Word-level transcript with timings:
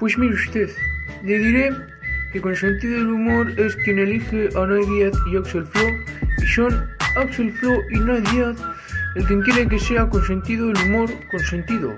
Pues 0.00 0.16
mire 0.16 0.32
usted, 0.32 0.70
le 1.22 1.38
diré 1.38 1.76
que 2.32 2.40
con 2.40 2.56
sentido 2.56 2.96
del 2.96 3.08
humor 3.08 3.50
es 3.60 3.76
quien 3.76 3.98
elige 3.98 4.48
a 4.56 4.64
Nay 4.64 4.82
Díaz 4.86 5.12
y 5.30 5.36
Axel 5.36 5.66
Flo, 5.66 5.86
y 6.38 6.46
son 6.46 6.90
Axel 7.16 7.52
Flo 7.52 7.82
y 7.90 7.98
Nay 7.98 8.22
Díaz 8.32 8.56
el 9.16 9.26
quien 9.26 9.42
quiere 9.42 9.68
que 9.68 9.78
sea 9.78 10.08
con 10.08 10.24
sentido 10.24 10.68
del 10.68 10.86
humor 10.86 11.10
con 11.30 11.40
sentido. 11.40 11.94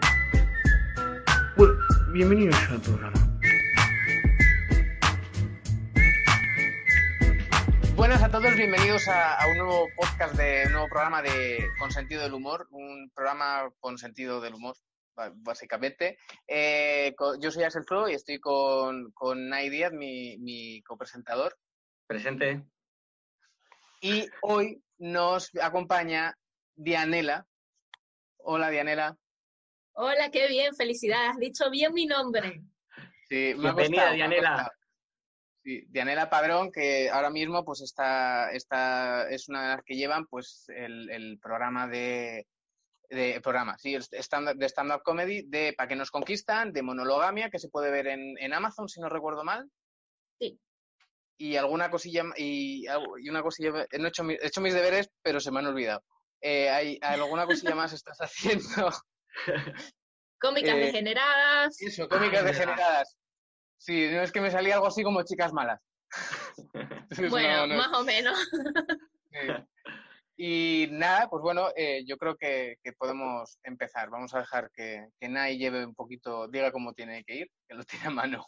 Bueno, 1.57 1.75
bienvenidos 2.13 2.57
al 2.71 2.81
programa. 2.81 3.39
Buenas 7.95 8.21
a 8.21 8.29
todos, 8.31 8.57
bienvenidos 8.57 9.07
a, 9.07 9.35
a 9.37 9.47
un 9.47 9.59
nuevo 9.59 9.89
podcast 9.95 10.35
de 10.35 10.65
un 10.67 10.73
nuevo 10.73 10.89
programa 10.89 11.23
de 11.23 11.69
Con 11.79 11.93
sentido 11.93 12.25
del 12.25 12.35
humor, 12.35 12.67
un 12.73 13.13
programa 13.15 13.71
con 13.79 13.97
sentido 13.97 14.41
del 14.41 14.55
humor, 14.55 14.75
básicamente. 15.35 16.19
Eh, 16.47 17.15
yo 17.41 17.51
soy 17.51 17.65
Axel 17.65 17.85
Flo 17.85 18.09
y 18.09 18.15
estoy 18.15 18.39
con, 18.41 19.13
con 19.13 19.49
Nay 19.49 19.69
Díaz, 19.71 19.93
mi, 19.93 20.39
mi 20.39 20.83
copresentador, 20.83 21.57
Presente. 22.07 22.65
y 24.01 24.27
hoy 24.43 24.83
nos 24.99 25.51
acompaña 25.61 26.37
Dianela. 26.75 27.47
Hola, 28.39 28.71
Dianela. 28.71 29.17
Hola, 29.95 30.31
qué 30.31 30.49
bien, 30.49 30.75
felicidades. 30.75 31.31
Has 31.31 31.39
dicho 31.39 31.71
bien 31.71 31.93
mi 31.93 32.07
nombre. 32.07 32.63
Sí, 33.29 33.55
me 33.57 33.69
ha 33.69 33.73
Bienvenida, 33.73 33.75
costado, 33.75 34.07
me 34.07 34.07
ha 34.07 34.15
Dianela. 34.15 34.73
Sí, 35.65 35.85
Dianela 35.89 36.29
Padrón, 36.29 36.73
que 36.73 37.09
ahora 37.11 37.31
mismo 37.31 37.65
pues 37.65 37.83
está, 37.83 38.51
está, 38.51 39.29
es 39.31 39.49
una 39.49 39.63
de 39.63 39.69
las 39.77 39.85
que 39.85 39.95
llevan 39.95 40.27
pues 40.27 40.65
el, 40.75 41.09
el 41.11 41.39
programa 41.39 41.87
de, 41.87 42.49
de 43.15 43.41
programa, 43.41 43.77
sí, 43.79 43.95
stand 43.95 44.59
de 44.59 44.67
stand-up 44.69 45.03
comedy 45.03 45.43
de 45.43 45.75
Pa' 45.77 45.87
que 45.87 45.97
nos 45.97 46.11
conquistan, 46.11 46.73
de 46.73 46.83
monologamia, 46.83 47.51
que 47.51 47.59
se 47.59 47.69
puede 47.69 47.91
ver 47.91 48.07
en, 48.09 48.37
en 48.39 48.53
Amazon, 48.53 48.89
si 48.89 49.01
no 49.01 49.09
recuerdo 49.09 49.45
mal. 49.45 49.71
Sí. 50.41 50.59
Y 51.39 51.57
alguna 51.57 51.91
cosilla, 51.91 52.25
y, 52.37 52.87
y 53.21 53.29
una 53.29 53.43
cosilla, 53.43 53.87
he 53.91 54.07
hecho, 54.07 54.29
he 54.29 54.47
hecho 54.47 54.61
mis 54.61 54.75
deberes, 54.75 55.11
pero 55.23 55.41
se 55.41 55.51
me 55.51 55.59
han 55.61 55.67
olvidado. 55.67 56.03
Eh, 56.41 56.69
hay, 56.71 56.99
alguna 57.03 57.47
cosilla 57.47 57.75
más 57.75 57.93
estás 57.93 58.19
haciendo. 58.21 58.91
Cómicas 60.41 60.75
Eh, 60.75 60.79
degeneradas. 60.79 61.81
Eso, 61.81 62.09
cómicas 62.09 62.41
Ah, 62.43 62.47
degeneradas. 62.47 63.17
Sí, 63.79 64.09
no 64.11 64.23
es 64.23 64.33
que 64.33 64.41
me 64.41 64.51
salía 64.51 64.75
algo 64.75 64.87
así 64.89 65.03
como 65.03 65.23
chicas 65.23 65.53
malas. 65.53 65.81
Entonces, 66.75 67.31
Bueno, 67.31 67.67
no, 67.67 67.67
no. 67.69 67.77
más 67.77 67.99
o 68.01 68.05
menos. 68.05 68.39
Sí. 69.31 69.39
Y 70.45 70.89
nada, 70.91 71.29
pues 71.31 71.41
bueno, 71.41 71.69
eh, 71.77 72.05
yo 72.05 72.17
creo 72.17 72.37
que, 72.37 72.77
que 72.83 72.93
podemos 72.93 73.61
empezar. 73.63 74.11
Vamos 74.11 74.35
a 74.35 74.41
dejar 74.41 74.73
que, 74.73 75.07
que 75.21 75.29
Nai 75.29 75.57
lleve 75.57 75.87
un 75.87 75.95
poquito, 75.95 76.49
diga 76.49 76.73
cómo 76.73 76.95
tiene 76.95 77.23
que 77.23 77.37
ir, 77.37 77.51
que 77.69 77.77
lo 77.77 77.85
tiene 77.85 78.07
a 78.07 78.11
mano. 78.11 78.45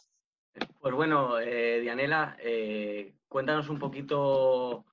Pues 0.81 0.93
bueno, 0.93 1.39
eh, 1.39 1.79
Dianela, 1.79 2.35
eh, 2.41 3.15
cuéntanos 3.29 3.69
un 3.69 3.79
poquito, 3.79 4.83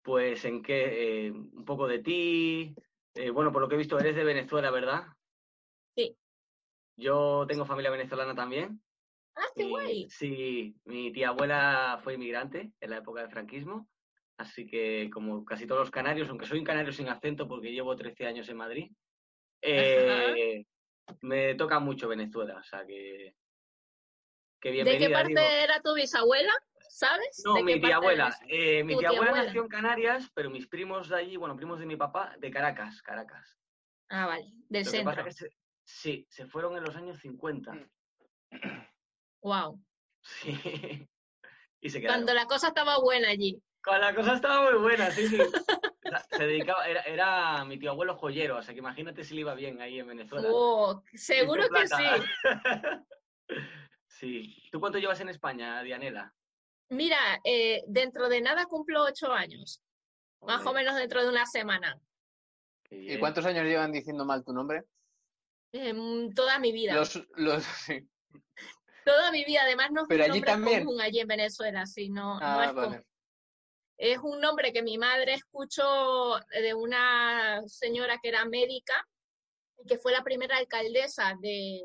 pues, 0.00 0.46
en 0.46 0.62
qué, 0.62 1.26
eh, 1.26 1.30
un 1.30 1.64
poco 1.66 1.86
de 1.86 1.98
ti. 1.98 2.74
Eh, 3.14 3.28
bueno, 3.28 3.52
por 3.52 3.60
lo 3.60 3.68
que 3.68 3.74
he 3.74 3.78
visto, 3.78 3.98
eres 3.98 4.16
de 4.16 4.24
Venezuela, 4.24 4.70
¿verdad? 4.70 5.08
Sí. 5.94 6.16
Yo 6.96 7.44
tengo 7.46 7.66
familia 7.66 7.90
venezolana 7.90 8.34
también. 8.34 8.80
Ah, 9.34 9.44
qué 9.54 9.68
guay. 9.68 10.08
Sí, 10.08 10.74
mi 10.86 11.12
tía 11.12 11.28
abuela 11.28 12.00
fue 12.02 12.14
inmigrante 12.14 12.72
en 12.80 12.90
la 12.90 12.96
época 12.96 13.20
del 13.20 13.30
franquismo, 13.30 13.86
así 14.38 14.66
que 14.66 15.08
como 15.12 15.44
casi 15.44 15.66
todos 15.66 15.80
los 15.80 15.90
canarios, 15.90 16.28
aunque 16.28 16.46
soy 16.46 16.58
un 16.58 16.64
canario 16.64 16.92
sin 16.92 17.08
acento 17.08 17.46
porque 17.48 17.72
llevo 17.72 17.96
13 17.96 18.26
años 18.26 18.48
en 18.48 18.56
Madrid, 18.56 18.90
eh, 19.62 20.64
me 21.22 21.54
toca 21.54 21.78
mucho 21.78 22.08
Venezuela, 22.08 22.56
o 22.58 22.62
sea 22.62 22.84
que, 22.86 23.34
que 24.60 24.70
¿De 24.84 24.98
qué 24.98 25.10
parte 25.10 25.28
digo. 25.30 25.40
era 25.40 25.80
tu 25.80 25.94
bisabuela? 25.94 26.52
¿Sabes? 26.88 27.42
No, 27.44 27.54
¿De 27.54 27.62
mi 27.62 27.80
tía 27.80 27.96
abuela. 27.96 28.34
Eh, 28.48 28.82
mi 28.82 28.96
tía 28.96 29.10
abuela 29.10 29.44
nació 29.44 29.62
en 29.62 29.68
Canarias, 29.68 30.30
pero 30.34 30.48
mis 30.50 30.66
primos 30.66 31.08
de 31.10 31.16
allí, 31.16 31.36
bueno, 31.36 31.54
primos 31.56 31.78
de 31.78 31.84
mi 31.86 31.96
papá, 31.96 32.34
de 32.38 32.50
Caracas, 32.50 33.02
Caracas. 33.02 33.58
Ah, 34.08 34.26
vale, 34.26 34.44
del 34.68 34.84
Lo 34.84 34.90
que 34.90 34.96
centro. 34.96 35.04
pasa 35.12 35.24
que 35.24 35.32
se- 35.32 35.50
sí, 35.84 36.26
se 36.30 36.46
fueron 36.46 36.76
en 36.76 36.84
los 36.84 36.96
años 36.96 37.18
50. 37.20 37.72
Mm. 37.72 38.86
Wow. 39.42 39.80
Sí. 40.22 41.08
Y 41.80 41.88
se 41.90 42.00
quedaron. 42.00 42.22
Cuando 42.24 42.34
la 42.34 42.46
cosa 42.46 42.68
estaba 42.68 42.98
buena 42.98 43.28
allí. 43.28 43.62
Cuando 43.86 44.04
la 44.06 44.14
cosa 44.16 44.34
estaba 44.34 44.68
muy 44.70 44.80
buena, 44.80 45.10
sí, 45.12 45.28
sí. 45.28 45.38
Se 46.30 46.44
dedicaba, 46.46 46.88
era, 46.88 47.02
era 47.02 47.64
mi 47.64 47.78
tío 47.78 47.92
abuelo 47.92 48.16
joyero, 48.16 48.58
o 48.58 48.62
sea 48.62 48.74
que 48.74 48.80
imagínate 48.80 49.22
si 49.22 49.34
le 49.34 49.42
iba 49.42 49.54
bien 49.54 49.80
ahí 49.80 50.00
en 50.00 50.08
Venezuela. 50.08 50.48
Oh, 50.50 51.02
seguro 51.14 51.64
que 51.68 51.86
sí. 51.86 51.94
Sí. 54.08 54.56
¿Tú 54.72 54.80
cuánto 54.80 54.98
llevas 54.98 55.20
en 55.20 55.28
España, 55.28 55.82
Dianela? 55.82 56.34
Mira, 56.88 57.18
eh, 57.44 57.82
dentro 57.86 58.28
de 58.30 58.40
nada 58.40 58.64
cumplo 58.64 59.04
ocho 59.04 59.30
años. 59.30 59.82
Más 60.40 60.64
o 60.64 60.72
menos 60.72 60.96
dentro 60.96 61.22
de 61.22 61.28
una 61.28 61.44
semana. 61.44 62.00
¿Y 62.90 63.18
cuántos 63.18 63.44
años 63.44 63.64
llevan 63.66 63.92
diciendo 63.92 64.24
mal 64.24 64.42
tu 64.42 64.52
nombre? 64.52 64.84
Em, 65.72 66.32
toda 66.32 66.58
mi 66.58 66.72
vida. 66.72 66.94
Los, 66.94 67.22
los, 67.36 67.62
sí. 67.64 68.08
Toda 69.04 69.30
mi 69.32 69.44
vida. 69.44 69.60
Además, 69.64 69.90
no 69.92 70.02
es 70.02 70.08
Pero 70.08 70.24
un 70.24 70.30
allí 70.30 70.40
nombre 70.40 70.50
también. 70.52 70.84
común 70.84 71.00
allí 71.00 71.20
en 71.20 71.28
Venezuela, 71.28 71.84
sí, 71.86 72.08
no, 72.08 72.40
no 72.40 72.46
Ah, 72.46 72.64
es 72.64 72.72
común. 72.72 73.04
Es 73.98 74.18
un 74.18 74.40
nombre 74.40 74.72
que 74.72 74.82
mi 74.82 74.98
madre 74.98 75.34
escuchó 75.34 76.38
de 76.50 76.74
una 76.74 77.62
señora 77.66 78.18
que 78.22 78.28
era 78.28 78.44
médica 78.44 79.06
y 79.78 79.86
que 79.86 79.98
fue 79.98 80.12
la 80.12 80.22
primera 80.22 80.58
alcaldesa 80.58 81.34
de, 81.40 81.80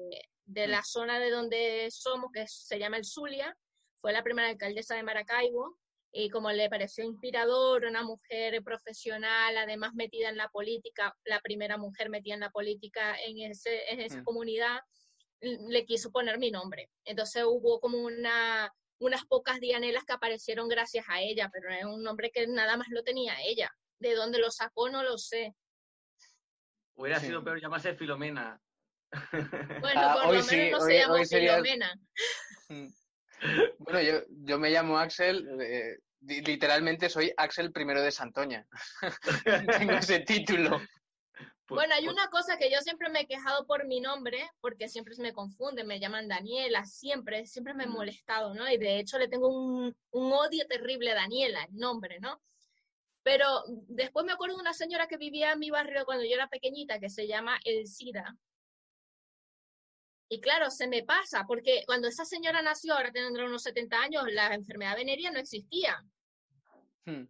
de 0.46 0.68
la 0.68 0.84
zona 0.84 1.20
de 1.20 1.30
donde 1.30 1.88
somos, 1.90 2.32
que 2.34 2.46
se 2.48 2.78
llama 2.80 2.98
el 2.98 3.06
Zulia. 3.06 3.56
Fue 4.02 4.12
la 4.12 4.24
primera 4.24 4.50
alcaldesa 4.50 4.96
de 4.96 5.04
Maracaibo 5.04 5.78
y 6.12 6.30
como 6.30 6.52
le 6.52 6.70
pareció 6.70 7.06
inspirador, 7.06 7.86
una 7.86 8.04
mujer 8.04 8.62
profesional, 8.64 9.58
además 9.58 9.94
metida 9.94 10.28
en 10.30 10.36
la 10.38 10.50
política, 10.50 11.16
la 11.24 11.40
primera 11.40 11.78
mujer 11.78 12.10
metida 12.10 12.34
en 12.34 12.42
la 12.42 12.50
política 12.50 13.16
en, 13.26 13.52
ese, 13.52 13.90
en 13.90 14.02
esa 14.02 14.20
Mm. 14.20 14.24
comunidad, 14.26 14.80
le 15.40 15.86
quiso 15.86 16.12
poner 16.12 16.38
mi 16.38 16.52
nombre. 16.52 16.90
Entonces 17.06 17.44
hubo 17.46 17.80
como 17.80 17.98
una, 18.00 18.72
unas 19.02 19.26
pocas 19.26 19.60
dianelas 19.60 20.04
que 20.06 20.14
aparecieron 20.14 20.68
gracias 20.70 21.06
a 21.10 21.22
ella, 21.22 21.50
pero 21.52 21.70
es 21.74 21.84
un 21.86 22.04
nombre 22.04 22.30
que 22.32 22.46
nada 22.48 22.78
más 22.78 22.88
lo 22.90 23.04
tenía 23.04 23.36
ella. 23.44 23.70
De 24.00 24.14
dónde 24.16 24.38
lo 24.40 24.52
sacó 24.52 24.90
no 24.90 25.02
lo 25.04 25.18
sé. 25.18 25.54
Hubiera 26.96 27.20
Sí. 27.20 27.28
sido 27.28 27.44
peor 27.44 27.60
llamarse 27.60 27.96
Filomena. 27.96 28.60
Bueno, 29.82 30.02
Ah, 30.02 30.14
por 30.22 30.26
hoy 30.32 30.38
lo 30.38 30.44
menos 30.44 30.48
sí, 30.48 30.70
no 30.72 30.78
hoy- 30.78 30.92
se 30.92 30.98
llamó 31.00 31.26
sería- 31.26 31.54
Filomena. 31.56 31.94
Mm. 32.70 32.88
Bueno, 33.80 34.02
yo, 34.02 34.22
yo 34.30 34.60
me 34.60 34.70
llamo 34.70 35.00
Axel, 35.00 35.48
eh, 35.62 35.98
li- 36.22 36.42
literalmente 36.42 37.10
soy 37.10 37.34
Axel 37.36 37.72
primero 37.72 38.02
de 38.04 38.12
Santoña. 38.12 38.66
Tengo 39.90 39.94
ese 39.94 40.20
título. 40.20 40.80
Bueno, 41.76 41.96
hay 41.96 42.08
una 42.08 42.28
cosa 42.30 42.58
que 42.58 42.70
yo 42.70 42.80
siempre 42.82 43.10
me 43.10 43.22
he 43.22 43.28
quejado 43.28 43.66
por 43.66 43.86
mi 43.86 44.02
nombre, 44.02 44.50
porque 44.60 44.90
siempre 44.90 45.16
se 45.16 45.22
me 45.22 45.32
confunden, 45.32 45.88
me 45.88 46.00
llaman 46.00 46.28
Daniela, 46.28 46.86
siempre, 46.86 47.46
siempre 47.46 47.74
me 47.74 47.86
he 47.86 47.88
molestado, 47.88 48.54
¿no? 48.54 48.70
Y 48.70 48.78
de 48.78 49.00
hecho 49.00 49.18
le 49.18 49.30
tengo 49.30 49.48
un, 49.48 49.96
un 50.12 50.34
odio 50.34 50.68
terrible 50.68 51.12
a 51.12 51.16
Daniela, 51.16 51.64
el 51.64 51.76
nombre, 51.78 52.20
¿no? 52.20 52.42
Pero 53.24 53.64
después 53.88 54.26
me 54.26 54.34
acuerdo 54.34 54.56
de 54.56 54.62
una 54.62 54.74
señora 54.74 55.08
que 55.08 55.18
vivía 55.18 55.54
en 55.54 55.60
mi 55.60 55.70
barrio 55.70 56.06
cuando 56.06 56.26
yo 56.26 56.34
era 56.34 56.50
pequeñita, 56.50 57.00
que 57.00 57.10
se 57.10 57.28
llama 57.28 57.60
Elcida. 57.64 58.36
Y 60.28 60.40
claro, 60.42 60.70
se 60.72 60.88
me 60.88 61.04
pasa, 61.04 61.46
porque 61.48 61.84
cuando 61.86 62.08
esa 62.08 62.26
señora 62.26 62.62
nació, 62.62 62.96
ahora 62.96 63.12
tendrá 63.12 63.46
unos 63.46 63.64
70 63.64 63.98
años, 63.98 64.24
la 64.32 64.54
enfermedad 64.54 64.96
venérea 64.96 65.32
no 65.32 65.40
existía. 65.40 66.04
Mm. 67.06 67.24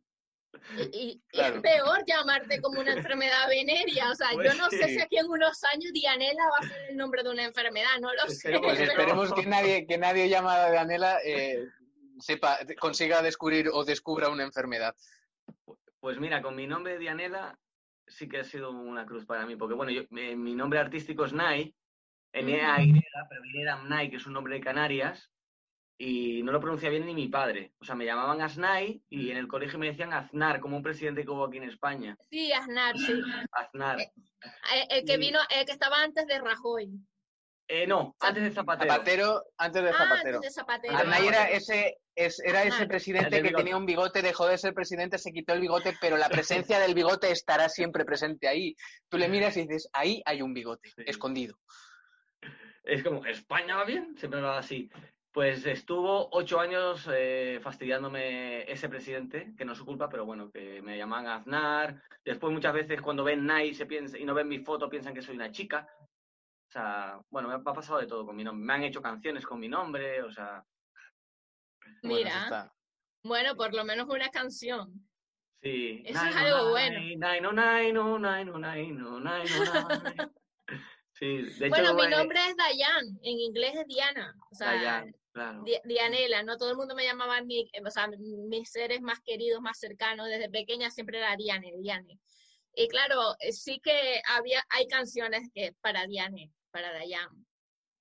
Y, 0.78 0.82
y- 0.82 1.12
y 1.12 1.22
Claro. 1.30 1.56
es 1.56 1.62
peor 1.62 2.04
llamarte 2.06 2.62
como 2.62 2.82
una 2.82 2.94
enfermedad 2.94 3.48
venérea. 3.48 4.12
O 4.12 4.16
sea, 4.16 4.28
Pues 4.34 4.52
yo 4.54 4.58
no 4.62 4.70
sé 4.70 4.88
si 4.90 5.00
aquí 5.02 5.18
en 5.18 5.28
unos 5.30 5.64
años 5.74 5.92
Dianela 5.94 6.44
va 6.44 6.66
a 6.66 6.70
ser 6.70 6.90
el 6.90 6.98
nombre 6.98 7.24
de 7.24 7.30
una 7.30 7.44
enfermedad, 7.46 7.90
no 8.02 8.14
lo 8.14 8.22
sé. 8.28 8.34
Esperemos 8.34 8.66
Pues 8.68 8.80
pero- 8.80 8.92
esperemos 8.92 9.34
que 9.34 9.46
nadie, 9.46 9.88
que 9.88 9.98
nadie 9.98 10.30
llamada 10.30 10.70
de 10.70 10.78
Anela 10.78 11.20
eh, 11.26 11.66
sepa, 12.20 12.60
consiga 12.80 13.22
descubrir 13.22 13.70
o 13.72 13.84
descubra 13.86 14.30
una 14.30 14.44
enfermedad. 14.44 14.96
Pues 16.00 16.20
mira, 16.20 16.42
con 16.42 16.56
mi 16.56 16.68
nombre 16.68 16.98
Dianela 16.98 17.58
sí 18.08 18.28
que 18.28 18.40
ha 18.40 18.44
sido 18.44 18.72
una 18.72 19.06
cruz 19.06 19.26
para 19.26 19.46
mí, 19.46 19.56
porque 19.56 19.74
bueno, 19.76 19.92
yo, 19.92 20.02
eh, 20.18 20.36
mi 20.36 20.54
nombre 20.54 20.80
artístico 20.80 21.24
es 21.26 21.32
Nai, 21.34 21.74
N-A-Y, 22.34 22.94
pero 23.30 23.42
viene 23.42 23.64
de 23.64 23.70
Amnai, 23.70 24.10
que 24.10 24.18
es 24.18 24.26
un 24.26 24.34
nombre 24.34 24.56
de 24.56 24.62
Canarias, 24.62 25.31
y 26.04 26.42
no 26.42 26.52
lo 26.52 26.60
pronuncia 26.60 26.90
bien 26.90 27.06
ni 27.06 27.14
mi 27.14 27.28
padre. 27.28 27.74
O 27.80 27.86
sea, 27.86 27.94
me 27.94 28.06
llamaban 28.06 28.42
Asnai 28.42 29.04
y 29.08 29.30
en 29.30 29.38
el 29.38 29.48
colegio 29.48 29.78
me 29.78 29.86
decían 29.88 30.14
Aznar, 30.14 30.60
como 30.60 30.76
un 30.76 30.82
presidente 30.82 31.24
que 31.24 31.30
hubo 31.30 31.46
aquí 31.46 31.58
en 31.58 31.66
España. 31.66 32.18
Sí, 32.32 32.52
Aznar, 32.52 32.98
sí. 32.98 33.22
Aznar. 33.52 34.00
Eh, 34.00 34.12
El 34.90 35.06
que 35.06 35.14
Y- 35.14 35.18
vino, 35.18 35.40
el 35.50 35.64
que 35.66 35.72
estaba 35.74 36.02
antes 36.02 36.26
de 36.26 36.40
Rajoy. 36.40 36.90
Eh, 37.68 37.86
no, 37.86 38.16
antes 38.20 38.44
de 38.44 38.52
Zapatero. 38.52 38.92
Zapatero, 38.92 39.44
antes 39.58 39.84
de 39.84 39.90
Ah, 39.90 39.94
Zapatero. 39.94 40.36
antes 40.38 40.42
de 40.56 40.60
Zapatero. 40.62 40.98
Arnay 40.98 41.28
era 41.28 41.50
ese, 41.52 42.00
es- 42.16 42.42
era 42.44 42.64
ese 42.64 42.88
presidente 42.88 43.42
que 43.44 43.52
tenía 43.52 43.78
un 43.78 43.86
bigote, 43.86 44.24
dejó 44.24 44.48
de 44.48 44.58
ser 44.58 44.74
presidente, 44.74 45.20
se 45.20 45.32
quitó 45.32 45.54
el 45.54 45.62
bigote, 45.62 45.94
pero 46.02 46.18
la 46.18 46.30
presencia 46.30 46.80
del 46.80 46.96
bigote 46.96 47.30
estará 47.32 47.70
siempre 47.70 48.06
presente 48.06 48.48
ahí. 48.48 48.76
Tú 49.08 49.18
le 49.20 49.30
miras 49.30 49.56
y 49.56 49.62
dices, 49.68 49.88
ahí 49.94 50.22
hay 50.26 50.42
un 50.42 50.54
bigote, 50.56 50.90
Sí. 50.90 51.04
escondido. 51.06 51.58
Es 52.84 53.04
como, 53.04 53.24
¿España 53.28 53.76
va 53.78 53.86
bien? 53.86 54.16
Siempre 54.18 54.42
va 54.42 54.58
así. 54.58 54.90
Pues 55.34 55.66
estuvo 55.66 56.28
ocho 56.32 56.60
años 56.60 57.08
eh, 57.10 57.60
fastidiándome 57.64 58.70
ese 58.70 58.90
presidente, 58.90 59.54
que 59.58 59.64
no 59.64 59.72
es 59.72 59.78
su 59.78 59.86
culpa, 59.86 60.10
pero 60.10 60.26
bueno, 60.26 60.52
que 60.52 60.82
me 60.82 60.98
llaman 60.98 61.28
Aznar. 61.28 62.04
Después 62.26 62.52
muchas 62.52 62.74
veces 62.74 63.02
cuando 63.02 63.24
ven 63.24 63.46
Nai 63.46 63.74
se 63.74 63.86
piensa, 63.86 64.18
y 64.18 64.26
no 64.26 64.34
ven 64.34 64.50
mi 64.50 64.60
foto 64.60 64.90
piensan 64.90 65.14
que 65.14 65.22
soy 65.22 65.36
una 65.36 65.52
chica. 65.52 65.88
O 66.00 66.72
sea, 66.72 67.22
bueno, 67.30 67.48
me 67.48 67.56
ha 67.56 67.60
pasado 67.60 68.00
de 68.00 68.08
todo 68.08 68.26
con 68.26 68.36
mi 68.36 68.44
nombre. 68.44 68.66
Me 68.66 68.74
han 68.74 68.84
hecho 68.84 69.02
canciones 69.02 69.46
con 69.46 69.60
mi 69.60 69.70
nombre, 69.70 70.22
o 70.22 70.32
sea... 70.32 70.66
Mira, 72.04 72.72
bueno, 73.24 73.56
por 73.56 73.74
lo 73.74 73.86
menos 73.86 74.08
una 74.10 74.30
canción. 74.30 75.08
Sí. 75.62 76.02
Eso 76.06 76.26
es 76.26 76.36
algo 76.36 76.72
bueno. 76.72 77.00
Sí, 81.14 81.38
de 81.38 81.68
hecho, 81.68 81.70
bueno, 81.70 81.94
mi 81.94 82.08
nombre 82.08 82.40
es 82.48 82.58
Dayan, 82.58 83.06
en 83.22 83.40
inglés 83.40 83.76
es 83.76 83.88
Diana. 83.88 84.36
O 84.50 84.56
sea, 84.56 84.74
Dayan, 84.74 85.16
claro. 85.32 85.64
Di- 85.66 85.80
Dianela, 85.84 86.44
no 86.44 86.58
todo 86.58 86.72
el 86.72 86.78
mundo 86.78 86.96
me 86.96 87.04
llamaba 87.06 87.42
mi, 87.42 87.70
o 87.86 87.90
sea, 87.92 88.08
mis 88.08 88.70
seres 88.72 89.02
más 89.02 89.20
queridos, 89.22 89.62
más 89.62 89.80
cercanos, 89.80 90.28
desde 90.28 90.50
pequeña 90.50 90.90
siempre 90.92 91.18
era 91.20 91.36
Diane, 91.36 91.74
Diane. 91.80 92.20
Y 92.74 92.88
claro, 92.88 93.36
sí 93.52 93.80
que 93.84 94.22
había, 94.28 94.64
hay 94.70 94.88
canciones 94.88 95.50
que 95.54 95.74
para 95.82 96.08
Diane, 96.08 96.52
para 96.72 96.94
Dayan. 96.94 97.46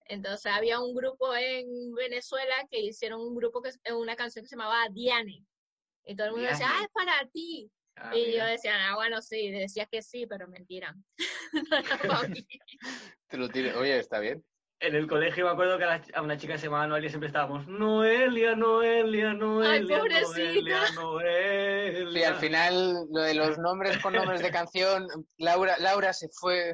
Entonces 0.06 0.50
había 0.52 0.80
un 0.80 0.94
grupo 0.94 1.34
en 1.36 1.92
Venezuela 1.94 2.66
que 2.70 2.80
hicieron 2.80 3.20
un 3.20 3.34
grupo 3.34 3.62
que 3.62 3.70
una 3.92 4.16
canción 4.16 4.44
que 4.44 4.48
se 4.48 4.56
llamaba 4.56 4.88
Diane. 4.92 5.44
Y 6.04 6.16
todo 6.16 6.28
el 6.28 6.32
mundo 6.32 6.48
decía, 6.48 6.66
Diane. 6.66 6.80
ah, 6.80 6.84
es 6.84 6.92
para 6.92 7.30
ti. 7.30 7.70
Ah, 7.96 8.16
y 8.16 8.24
yo 8.26 8.30
mira. 8.30 8.46
decía, 8.46 8.90
ah, 8.90 8.94
bueno, 8.96 9.20
sí, 9.20 9.50
decía 9.50 9.86
que 9.86 10.02
sí, 10.02 10.26
pero 10.26 10.48
mentira. 10.48 10.94
No 12.08 12.28
mí. 12.28 12.46
Te 13.28 13.36
lo. 13.36 13.46
Oye, 13.80 13.98
está 13.98 14.18
bien. 14.18 14.44
En 14.82 14.94
el 14.94 15.06
colegio 15.06 15.44
me 15.44 15.50
acuerdo 15.50 15.76
que 15.76 15.84
a, 15.84 15.88
la- 15.98 16.02
a 16.14 16.22
una 16.22 16.38
chica 16.38 16.56
se 16.56 16.64
llamaba 16.66 16.86
Noelia 16.86 17.10
siempre 17.10 17.26
estábamos 17.26 17.66
Noelia, 17.68 18.56
Noelia, 18.56 19.34
Noelia, 19.34 19.98
pobrecita. 19.98 20.90
Noelia, 20.92 20.92
Noelia. 20.94 22.10
Sí, 22.12 22.24
al 22.24 22.36
final 22.36 22.94
lo 23.12 23.20
de 23.20 23.34
los 23.34 23.58
nombres 23.58 23.98
con 23.98 24.14
nombres 24.14 24.40
de 24.40 24.50
canción, 24.50 25.06
Laura, 25.36 25.76
Laura 25.78 26.14
se 26.14 26.28
fue. 26.32 26.72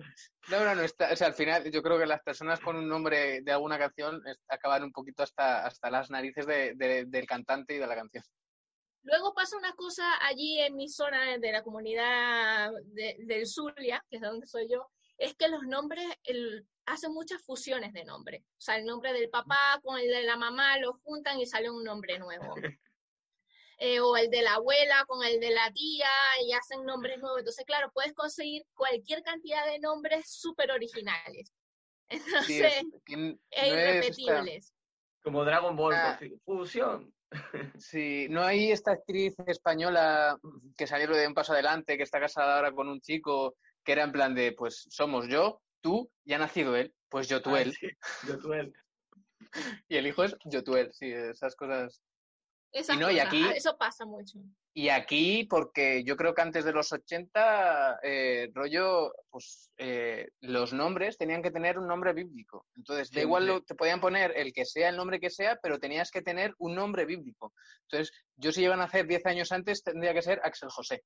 Laura 0.48 0.76
no 0.76 0.82
está, 0.82 1.10
o 1.12 1.16
sea, 1.16 1.26
al 1.26 1.34
final 1.34 1.68
yo 1.72 1.82
creo 1.82 1.98
que 1.98 2.06
las 2.06 2.22
personas 2.22 2.60
con 2.60 2.76
un 2.76 2.88
nombre 2.88 3.40
de 3.42 3.50
alguna 3.52 3.76
canción 3.76 4.22
es- 4.24 4.38
acaban 4.48 4.84
un 4.84 4.92
poquito 4.92 5.24
hasta, 5.24 5.66
hasta 5.66 5.90
las 5.90 6.08
narices 6.08 6.46
de- 6.46 6.74
de- 6.76 7.06
del 7.06 7.26
cantante 7.26 7.74
y 7.74 7.78
de 7.78 7.86
la 7.88 7.96
canción. 7.96 8.22
Luego 9.02 9.34
pasa 9.34 9.56
una 9.56 9.72
cosa 9.74 10.04
allí 10.24 10.60
en 10.60 10.76
mi 10.76 10.88
zona 10.88 11.38
de 11.38 11.50
la 11.52 11.64
comunidad 11.64 12.70
de- 12.84 13.16
del 13.18 13.46
Zulia, 13.48 14.04
que 14.08 14.16
es 14.16 14.22
de 14.22 14.28
donde 14.28 14.46
soy 14.46 14.68
yo, 14.70 14.86
es 15.18 15.34
que 15.34 15.48
los 15.48 15.62
nombres 15.64 16.04
el- 16.22 16.64
hacen 16.86 17.12
muchas 17.12 17.42
fusiones 17.42 17.92
de 17.92 18.04
nombres. 18.04 18.42
O 18.42 18.60
sea, 18.60 18.76
el 18.76 18.84
nombre 18.86 19.12
del 19.12 19.28
papá 19.28 19.80
con 19.82 19.98
el 19.98 20.08
de 20.08 20.22
la 20.22 20.36
mamá 20.36 20.78
lo 20.78 20.94
juntan 21.04 21.38
y 21.38 21.46
sale 21.46 21.70
un 21.70 21.84
nombre 21.84 22.18
nuevo. 22.18 22.54
Eh, 23.78 24.00
o 24.00 24.16
el 24.16 24.30
de 24.30 24.40
la 24.40 24.54
abuela 24.54 25.04
con 25.06 25.22
el 25.22 25.38
de 25.38 25.50
la 25.50 25.70
tía 25.70 26.08
y 26.46 26.54
hacen 26.54 26.86
nombres 26.86 27.18
nuevos. 27.18 27.40
Entonces, 27.40 27.62
claro, 27.66 27.90
puedes 27.92 28.14
conseguir 28.14 28.62
cualquier 28.72 29.22
cantidad 29.22 29.66
de 29.66 29.78
nombres 29.80 30.30
súper 30.32 30.70
originales. 30.70 31.52
Sí, 32.46 32.56
Entonces, 32.56 32.72
es- 32.78 33.02
¿quién- 33.04 33.38
e 33.50 33.66
esta- 33.66 33.68
irrepetibles. 33.68 34.72
Como 35.22 35.44
Dragon 35.44 35.76
Ball, 35.76 35.92
Ah. 35.94 36.18
fusión. 36.46 37.12
Sí, 37.82 38.28
no 38.30 38.42
hay 38.42 38.70
esta 38.72 38.92
actriz 38.92 39.34
española 39.46 40.38
que 40.78 40.86
salió 40.86 41.08
de 41.10 41.26
un 41.26 41.34
paso 41.34 41.52
adelante, 41.52 41.98
que 41.98 42.02
está 42.04 42.18
casada 42.18 42.56
ahora 42.56 42.72
con 42.72 42.88
un 42.88 43.02
chico, 43.02 43.56
que 43.84 43.92
era 43.92 44.04
en 44.04 44.12
plan 44.12 44.34
de, 44.34 44.52
pues 44.52 44.86
somos 44.88 45.26
yo, 45.28 45.60
tú, 45.86 46.10
y 46.24 46.32
ha 46.32 46.38
nacido 46.38 46.74
él, 46.74 46.92
pues 47.08 47.28
yo, 47.28 47.40
tú, 47.40 47.54
Ah, 47.54 47.62
él, 47.62 47.72
sí, 47.72 47.86
yo, 48.26 48.40
tú, 48.40 48.52
él. 48.52 48.74
y 49.88 49.96
el 49.96 50.08
hijo 50.08 50.24
es 50.24 50.36
yo, 50.46 50.64
tú, 50.64 50.74
él, 50.74 50.92
sí, 50.92 51.12
esas 51.12 51.54
cosas. 51.54 52.02
Esas 52.72 52.96
Y 52.96 52.98
no, 52.98 53.08
y 53.08 53.14
cosas, 53.14 53.26
aquí- 53.28 53.44
ah, 53.46 53.52
eso 53.52 53.78
pasa 53.78 54.04
mucho. 54.04 54.40
Y 54.74 54.88
aquí, 54.88 55.44
porque 55.48 56.02
yo 56.04 56.16
creo 56.16 56.34
que 56.34 56.42
antes 56.42 56.64
de 56.64 56.72
los 56.72 56.92
80, 56.92 58.00
eh, 58.02 58.50
rollo, 58.52 59.12
pues 59.30 59.70
eh, 59.78 60.28
los 60.40 60.72
nombres 60.72 61.16
tenían 61.16 61.40
que 61.40 61.52
tener 61.52 61.78
un 61.78 61.86
nombre 61.86 62.12
bíblico. 62.12 62.66
Entonces, 62.74 63.12
da 63.12 63.20
igual, 63.20 63.46
lo, 63.46 63.62
te 63.62 63.76
podían 63.76 64.00
poner 64.00 64.32
el 64.36 64.52
que 64.52 64.64
sea, 64.66 64.88
el 64.88 64.96
nombre 64.96 65.20
que 65.20 65.30
sea, 65.30 65.56
pero 65.62 65.78
tenías 65.78 66.10
que 66.10 66.20
tener 66.20 66.52
un 66.58 66.74
nombre 66.74 67.04
bíblico. 67.06 67.54
Entonces, 67.82 68.12
yo 68.34 68.50
si 68.50 68.64
iban 68.64 68.80
a 68.80 68.84
hacer 68.84 69.06
10 69.06 69.24
años 69.26 69.52
antes, 69.52 69.84
tendría 69.84 70.12
que 70.12 70.20
ser 70.22 70.40
Axel 70.42 70.68
José. 70.68 71.04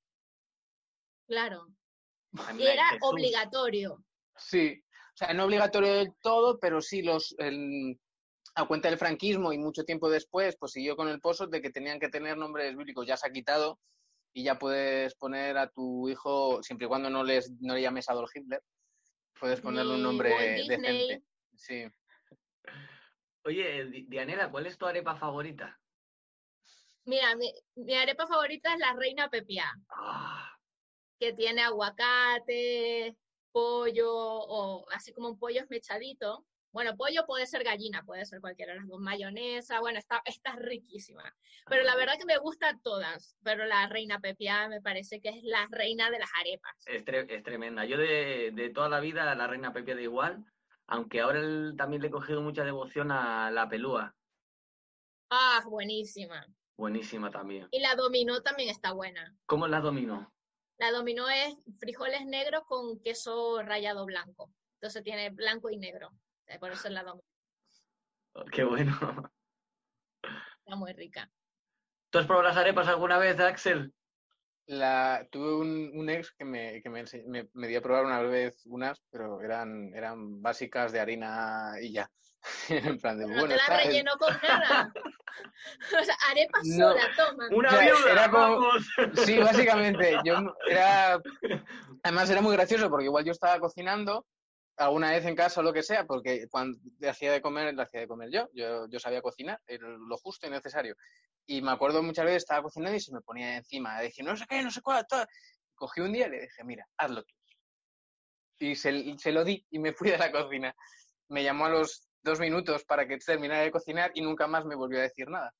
Claro. 1.28 1.68
Y 2.56 2.62
era 2.66 2.88
obligatorio. 3.02 4.02
Sí, 4.40 4.82
o 4.82 5.16
sea, 5.16 5.32
no 5.34 5.44
obligatorio 5.44 5.92
del 5.94 6.12
todo, 6.20 6.58
pero 6.58 6.81
sí 6.81 7.02
los 7.02 7.34
el- 7.38 8.00
a 8.56 8.66
cuenta 8.66 8.88
del 8.88 8.98
franquismo 8.98 9.52
y 9.52 9.58
mucho 9.58 9.84
tiempo 9.84 10.10
después, 10.10 10.56
pues 10.58 10.72
siguió 10.72 10.96
con 10.96 11.08
el 11.08 11.20
pozo 11.20 11.46
de 11.46 11.60
que 11.62 11.70
tenían 11.70 12.00
que 12.00 12.08
tener 12.08 12.37
nombres 12.37 12.76
bíblicos. 12.76 13.06
Ya 13.06 13.16
se 13.16 13.28
ha 13.28 13.32
quitado 13.32 13.78
y 14.32 14.42
ya 14.44 14.58
puedes 14.58 15.14
poner 15.14 15.56
a 15.58 15.69
tu 15.70 16.08
hijo, 16.08 16.62
siempre 16.62 16.87
y 16.87 16.88
cuando 16.88 17.10
no, 17.10 17.22
les, 17.22 17.50
no 17.60 17.75
le 17.75 17.82
llames 17.82 18.08
Adolf 18.08 18.31
Hitler, 18.34 18.62
puedes 19.38 19.60
ponerle 19.60 19.94
un 19.94 20.02
nombre 20.02 20.31
Walt 20.32 20.56
Disney. 20.56 21.08
decente. 21.08 21.25
Sí. 21.54 21.84
Oye, 23.44 23.87
Di- 23.87 24.06
Dianela, 24.08 24.50
¿cuál 24.50 24.66
es 24.66 24.76
tu 24.76 24.87
arepa 24.87 25.16
favorita? 25.16 25.81
Mira, 27.04 27.34
mi, 27.37 27.52
mi 27.76 27.94
arepa 27.94 28.26
favorita 28.26 28.75
es 28.75 28.78
la 28.81 28.92
reina 28.94 29.31
pepiá, 29.31 29.72
Ah, 29.90 30.52
que 31.19 31.32
tiene 31.32 31.62
aguacate, 31.62 33.16
pollo, 33.52 34.08
o 34.12 34.87
así 34.91 35.12
como 35.12 35.29
un 35.29 35.38
pollo 35.38 35.61
esmechadito. 35.62 36.47
Bueno, 36.73 36.97
pollo 36.97 37.26
puede 37.26 37.47
ser 37.47 37.64
gallina, 37.64 38.05
puede 38.05 38.25
ser 38.26 38.41
cualquiera 38.41 38.73
de 38.75 38.79
las 38.81 38.88
dos, 38.88 39.00
mayonesa, 39.00 39.81
bueno, 39.81 39.99
está, 39.99 40.23
está 40.25 40.55
riquísima. 40.55 41.35
Pero 41.67 41.82
la 41.82 41.97
verdad 41.97 42.14
que 42.17 42.25
me 42.26 42.38
gustan 42.38 42.81
todas, 42.81 43.37
pero 43.43 43.67
la 43.67 43.88
reina 43.88 44.20
pepiá 44.20 44.69
me 44.69 44.81
parece 44.81 45.20
que 45.20 45.31
es 45.31 45.43
la 45.43 45.67
reina 45.69 46.11
de 46.11 46.20
las 46.20 46.31
arepas. 46.38 46.73
es, 46.87 47.05
tre- 47.05 47.26
es 47.29 47.43
tremenda. 47.43 47.85
Yo 47.85 47.97
de, 47.99 48.52
de 48.55 48.70
toda 48.70 48.88
la 48.88 49.00
vida 49.00 49.35
la 49.35 49.47
reina 49.49 49.73
Pepe 49.73 49.97
da 49.97 50.00
igual, 50.00 50.44
aunque 50.87 51.20
ahora 51.20 51.41
el- 51.41 51.75
también 51.76 52.02
le 52.02 52.08
he 52.08 52.12
cogido 52.12 52.41
mucha 52.41 52.64
devoción 52.64 53.11
a 53.11 53.50
la 53.50 53.69
pelúa. 53.69 54.14
Ah, 55.29 55.62
buenísima. 55.69 56.47
Buenísima 56.76 57.31
también. 57.31 57.69
Y 57.73 57.81
la 57.81 57.94
dominó 57.94 58.43
también 58.43 58.69
está 58.70 58.93
buena. 58.93 59.37
¿Cómo 59.47 59.67
la 59.67 59.81
dominó? 59.81 60.32
La 60.80 60.92
dominó 60.92 61.28
es 61.28 61.58
frijoles 61.78 62.24
negros 62.24 62.62
con 62.66 62.98
queso 63.00 63.60
rallado 63.62 64.06
blanco. 64.06 64.50
Entonces 64.76 65.04
tiene 65.04 65.28
blanco 65.28 65.68
y 65.68 65.76
negro. 65.76 66.10
Por 66.58 66.72
eso 66.72 66.88
es 66.88 66.94
la 66.94 67.02
dominó. 67.02 67.22
Oh, 68.32 68.46
Qué 68.46 68.64
bueno. 68.64 68.90
Está 70.22 70.76
muy 70.76 70.94
rica. 70.94 71.30
¿Tú 72.08 72.18
has 72.18 72.25
probado 72.25 72.49
las 72.49 72.56
arepas 72.56 72.88
alguna 72.88 73.18
vez, 73.18 73.38
Axel? 73.40 73.92
La, 74.64 75.28
tuve 75.30 75.52
un, 75.54 75.90
un 75.92 76.08
ex 76.08 76.32
que, 76.32 76.46
me, 76.46 76.80
que 76.80 76.88
me, 76.88 77.04
me, 77.26 77.50
me 77.52 77.68
dio 77.68 77.80
a 77.80 77.82
probar 77.82 78.06
una 78.06 78.22
vez 78.22 78.64
unas, 78.64 79.02
pero 79.10 79.42
eran, 79.42 79.92
eran 79.94 80.40
básicas 80.40 80.92
de 80.92 81.00
harina 81.00 81.75
y 81.78 81.92
ya. 81.92 82.10
en 82.68 82.99
plan 82.99 83.18
de, 83.18 83.26
No 83.26 83.35
bueno, 83.40 83.49
te 83.49 83.56
la 83.56 83.76
rellenó 83.76 84.12
con 84.18 84.35
nada. 84.42 84.92
o 86.00 86.04
sea, 86.04 86.14
arepa 86.30 86.59
No. 86.64 86.90
sola, 86.92 87.09
toma. 87.16 87.49
¡Una 87.50 87.68
O 87.68 87.73
sea, 87.73 87.80
viuda! 87.80 88.12
era 88.12 88.30
como- 88.30 88.61
¡Vamos! 88.61 88.88
Sí, 89.26 89.38
básicamente. 89.38 90.16
Yo 90.25 90.37
era. 90.68 91.20
Además, 92.02 92.30
era 92.30 92.40
muy 92.40 92.52
gracioso 92.56 92.88
porque 92.88 93.04
igual 93.06 93.25
yo 93.25 93.32
estaba 93.32 93.59
cocinando 93.61 94.26
alguna 94.78 95.11
vez 95.11 95.26
en 95.26 95.37
casa 95.37 95.61
o 95.61 95.62
lo 95.62 95.75
que 95.75 95.82
sea, 95.82 96.06
porque 96.06 96.47
cuando 96.50 96.78
le 96.99 97.11
hacía 97.11 97.30
de 97.32 97.42
comer, 97.42 97.75
le 97.75 97.82
hacía 97.82 98.00
de 98.00 98.09
comer 98.09 98.30
yo. 98.32 98.49
Yo, 98.54 98.87
yo 98.88 98.99
sabía 98.99 99.20
cocinar, 99.20 99.61
el- 99.66 99.80
lo 99.82 100.16
justo 100.16 100.47
y 100.47 100.50
necesario. 100.50 100.94
Y 101.47 101.61
me 101.61 101.73
acuerdo 101.73 102.02
muchas 102.02 102.25
veces 102.25 102.38
estaba 102.44 102.62
cocinando 102.62 102.97
y 102.97 103.00
se 103.00 103.12
me 103.12 103.20
ponía 103.20 103.56
encima 103.56 103.97
a 103.97 104.00
decir, 104.02 104.25
no 104.25 104.37
sé 104.37 104.47
qué, 104.49 104.62
no 104.62 104.70
sé 104.70 104.80
cuál, 104.80 105.06
tal. 105.06 105.26
Cogí 105.75 106.00
un 106.00 106.12
día 106.12 106.28
y 106.28 106.30
le 106.30 106.40
dije, 106.42 106.64
mira, 106.64 106.87
hazlo 106.97 107.23
tú. 107.25 107.35
Y 108.59 108.76
se, 108.76 109.18
se 109.18 109.32
lo 109.32 109.44
di 109.44 109.66
y 109.70 109.78
me 109.78 109.92
fui 109.92 110.11
de 110.11 110.18
la 110.18 110.30
cocina. 110.30 110.75
Me 111.28 111.42
llamó 111.42 111.66
a 111.66 111.70
los 111.70 112.09
dos 112.22 112.40
minutos 112.40 112.84
para 112.84 113.06
que 113.06 113.18
terminara 113.18 113.62
de 113.62 113.70
cocinar 113.70 114.10
y 114.14 114.22
nunca 114.22 114.46
más 114.46 114.64
me 114.64 114.74
volvió 114.74 114.98
a 114.98 115.02
decir 115.02 115.28
nada. 115.28 115.54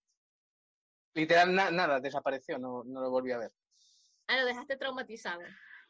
Literal, 1.15 1.55
na- 1.55 1.71
nada, 1.71 2.01
desapareció, 2.01 2.59
no, 2.59 2.85
no 2.85 3.01
lo 3.01 3.11
volví 3.11 3.33
a 3.33 3.39
ver. 3.39 3.51
Ah, 4.29 4.39
lo 4.39 4.47
dejaste 4.47 4.77
traumatizado. 4.77 5.41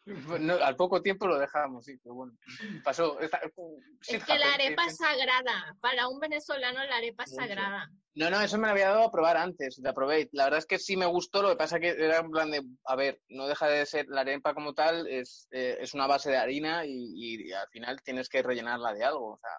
Pues 0.05 0.41
no, 0.41 0.55
al 0.55 0.77
poco 0.77 1.03
tiempo 1.03 1.27
lo 1.27 1.39
dejamos, 1.39 1.85
sí, 1.85 1.99
pero 2.03 2.15
bueno, 2.15 2.33
pasó. 2.83 3.21
Es 3.21 3.31
que 3.31 4.39
la 4.39 4.55
happens, 4.55 4.55
arepa 4.55 4.87
es 4.87 4.97
sí. 4.97 5.05
sagrada. 5.05 5.77
Para 5.81 6.09
un 6.09 6.19
venezolano 6.19 6.83
la 6.85 6.97
arepa 6.97 7.25
es 7.25 7.35
sagrada. 7.35 7.91
No, 8.15 8.31
no, 8.31 8.41
eso 8.41 8.57
me 8.59 8.67
lo 8.67 8.73
había 8.73 8.89
dado 8.89 9.05
a 9.05 9.13
probar 9.13 9.37
antes, 9.37 9.79
la 9.79 9.93
probé. 9.93 10.29
La 10.33 10.45
verdad 10.45 10.59
es 10.59 10.67
que 10.67 10.79
sí 10.79 10.97
me 10.97 11.07
gustó, 11.07 11.43
lo 11.43 11.51
que 11.51 11.57
pasa 11.57 11.79
que 11.79 11.91
era 11.91 12.19
en 12.19 12.31
plan 12.31 12.51
de, 12.51 12.63
a 12.87 12.97
ver, 12.97 13.21
no 13.29 13.47
deja 13.47 13.69
de 13.69 13.85
ser 13.87 14.07
la 14.09 14.23
arepa 14.23 14.55
como 14.55 14.73
tal, 14.73 15.07
es, 15.07 15.47
eh, 15.51 15.77
es 15.81 15.93
una 15.95 16.07
base 16.07 16.31
de 16.31 16.39
harina 16.39 16.85
y, 16.87 17.13
y 17.15 17.53
al 17.53 17.69
final 17.69 18.03
tienes 18.03 18.29
que 18.29 18.43
rellenarla 18.43 18.95
de 18.95 19.05
algo, 19.05 19.35
o 19.35 19.39
sea, 19.39 19.51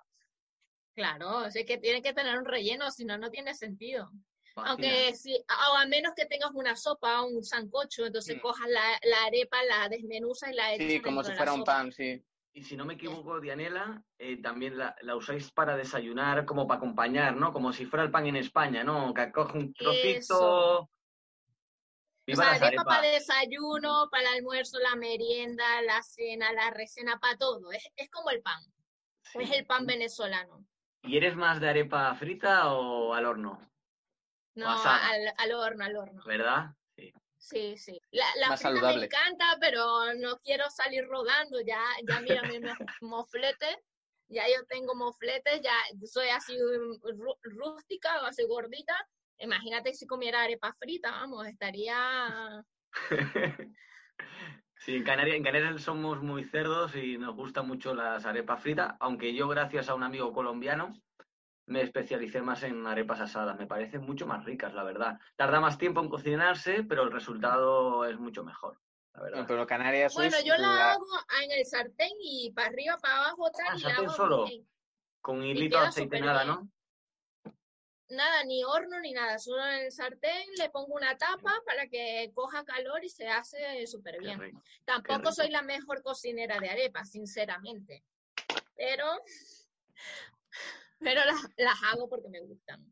Claro, 0.94 1.46
es 1.46 1.66
que 1.66 1.78
tiene 1.78 2.02
que 2.02 2.14
tener 2.14 2.38
un 2.38 2.46
relleno, 2.46 2.92
si 2.92 3.06
no, 3.06 3.18
no 3.18 3.30
tiene 3.30 3.54
sentido. 3.54 4.12
Vacina. 4.56 4.72
Aunque 4.72 5.16
si, 5.16 5.34
o 5.34 5.78
a 5.78 5.86
menos 5.86 6.12
que 6.14 6.26
tengas 6.26 6.52
una 6.54 6.76
sopa, 6.76 7.22
un 7.22 7.42
sancocho, 7.44 8.06
entonces 8.06 8.36
Mm. 8.36 8.42
cojas 8.42 8.68
la, 8.68 9.00
la 9.04 9.24
arepa, 9.26 9.64
la 9.64 9.88
desmenuzas 9.88 10.52
y 10.52 10.54
la 10.54 10.74
echas 10.74 10.88
sí, 10.88 11.02
como 11.02 11.24
si 11.24 11.30
la 11.30 11.38
fuera 11.38 11.54
un 11.54 11.64
pan, 11.64 11.92
sí. 11.94 12.22
y 12.52 12.64
si 12.64 12.76
no 12.76 12.84
me 12.84 12.96
equivoco, 12.96 13.40
Dianela, 13.40 14.04
eh, 14.20 14.42
también 14.42 14.78
la, 14.78 14.94
usáis 15.16 15.50
para 15.52 15.78
desayunar, 15.78 16.46
como 16.46 16.68
para 16.68 16.80
acompañar, 16.80 17.38
¿no? 17.38 17.54
Como 17.54 17.72
si 17.72 17.86
fuera 17.86 18.04
el 18.04 18.12
pan 18.12 18.28
en 18.28 18.36
España, 18.36 18.84
¿no? 18.84 19.14
Que 19.14 19.32
coge 19.32 19.58
un 19.58 19.74
trocito. 19.74 20.90
O 22.28 22.36
sea, 22.36 22.52
arepa 22.52 22.84
para 22.84 23.08
desayuno, 23.08 24.10
para 24.12 24.30
el 24.30 24.40
almuerzo, 24.40 24.80
la 24.80 24.96
merienda, 24.96 25.82
la 25.82 26.04
cena, 26.04 26.52
la 26.52 26.70
recena, 26.72 27.20
para 27.20 27.38
todo. 27.38 27.72
Es, 27.72 27.90
es 27.96 28.10
como 28.10 28.30
el 28.30 28.42
pan. 28.42 28.62
Es 29.34 29.52
el 29.52 29.66
pan 29.66 29.86
venezolano. 29.86 30.66
¿Y 31.04 31.18
eres 31.18 31.36
más 31.36 31.60
de 31.60 31.70
arepa 31.70 32.14
frita 32.16 32.74
o 32.74 33.14
al 33.14 33.26
horno? 33.26 33.60
No, 34.56 34.70
al, 34.70 35.34
al, 35.38 35.52
horno, 35.54 35.86
al 35.86 35.96
horno. 35.96 36.24
¿Verdad? 36.26 36.76
Sí. 36.96 37.14
Sí, 37.38 37.78
sí. 37.78 38.00
La, 38.12 38.26
la 38.38 38.58
frita 38.58 38.94
me 38.94 39.06
encanta, 39.06 39.58
pero 39.60 40.14
no 40.16 40.38
quiero 40.40 40.70
salir 40.70 41.06
rodando. 41.08 41.60
Ya, 41.62 41.82
ya 42.08 42.20
mira 42.22 42.44
mi 42.44 42.60
moflete. 43.02 43.84
Ya 44.28 44.48
yo 44.48 44.66
tengo 44.70 44.96
mofletes, 44.96 45.62
ya 45.62 45.76
soy 46.06 46.30
así 46.30 46.58
rústica 47.44 48.22
o 48.22 48.26
así 48.28 48.46
gordita. 48.46 48.96
Imagínate 49.40 49.94
si 49.94 50.08
comiera 50.08 50.44
arepa 50.44 50.74
frita, 50.80 51.12
vamos, 51.12 51.48
estaría... 51.48 52.64
Sí, 54.84 54.96
en 54.96 55.04
Canarias, 55.04 55.38
en 55.38 55.44
Canarias 55.44 55.82
somos 55.84 56.24
muy 56.24 56.44
cerdos 56.44 56.96
y 56.96 57.16
nos 57.16 57.36
gustan 57.36 57.68
mucho 57.68 57.94
las 57.94 58.26
arepas 58.26 58.64
fritas, 58.64 58.96
aunque 59.00 59.32
yo 59.36 59.48
gracias 59.48 59.90
a 59.90 59.94
un 59.94 60.02
amigo 60.02 60.34
colombiano 60.34 60.92
me 61.68 61.84
especialicé 61.84 62.42
más 62.42 62.64
en 62.64 62.88
arepas 62.88 63.22
asadas. 63.22 63.58
Me 63.60 63.68
parecen 63.68 64.02
mucho 64.02 64.26
más 64.26 64.44
ricas, 64.44 64.74
la 64.74 64.84
verdad. 64.84 65.20
Tarda 65.36 65.60
más 65.60 65.78
tiempo 65.78 66.02
en 66.02 66.10
cocinarse, 66.10 66.84
pero 66.84 67.04
el 67.04 67.12
resultado 67.12 68.06
es 68.06 68.18
mucho 68.18 68.44
mejor. 68.44 68.80
La 69.14 69.22
verdad. 69.22 69.46
pero 69.48 69.68
Canarias 69.68 70.16
Bueno, 70.16 70.38
yo 70.44 70.56
la, 70.58 70.94
hago 70.94 71.06
en 71.44 71.52
el 71.52 71.66
sartén 71.66 72.14
y 72.20 72.52
para 72.52 72.70
arriba, 72.70 72.98
para 72.98 73.18
abajo, 73.18 73.52
tal, 73.52 73.68
ah, 73.70 73.76
y 73.76 73.80
sartén 73.80 74.10
solo, 74.10 74.48
con 75.22 75.44
hilito 75.44 75.80
de 75.80 75.86
aceite, 75.86 76.20
nada, 76.22 76.44
¿no? 76.44 76.68
Nada, 78.12 78.44
ni 78.44 78.64
horno 78.64 79.00
ni 79.00 79.14
nada, 79.14 79.40
solo 79.40 79.66
en 79.66 79.86
el 79.86 79.92
sartén 79.92 80.48
le 80.58 80.70
pongo 80.70 80.94
una 80.96 81.18
tapa 81.18 81.54
para 81.66 81.88
que 81.88 82.32
coja 82.34 82.64
calor 82.64 83.04
y 83.04 83.10
se 83.10 83.28
hace 83.28 83.88
súper 83.88 84.20
bien. 84.20 84.40
Tampoco 84.86 85.32
soy 85.32 85.50
la 85.50 85.62
mejor 85.62 86.04
cocinera 86.04 86.60
de 86.60 86.70
arepas, 86.70 87.12
sinceramente, 87.12 88.04
pero, 88.76 89.06
pero 91.00 91.22
las, 91.26 91.84
hago 91.92 92.08
porque 92.10 92.30
me 92.30 92.42
gustan. 92.42 92.86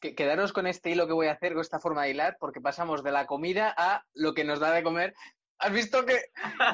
Quedaros 0.00 0.52
con 0.52 0.66
este 0.66 0.90
hilo 0.90 1.06
que 1.06 1.14
voy 1.14 1.26
a 1.28 1.32
hacer, 1.32 1.54
con 1.54 1.62
esta 1.62 1.80
forma 1.80 2.04
de 2.04 2.10
hilar, 2.10 2.36
porque 2.38 2.60
pasamos 2.60 3.02
de 3.02 3.12
la 3.12 3.26
comida 3.26 3.74
a 3.76 4.04
lo 4.12 4.34
que 4.34 4.44
nos 4.44 4.60
da 4.60 4.70
de 4.72 4.82
comer. 4.82 5.14
¿Has 5.58 5.72
visto 5.72 6.04
que 6.04 6.20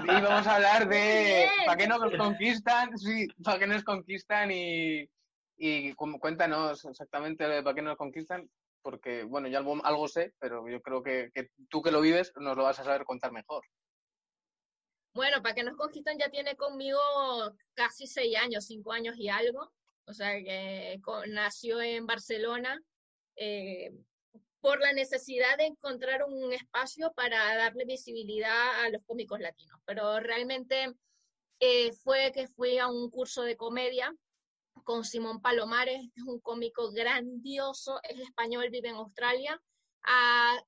íbamos 0.05 0.47
a 0.47 0.57
hablar 0.57 0.89
de 0.89 1.49
para 1.65 1.79
qué 1.79 1.87
no 1.87 1.99
nos 1.99 2.17
conquistan? 2.17 2.99
Sí, 2.99 3.29
para 3.43 3.61
qué 3.61 3.67
nos 3.69 3.85
conquistan 3.85 4.51
y, 4.51 5.09
y 5.65 5.95
cuéntanos 5.95 6.85
exactamente 6.85 7.63
para 7.63 7.73
qué 7.73 7.83
nos 7.83 7.97
conquistan, 7.97 8.51
porque, 8.83 9.23
bueno, 9.23 9.47
yo 9.47 9.59
algo, 9.59 9.81
algo 9.85 10.09
sé, 10.09 10.35
pero 10.41 10.69
yo 10.69 10.83
creo 10.83 11.05
que, 11.05 11.31
tú 11.69 11.81
que 11.81 11.93
lo 11.93 12.01
vives 12.01 12.33
nos 12.35 12.57
lo 12.57 12.65
vas 12.65 12.81
a 12.81 12.85
saber 12.85 13.05
contar 13.05 13.31
mejor. 13.31 13.65
Bueno, 15.15 15.41
para 15.41 15.55
qué 15.55 15.63
nos 15.63 15.77
conquistan 15.77 16.19
ya 16.19 16.31
tiene 16.31 16.57
conmigo 16.57 16.99
casi 17.75 18.09
seis 18.09 18.37
años, 18.39 18.67
cinco 18.67 18.91
años 18.91 19.15
y 19.17 19.29
algo. 19.29 19.71
O 20.07 20.13
sea, 20.13 20.33
que 20.33 21.01
nació 21.29 21.81
en 21.81 22.07
Barcelona 22.07 22.77
eh, 23.37 23.93
por 24.61 24.81
la 24.81 24.93
necesidad 24.93 25.57
de 25.59 25.67
encontrar 25.67 26.25
un 26.25 26.53
espacio 26.53 27.13
para 27.13 27.55
darle 27.55 27.85
visibilidad 27.85 28.85
a 28.85 28.89
los 28.89 29.05
cómicos 29.05 29.39
latinos. 29.39 29.79
Pero 29.85 30.19
realmente 30.19 30.93
eh, 31.61 31.93
fue 32.03 32.33
que 32.35 32.49
fui 32.49 32.79
a 32.79 32.89
un 32.89 33.11
curso 33.11 33.43
de 33.45 33.57
comedia 33.57 34.13
con 34.83 35.05
Simón 35.05 35.41
Palomares, 35.41 36.01
es 36.17 36.23
un 36.25 36.41
cómico 36.41 36.91
grandioso, 36.93 38.01
es 38.03 38.21
español, 38.21 38.69
vive 38.71 38.89
en 38.89 38.97
Australia, 38.97 39.61
ha 40.05 40.63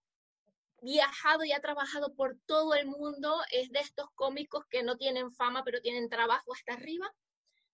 viajado 0.82 1.44
y 1.44 1.52
ha 1.52 1.60
trabajado 1.60 2.14
por 2.14 2.36
todo 2.46 2.74
el 2.74 2.86
mundo, 2.86 3.40
es 3.50 3.70
de 3.70 3.80
estos 3.80 4.08
cómicos 4.14 4.64
que 4.68 4.82
no 4.82 4.96
tienen 4.96 5.32
fama, 5.32 5.62
pero 5.64 5.80
tienen 5.80 6.08
trabajo 6.08 6.52
hasta 6.52 6.74
arriba, 6.74 7.10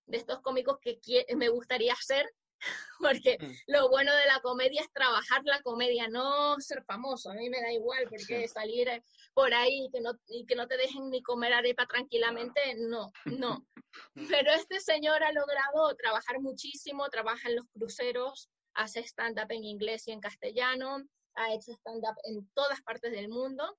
de 0.06 0.16
estos 0.16 0.40
cómicos 0.40 0.78
que 0.80 1.00
me 1.36 1.48
gustaría 1.48 1.94
ser, 1.96 2.30
porque 3.00 3.38
mm. 3.40 3.72
lo 3.72 3.88
bueno 3.88 4.14
de 4.14 4.26
la 4.26 4.40
comedia 4.40 4.82
es 4.82 4.92
trabajar 4.92 5.42
la 5.44 5.60
comedia, 5.62 6.08
no 6.08 6.56
ser 6.60 6.82
famoso. 6.84 7.30
A 7.30 7.34
mí 7.34 7.48
me 7.48 7.60
da 7.60 7.72
igual, 7.72 8.06
porque 8.08 8.48
salir 8.48 8.88
eh, 8.88 9.02
por 9.34 9.52
ahí 9.54 9.88
que, 9.92 10.00
no, 10.00 10.12
y 10.28 10.46
que 10.46 10.56
no 10.56 10.66
te 10.66 10.76
dejen 10.76 11.10
ni 11.10 11.22
comer 11.22 11.52
arepa 11.52 11.86
tranquilamente, 11.86 12.60
no, 12.76 13.12
no. 13.24 13.66
Pero 14.38 14.52
este 14.52 14.80
señor 14.80 15.22
ha 15.22 15.32
logrado 15.32 15.94
trabajar 15.96 16.40
muchísimo, 16.40 17.08
trabaja 17.08 17.48
en 17.48 17.56
los 17.56 17.66
cruceros, 17.72 18.50
hace 18.74 19.00
stand-up 19.00 19.50
en 19.50 19.64
inglés 19.64 20.06
y 20.08 20.12
en 20.12 20.20
castellano, 20.20 20.98
ha 21.34 21.54
hecho 21.54 21.72
stand-up 21.72 22.16
en 22.24 22.48
todas 22.54 22.80
partes 22.82 23.12
del 23.12 23.28
mundo. 23.28 23.78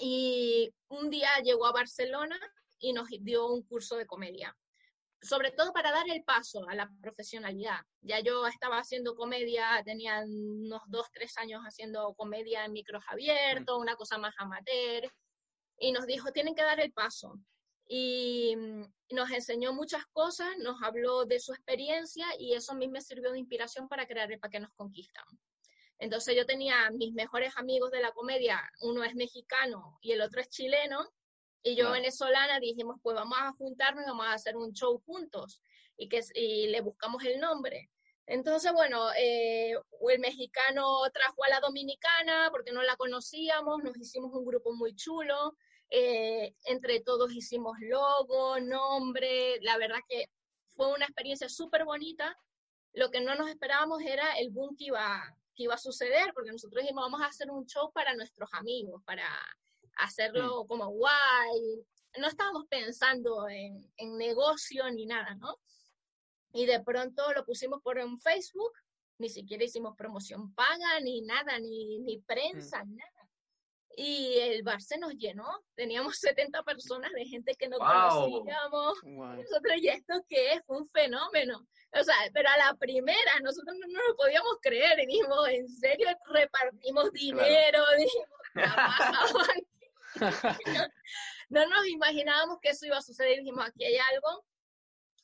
Y 0.00 0.72
un 0.88 1.10
día 1.10 1.28
llegó 1.42 1.66
a 1.66 1.72
Barcelona 1.72 2.38
y 2.78 2.92
nos 2.92 3.08
dio 3.08 3.48
un 3.48 3.62
curso 3.64 3.96
de 3.96 4.06
comedia 4.06 4.56
sobre 5.20 5.50
todo 5.50 5.72
para 5.72 5.90
dar 5.90 6.08
el 6.08 6.22
paso 6.22 6.68
a 6.68 6.74
la 6.74 6.90
profesionalidad. 7.00 7.80
Ya 8.00 8.20
yo 8.20 8.46
estaba 8.46 8.78
haciendo 8.78 9.14
comedia, 9.14 9.82
tenía 9.84 10.22
unos 10.24 10.82
dos, 10.86 11.06
tres 11.12 11.36
años 11.38 11.62
haciendo 11.62 12.14
comedia 12.14 12.64
en 12.64 12.72
micros 12.72 13.02
abiertos, 13.08 13.78
una 13.78 13.96
cosa 13.96 14.18
más 14.18 14.34
amateur, 14.38 15.10
y 15.78 15.92
nos 15.92 16.06
dijo, 16.06 16.32
tienen 16.32 16.54
que 16.54 16.62
dar 16.62 16.80
el 16.80 16.92
paso. 16.92 17.34
Y 17.88 18.54
mm, 18.56 18.84
nos 19.12 19.30
enseñó 19.30 19.72
muchas 19.72 20.04
cosas, 20.12 20.48
nos 20.58 20.82
habló 20.82 21.24
de 21.24 21.40
su 21.40 21.52
experiencia 21.52 22.26
y 22.38 22.54
eso 22.54 22.72
a 22.72 22.76
mí 22.76 22.88
me 22.88 23.00
sirvió 23.00 23.32
de 23.32 23.38
inspiración 23.38 23.88
para 23.88 24.06
crear 24.06 24.30
el 24.30 24.38
Para 24.38 24.50
que 24.50 24.60
nos 24.60 24.72
conquistan. 24.74 25.24
Entonces 25.98 26.36
yo 26.36 26.46
tenía 26.46 26.90
mis 26.90 27.12
mejores 27.12 27.56
amigos 27.56 27.90
de 27.90 28.00
la 28.00 28.12
comedia, 28.12 28.60
uno 28.82 29.02
es 29.02 29.14
mexicano 29.16 29.98
y 30.00 30.12
el 30.12 30.20
otro 30.20 30.40
es 30.40 30.48
chileno, 30.48 31.04
y 31.62 31.74
yo 31.76 31.90
venezolana 31.90 32.60
dijimos, 32.60 32.96
pues 33.02 33.16
vamos 33.16 33.38
a 33.40 33.52
juntarnos 33.52 34.04
y 34.04 34.08
vamos 34.08 34.26
a 34.26 34.34
hacer 34.34 34.56
un 34.56 34.72
show 34.72 35.02
juntos 35.04 35.60
y, 35.96 36.08
que, 36.08 36.20
y 36.34 36.68
le 36.68 36.80
buscamos 36.80 37.24
el 37.24 37.40
nombre. 37.40 37.90
Entonces, 38.26 38.72
bueno, 38.72 39.10
eh, 39.16 39.72
el 40.08 40.18
mexicano 40.20 41.00
trajo 41.12 41.44
a 41.44 41.48
la 41.48 41.60
dominicana 41.60 42.48
porque 42.50 42.72
no 42.72 42.82
la 42.82 42.96
conocíamos, 42.96 43.82
nos 43.82 43.96
hicimos 43.96 44.32
un 44.34 44.44
grupo 44.44 44.74
muy 44.74 44.94
chulo, 44.94 45.56
eh, 45.90 46.54
entre 46.66 47.00
todos 47.00 47.32
hicimos 47.32 47.76
logo, 47.80 48.60
nombre, 48.60 49.58
la 49.62 49.78
verdad 49.78 50.00
que 50.06 50.30
fue 50.76 50.92
una 50.92 51.06
experiencia 51.06 51.48
súper 51.48 51.84
bonita. 51.84 52.36
Lo 52.92 53.10
que 53.10 53.20
no 53.20 53.34
nos 53.34 53.48
esperábamos 53.48 54.02
era 54.02 54.38
el 54.38 54.50
boom 54.50 54.76
que 54.76 54.86
iba, 54.86 55.36
que 55.54 55.64
iba 55.64 55.74
a 55.74 55.78
suceder, 55.78 56.32
porque 56.34 56.52
nosotros 56.52 56.82
dijimos, 56.82 57.04
vamos 57.04 57.22
a 57.22 57.26
hacer 57.26 57.50
un 57.50 57.66
show 57.66 57.90
para 57.92 58.14
nuestros 58.14 58.48
amigos, 58.52 59.02
para, 59.04 59.26
hacerlo 59.98 60.64
mm. 60.64 60.66
como 60.66 60.88
guay. 60.88 61.86
No 62.18 62.26
estábamos 62.26 62.66
pensando 62.68 63.48
en, 63.48 63.90
en, 63.96 64.16
negocio 64.16 64.90
ni 64.90 65.06
nada, 65.06 65.34
¿no? 65.36 65.56
Y 66.52 66.66
de 66.66 66.80
pronto 66.80 67.32
lo 67.32 67.44
pusimos 67.44 67.82
por 67.82 67.98
en 67.98 68.18
Facebook, 68.18 68.72
ni 69.18 69.28
siquiera 69.28 69.64
hicimos 69.64 69.94
promoción 69.96 70.54
paga, 70.54 71.00
ni 71.02 71.20
nada, 71.22 71.58
ni, 71.58 71.98
ni 72.00 72.18
prensa, 72.20 72.84
mm. 72.84 72.96
nada. 72.96 73.18
Y 74.00 74.38
el 74.38 74.62
bar 74.62 74.80
se 74.80 74.96
nos 74.96 75.12
llenó, 75.16 75.44
teníamos 75.74 76.18
70 76.20 76.62
personas 76.62 77.12
de 77.12 77.24
gente 77.24 77.54
que 77.56 77.68
no 77.68 77.78
conocíamos. 77.78 78.98
Nosotros, 79.04 79.76
¿y 79.78 79.88
esto 79.88 80.14
qué 80.28 80.52
es? 80.52 80.62
Fue 80.64 80.78
un 80.78 80.88
fenómeno. 80.88 81.66
O 81.92 82.04
sea, 82.04 82.14
pero 82.32 82.48
a 82.48 82.56
la 82.58 82.74
primera 82.74 83.40
nosotros 83.42 83.76
no, 83.80 83.86
nos 83.88 84.08
lo 84.08 84.16
podíamos 84.16 84.56
creer. 84.62 85.00
Y 85.00 85.06
dijimos, 85.06 85.48
¿en 85.48 85.68
serio 85.68 86.08
repartimos 86.32 87.12
dinero? 87.12 87.82
Dijimos, 87.98 89.48
no, 91.48 91.66
nos 91.66 91.86
imaginábamos 91.86 92.58
que 92.60 92.70
eso 92.70 92.86
iba 92.86 92.98
a 92.98 93.02
suceder. 93.02 93.38
Dijimos, 93.38 93.64
aquí 93.66 93.84
hay 93.84 93.96
algo. 93.96 94.44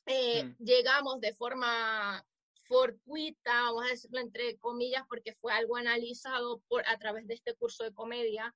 Eh, 0.05 0.43
mm. 0.43 0.55
Llegamos 0.63 1.19
de 1.19 1.33
forma 1.33 2.23
fortuita, 2.67 3.53
vamos 3.63 3.85
a 3.85 3.89
decirlo 3.89 4.19
entre 4.19 4.57
comillas, 4.57 5.03
porque 5.07 5.33
fue 5.33 5.53
algo 5.53 5.77
analizado 5.77 6.61
por, 6.67 6.87
a 6.87 6.97
través 6.97 7.27
de 7.27 7.35
este 7.35 7.55
curso 7.55 7.83
de 7.83 7.93
comedia, 7.93 8.55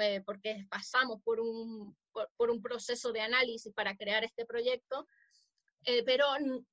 eh, 0.00 0.22
porque 0.24 0.66
pasamos 0.70 1.20
por 1.22 1.40
un, 1.40 1.96
por, 2.36 2.50
un 2.50 2.62
proceso 2.62 3.12
de 3.12 3.20
análisis 3.20 3.72
para 3.74 3.96
crear 3.96 4.24
este 4.24 4.46
proyecto, 4.46 5.06
eh, 5.84 6.04
pero 6.04 6.26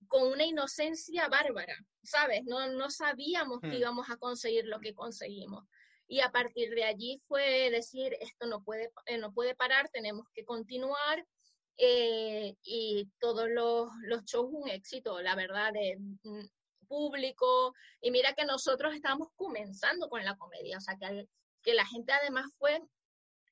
con 0.08 0.28
una 0.28 0.46
inocencia 0.46 1.28
bárbara, 1.28 1.76
¿sabes? 2.04 2.44
No, 2.46 2.68
no 2.68 2.90
sabíamos 2.90 3.60
que 3.62 3.68
mm. 3.68 3.74
íbamos 3.74 4.10
a 4.10 4.18
conseguir 4.18 4.66
lo 4.66 4.80
que 4.80 4.94
conseguimos. 4.94 5.66
Y 6.12 6.22
a 6.22 6.32
partir 6.32 6.72
de 6.72 6.84
allí 6.84 7.22
fue 7.28 7.70
decir, 7.70 8.18
esto 8.20 8.48
no 8.48 8.64
puede, 8.64 8.92
eh, 9.06 9.20
no 9.20 9.32
puede 9.32 9.56
parar, 9.56 9.90
tenemos 9.90 10.26
que 10.34 10.44
continuar. 10.44 11.24
Eh, 11.78 12.56
y 12.64 13.08
todos 13.20 13.48
los, 13.48 13.90
los 14.02 14.26
shows 14.26 14.50
un 14.52 14.68
éxito, 14.70 15.22
la 15.22 15.36
verdad, 15.36 15.72
de 15.72 15.98
mm, 16.24 16.48
público. 16.88 17.76
Y 18.02 18.10
mira 18.10 18.34
que 18.34 18.44
nosotros 18.44 18.96
estábamos 18.96 19.30
comenzando 19.36 20.10
con 20.10 20.26
la 20.26 20.36
comedia, 20.36 20.80
o 20.80 20.82
sea, 20.82 20.98
que, 20.98 21.30
que 21.62 21.76
la 21.76 21.86
gente 21.86 22.12
además 22.12 22.48
fue 22.58 22.82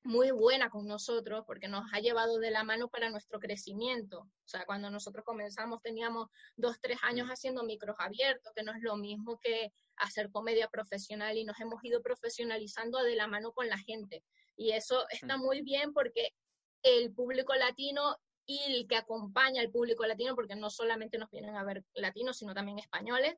muy 0.02 0.32
buena 0.32 0.68
con 0.68 0.86
nosotros 0.86 1.44
porque 1.46 1.68
nos 1.68 1.84
ha 1.92 2.00
llevado 2.00 2.38
de 2.38 2.50
la 2.50 2.64
mano 2.64 2.88
para 2.88 3.08
nuestro 3.08 3.38
crecimiento. 3.38 4.22
O 4.22 4.48
sea, 4.48 4.64
cuando 4.66 4.90
nosotros 4.90 5.24
comenzamos 5.24 5.80
teníamos 5.80 6.28
dos, 6.56 6.76
tres 6.80 6.98
años 7.02 7.28
haciendo 7.28 7.62
micros 7.62 7.94
abiertos, 8.00 8.52
que 8.56 8.64
no 8.64 8.72
es 8.72 8.82
lo 8.82 8.96
mismo 8.96 9.38
que 9.38 9.72
hacer 10.00 10.30
comedia 10.30 10.68
profesional 10.68 11.36
y 11.36 11.44
nos 11.44 11.58
hemos 11.60 11.82
ido 11.84 12.02
profesionalizando 12.02 13.02
de 13.02 13.16
la 13.16 13.26
mano 13.26 13.52
con 13.52 13.68
la 13.68 13.78
gente. 13.78 14.24
Y 14.56 14.72
eso 14.72 15.06
está 15.10 15.36
muy 15.36 15.62
bien 15.62 15.92
porque 15.92 16.34
el 16.82 17.12
público 17.12 17.54
latino 17.54 18.16
y 18.46 18.60
el 18.66 18.86
que 18.88 18.96
acompaña 18.96 19.60
al 19.60 19.70
público 19.70 20.06
latino, 20.06 20.34
porque 20.34 20.56
no 20.56 20.70
solamente 20.70 21.18
nos 21.18 21.30
vienen 21.30 21.54
a 21.56 21.64
ver 21.64 21.84
latinos, 21.94 22.38
sino 22.38 22.54
también 22.54 22.78
españoles, 22.78 23.34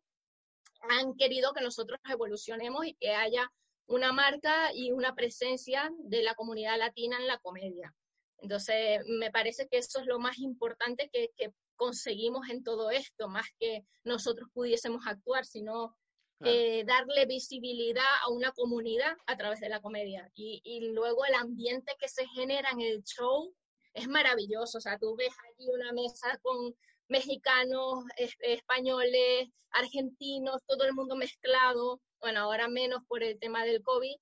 han 0.88 1.14
querido 1.14 1.52
que 1.52 1.62
nosotros 1.62 1.98
evolucionemos 2.08 2.86
y 2.86 2.94
que 2.94 3.10
haya 3.10 3.50
una 3.86 4.12
marca 4.12 4.72
y 4.72 4.92
una 4.92 5.14
presencia 5.14 5.90
de 5.98 6.22
la 6.22 6.34
comunidad 6.34 6.78
latina 6.78 7.18
en 7.18 7.26
la 7.26 7.38
comedia. 7.38 7.92
Entonces, 8.38 9.00
me 9.06 9.30
parece 9.30 9.68
que 9.68 9.78
eso 9.78 10.00
es 10.00 10.06
lo 10.06 10.18
más 10.18 10.38
importante 10.38 11.10
que, 11.12 11.30
conseguimos 11.76 12.50
en 12.50 12.62
todo 12.62 12.90
esto, 12.90 13.26
más 13.28 13.46
que 13.58 13.86
nosotros 14.04 14.50
pudiésemos 14.52 15.06
actuar, 15.06 15.46
sino 15.46 15.96
eh, 16.44 16.84
darle 16.86 17.26
visibilidad 17.26 18.08
a 18.22 18.30
una 18.30 18.52
comunidad 18.52 19.16
a 19.26 19.36
través 19.36 19.60
de 19.60 19.68
la 19.68 19.80
comedia. 19.80 20.30
Y, 20.34 20.60
y, 20.64 20.92
luego 20.92 21.24
el 21.24 21.34
ambiente 21.34 21.94
que 21.98 22.08
se 22.08 22.26
genera 22.28 22.70
en 22.70 22.80
el 22.80 23.02
show 23.04 23.54
es 23.94 24.08
maravilloso. 24.08 24.78
O 24.78 24.80
sea, 24.80 24.98
tú 24.98 25.16
ves 25.16 25.34
allí 25.48 25.68
una 25.68 25.92
mesa 25.92 26.38
con 26.42 26.74
mexicanos, 27.08 28.04
españoles, 28.16 29.48
argentinos, 29.70 30.62
todo 30.66 30.84
el 30.84 30.94
mundo 30.94 31.16
mezclado. 31.16 32.00
Bueno, 32.20 32.40
ahora 32.40 32.68
menos 32.68 33.02
por 33.06 33.22
el 33.22 33.38
tema 33.38 33.64
del 33.64 33.82
COVID, 33.82 34.16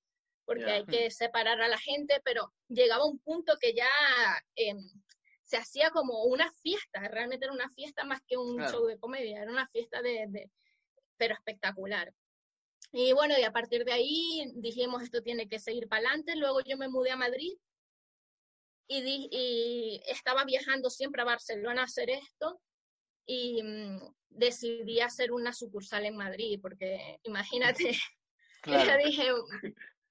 porque 0.44 0.64
hay 0.64 0.86
que 0.86 1.10
separar 1.10 1.60
a 1.60 1.68
la 1.68 1.78
gente, 1.78 2.20
pero 2.24 2.52
llegaba 2.68 3.04
un 3.04 3.18
punto 3.18 3.58
que 3.60 3.74
ya 3.74 3.88
em, 4.54 4.78
se 5.42 5.56
hacía 5.56 5.90
como 5.90 6.24
una 6.24 6.50
fiesta, 6.62 7.00
realmente 7.08 7.46
era 7.46 7.54
una 7.54 7.70
fiesta 7.70 8.04
más 8.04 8.20
que 8.26 8.36
un 8.36 8.58
show 8.66 8.86
de 8.86 8.98
comedia, 8.98 9.42
era 9.42 9.50
una 9.50 9.68
fiesta 9.68 10.00
de, 10.02 10.50
pero 11.18 11.34
espectacular. 11.34 12.12
Y 12.92 13.12
bueno, 13.12 13.34
y 13.38 13.42
a 13.42 13.52
partir 13.52 13.84
de 13.84 13.92
ahí 13.92 14.50
dijimos, 14.56 15.02
esto 15.02 15.22
tiene 15.22 15.48
que 15.48 15.58
seguir 15.58 15.88
para 15.88 16.08
adelante. 16.08 16.36
Luego 16.36 16.60
yo 16.64 16.78
me 16.78 16.88
mudé 16.88 17.10
a 17.10 17.16
Madrid 17.16 17.52
y, 18.86 19.28
y, 19.30 20.00
estaba 20.06 20.44
viajando 20.44 20.88
siempre 20.88 21.20
a 21.20 21.26
Barcelona 21.26 21.82
a 21.82 21.84
hacer 21.84 22.08
esto 22.08 22.60
y 23.26 23.62
mm, 23.62 24.14
decidí 24.30 25.00
hacer 25.00 25.32
una 25.32 25.52
sucursal 25.52 26.06
en 26.06 26.16
Madrid, 26.16 26.58
porque 26.62 27.20
imagínate, 27.24 27.92
ya 28.66 28.96
dije, 28.96 29.28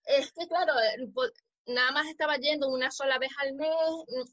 es 0.04 0.32
que 0.32 0.48
claro, 0.48 0.74
nada 1.68 1.92
más 1.92 2.08
estaba 2.08 2.38
yendo 2.38 2.70
una 2.70 2.92
sola 2.92 3.20
vez 3.20 3.32
al 3.40 3.54
mes, 3.54 3.70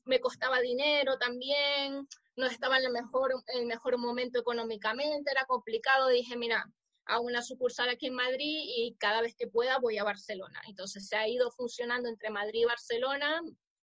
me 0.05 0.21
costaba 0.21 0.61
dinero 0.61 1.19
también, 1.19 2.09
no 2.37 2.47
estaba 2.47 2.79
en 2.79 2.87
el 2.87 2.93
mejor, 2.93 3.33
el 3.55 3.67
mejor 3.67 3.99
momento 3.99 4.39
económicamente, 4.39 5.31
era 5.31 5.45
complicado, 5.45 6.09
dije, 6.09 6.37
mira, 6.37 6.65
hago 7.07 7.25
una 7.25 7.43
sucursal 7.43 7.89
aquí 7.89 8.07
en 8.07 8.15
Madrid 8.15 8.65
y 8.77 8.97
cada 8.99 9.21
vez 9.21 9.35
que 9.37 9.47
pueda 9.47 9.79
voy 9.79 9.99
a 9.99 10.05
Barcelona. 10.05 10.61
Entonces 10.67 11.07
se 11.07 11.17
ha 11.17 11.29
ido 11.29 11.51
funcionando 11.51 12.09
entre 12.09 12.31
Madrid 12.31 12.63
y 12.63 12.65
Barcelona, 12.65 13.43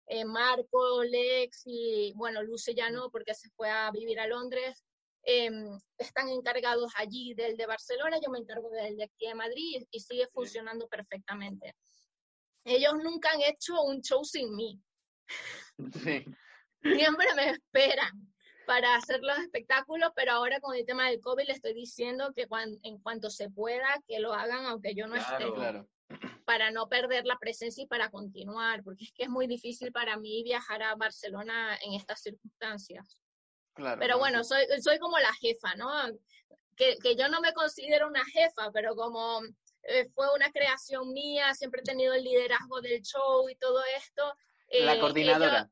eh, 0.07 0.25
Marco, 0.25 1.03
Lex 1.03 1.63
y, 1.65 2.13
bueno, 2.15 2.43
Luce 2.43 2.75
ya 2.75 2.91
no 2.91 3.11
porque 3.11 3.35
se 3.35 3.49
fue 3.51 3.71
a 3.71 3.91
vivir 3.91 4.21
a 4.21 4.27
Londres, 4.27 4.85
em, 5.23 5.79
están 5.99 6.29
encargados 6.29 6.93
allí 6.97 7.35
del 7.35 7.57
de 7.57 7.67
Barcelona, 7.67 8.19
yo 8.23 8.31
me 8.31 8.39
encargo 8.39 8.71
del 8.71 8.97
de 8.97 9.05
aquí 9.05 9.27
de 9.27 9.35
Madrid 9.35 9.87
y, 9.91 10.01
sigue 10.01 10.29
funcionando 10.29 10.87
perfectamente. 10.89 11.75
Ellos 12.67 12.95
nunca 13.03 13.31
han 13.31 13.41
hecho 13.43 13.81
un 13.83 14.03
show 14.03 14.25
sin 14.25 14.55
mí. 14.55 14.81
Siempre 16.83 17.27
me 17.35 17.51
esperan 17.51 18.35
para 18.67 18.97
hacer 18.97 19.21
los 19.23 19.39
espectáculos, 19.39 20.11
pero 20.15 20.33
ahora 20.33 20.61
con 20.61 20.75
el 20.75 20.85
tema 20.85 21.09
del 21.09 21.21
COVID 21.21 21.47
le 21.47 21.53
estoy 21.53 21.75
diciendo 21.75 22.33
que 22.35 22.47
en 22.83 22.99
cuanto 22.99 23.31
se 23.31 23.49
pueda, 23.51 24.03
que 24.07 24.19
lo 24.19 24.35
hagan 24.35 24.67
aunque 24.67 24.95
yo 24.95 25.07
no 25.07 25.15
esté. 25.15 25.51
Claro 25.55 25.89
para 26.45 26.71
no 26.71 26.89
perder 26.89 27.27
la 27.27 27.39
presencia 27.39 27.83
y 27.83 27.87
para 27.87 28.11
continuar, 28.11 28.83
porque 28.85 29.05
es 29.05 29.13
que 29.13 29.25
es 29.25 29.29
muy 29.29 29.47
difícil 29.47 29.91
para 29.93 30.17
mí 30.17 30.45
viajar 30.45 30.83
a 30.83 30.95
Barcelona 30.95 31.77
en 31.83 31.95
estas 31.95 32.23
circunstancias. 32.23 33.21
Claro, 33.75 33.99
pero 33.99 34.19
bueno, 34.19 34.45
soy, 34.45 34.65
soy 34.81 34.99
como 34.99 35.19
la 35.19 35.33
jefa, 35.35 35.75
¿no? 35.75 35.91
Que, 36.77 36.97
que 37.03 37.17
yo 37.17 37.29
no 37.29 37.41
me 37.41 37.53
considero 37.53 38.07
una 38.07 38.25
jefa, 38.25 38.71
pero 38.73 38.95
como 38.95 39.41
eh, 39.89 40.09
fue 40.15 40.27
una 40.35 40.51
creación 40.51 41.13
mía, 41.13 41.55
siempre 41.55 41.81
he 41.81 41.85
tenido 41.85 42.13
el 42.15 42.25
liderazgo 42.25 42.81
del 42.81 43.03
show 43.03 43.49
y 43.49 43.55
todo 43.57 43.81
esto. 43.97 44.35
la 44.69 44.95
eh, 44.95 45.01
coordinadora. 45.01 45.71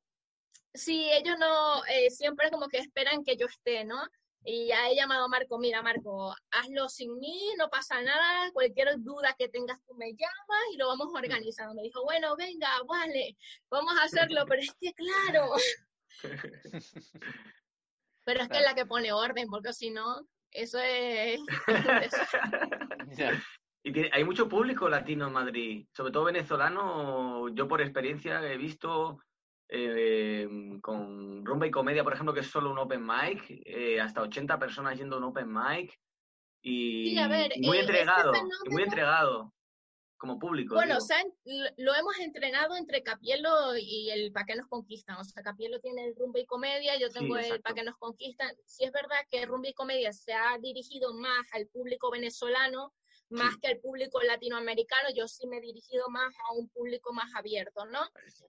sí, 0.73 1.09
ellos 1.11 1.37
no, 1.39 1.85
eh, 1.87 2.11
siempre 2.11 2.51
como 2.51 2.69
que 2.69 2.79
esperan 2.79 3.25
que 3.25 3.37
yo 3.37 3.47
esté, 3.47 3.85
¿no? 3.85 4.01
Y 4.47 4.69
ya 4.69 4.89
he 4.89 4.95
llamado 4.95 5.25
a 5.25 5.29
Marco, 5.29 5.59
mira 5.59 5.83
Marco, 5.83 6.35
hazlo 6.51 6.89
sin 6.89 7.19
mí, 7.19 7.55
no 7.59 7.71
pasa 7.71 8.03
nada, 8.03 8.53
cualquier 8.53 8.95
duda 8.99 9.35
que 9.39 9.49
tengas 9.49 9.83
tú 9.85 9.95
me 9.95 10.13
llamas 10.13 10.65
y 10.73 10.77
lo 10.77 10.87
vamos 10.89 11.09
organizando. 11.13 11.75
Me 11.75 11.83
dijo, 11.83 12.05
bueno, 12.05 12.37
venga, 12.37 12.69
vale, 12.87 13.37
vamos 13.71 13.95
a 13.99 14.05
hacerlo, 14.05 14.45
pero 14.47 14.61
es 14.61 14.73
que 14.81 14.93
claro. 14.93 15.51
pero 18.25 18.43
es 18.43 18.49
que 18.49 18.59
es 18.59 18.65
la 18.65 18.75
que 18.75 18.87
pone 18.87 19.13
orden, 19.13 19.49
porque 19.49 19.73
si 19.73 19.91
no, 19.91 20.29
eso 20.51 20.79
es... 20.79 21.41
y 23.85 24.09
hay 24.11 24.25
mucho 24.25 24.49
público 24.49 24.89
latino 24.89 25.27
en 25.27 25.33
Madrid, 25.35 25.87
sobre 25.93 26.11
todo 26.11 26.25
venezolano, 26.25 27.51
yo 27.51 27.69
por 27.69 27.83
experiencia 27.83 28.43
he 28.51 28.57
visto 28.57 29.21
eh, 29.69 30.49
con 30.81 31.45
Rumba 31.45 31.67
y 31.67 31.71
Comedia, 31.71 32.03
por 32.03 32.15
ejemplo, 32.15 32.33
que 32.33 32.41
es 32.41 32.47
solo 32.47 32.71
un 32.71 32.79
open 32.79 33.05
mic, 33.05 33.45
eh, 33.67 34.01
hasta 34.01 34.23
80 34.23 34.59
personas 34.59 34.97
yendo 34.97 35.17
a 35.17 35.19
un 35.19 35.25
open 35.25 35.53
mic 35.53 36.01
y, 36.63 37.15
muy 37.61 37.77
eh, 37.77 37.81
entregado, 37.81 38.33
muy 38.71 38.83
entregado 38.85 39.53
como 40.17 40.39
público. 40.39 40.77
Bueno, 40.77 40.97
o 40.97 41.01
sea, 41.03 41.23
lo 41.77 41.95
hemos 41.95 42.19
entrenado 42.21 42.77
entre 42.77 43.03
Capielo 43.03 43.77
y 43.77 44.09
el 44.09 44.33
Pa' 44.33 44.47
que 44.47 44.57
nos 44.57 44.67
conquistan. 44.69 45.19
O 45.19 45.25
sea, 45.25 45.43
Capielo 45.43 45.79
tiene 45.81 46.07
el 46.07 46.17
Rumba 46.17 46.41
y 46.41 46.47
Comedia, 46.47 46.99
yo 46.99 47.11
tengo 47.11 47.37
el 47.37 47.61
Pa' 47.61 47.75
que 47.75 47.85
nos 47.85 47.99
conquistan. 47.99 48.51
Si 48.65 48.85
es 48.85 48.93
verdad 48.93 49.19
que 49.31 49.45
Rumba 49.45 49.69
y 49.69 49.75
Comedia 49.75 50.11
se 50.15 50.33
ha 50.33 50.57
dirigido 50.59 51.13
más 51.13 51.47
al 51.53 51.67
público 51.67 52.11
venezolano, 52.11 52.95
más 53.31 53.57
que 53.59 53.69
al 53.69 53.79
público 53.79 54.21
latinoamericano, 54.23 55.09
yo 55.15 55.27
sí 55.27 55.47
me 55.47 55.59
he 55.59 55.61
dirigido 55.61 56.09
más 56.09 56.35
a 56.49 56.55
un 56.55 56.69
público 56.69 57.13
más 57.13 57.35
abierto, 57.35 57.85
¿no? 57.87 58.01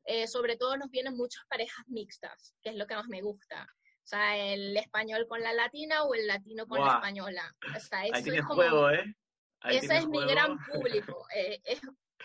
Eh, 0.06 0.28
sobre 0.28 0.58
todo 0.58 0.78
nos 0.78 0.90
vienen 0.90 1.16
muchas 1.16 1.46
parejas 1.48 1.86
mixtas, 1.88 2.56
que 2.62 2.70
es 2.70 2.76
lo 2.76 2.86
que 2.86 2.96
más 2.96 3.08
me 3.08 3.22
gusta. 3.22 3.68
O 4.04 4.08
sea, 4.08 4.38
el 4.38 4.78
español 4.78 5.26
con 5.28 5.42
la 5.42 5.54
latina 5.54 6.04
o 6.04 6.14
el 6.14 6.28
latino 6.28 6.68
con 6.68 6.80
la 6.80 6.96
española. 6.96 7.56
O 7.76 7.80
sea, 7.80 8.06
eso 8.06 8.32
es 8.32 8.42
como, 8.42 8.56
juego, 8.56 8.92
¿eh? 8.92 9.16
ese 9.64 9.98
es 9.98 10.08
mi 10.08 10.24
gran 10.26 10.58
público. 10.60 11.26
Eh, 11.36 11.60
es, 11.66 11.82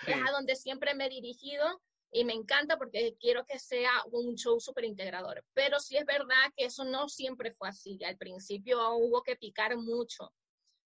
a 0.06 0.30
donde 0.30 0.54
siempre 0.54 0.94
me 0.94 1.06
he 1.06 1.08
dirigido 1.08 1.82
y 2.12 2.24
me 2.24 2.32
encanta 2.32 2.78
porque 2.78 3.16
quiero 3.18 3.44
que 3.44 3.58
sea 3.58 3.90
un 4.12 4.36
show 4.36 4.60
súper 4.60 4.84
integrador. 4.84 5.44
Pero 5.52 5.80
sí 5.80 5.96
es 5.96 6.04
verdad 6.04 6.52
que 6.56 6.66
eso 6.66 6.84
no 6.84 7.08
siempre 7.08 7.52
fue 7.52 7.68
así. 7.68 7.98
Al 8.04 8.16
principio 8.16 8.94
hubo 8.94 9.22
que 9.22 9.36
picar 9.36 9.76
mucho 9.76 10.32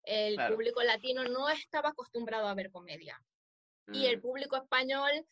el 0.05 0.37
público 0.49 0.83
latino 0.83 1.25
no 1.25 1.49
estaba 1.49 1.91
acostumbrado 1.91 2.49
a 2.49 2.55
ver 2.55 2.71
comedia. 2.71 3.21
Y 3.93 4.07
el 4.07 4.19
mm. 4.19 4.21
público 4.23 4.57
español 4.57 5.27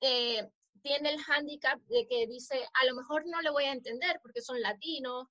eh, 0.00 0.48
tiene 0.82 1.10
el 1.10 1.18
hándicap 1.20 1.80
de 1.82 2.06
que 2.06 2.26
dice, 2.26 2.68
a 2.74 2.86
lo 2.86 2.94
mejor 2.94 3.24
no 3.26 3.40
le 3.42 3.50
voy 3.50 3.64
a 3.64 3.72
entender 3.72 4.20
porque 4.22 4.42
son 4.42 4.60
latinos, 4.60 5.26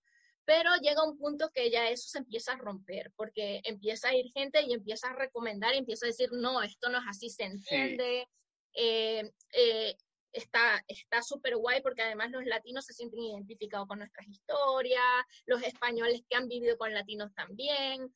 pero 0.46 0.76
llega 0.78 1.04
un 1.04 1.18
punto 1.18 1.50
que 1.54 1.70
ya 1.70 1.90
eso 1.90 2.08
se 2.10 2.20
empieza 2.20 2.54
a 2.54 2.58
romper, 2.58 3.12
porque 3.16 3.62
empieza 3.64 4.10
a 4.10 4.16
ir 4.16 4.32
gente 4.34 4.62
y 4.62 4.74
empieza 4.74 5.10
a 5.10 5.16
recomendar 5.16 5.74
y 5.74 5.80
empieza 5.80 6.06
a 6.06 6.08
decir, 6.08 6.30
no, 6.32 6.62
esto 6.62 6.90
no 6.90 7.00
es 7.00 7.06
así, 7.08 7.30
se 7.30 7.44
entiende. 7.44 8.28
Eh, 8.74 9.30
eh, 9.54 9.98
está 10.32 11.22
súper 11.24 11.58
guay 11.58 11.82
porque 11.82 12.04
además 12.04 12.30
los 12.32 12.46
latinos 12.46 12.86
se 12.86 12.94
sienten 12.94 13.20
identificados 13.20 13.88
con 13.88 14.00
nuestras 14.00 14.28
historias, 14.28 15.26
los 15.46 15.64
españoles 15.64 16.22
que 16.30 16.38
han 16.38 16.48
vivido 16.48 16.78
con 16.78 16.94
latinos 16.94 17.34
también. 17.34 18.14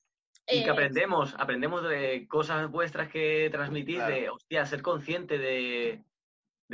Y 0.48 0.64
que 0.64 0.70
eh, 0.70 0.72
aprendemos, 0.72 1.36
aprendemos 1.38 1.88
de 1.88 2.28
cosas 2.28 2.70
vuestras 2.70 3.10
que 3.10 3.50
transmitís, 3.52 4.06
de, 4.06 4.30
hostia, 4.30 4.66
ser 4.66 4.82
consciente 4.82 5.38
de, 5.38 6.04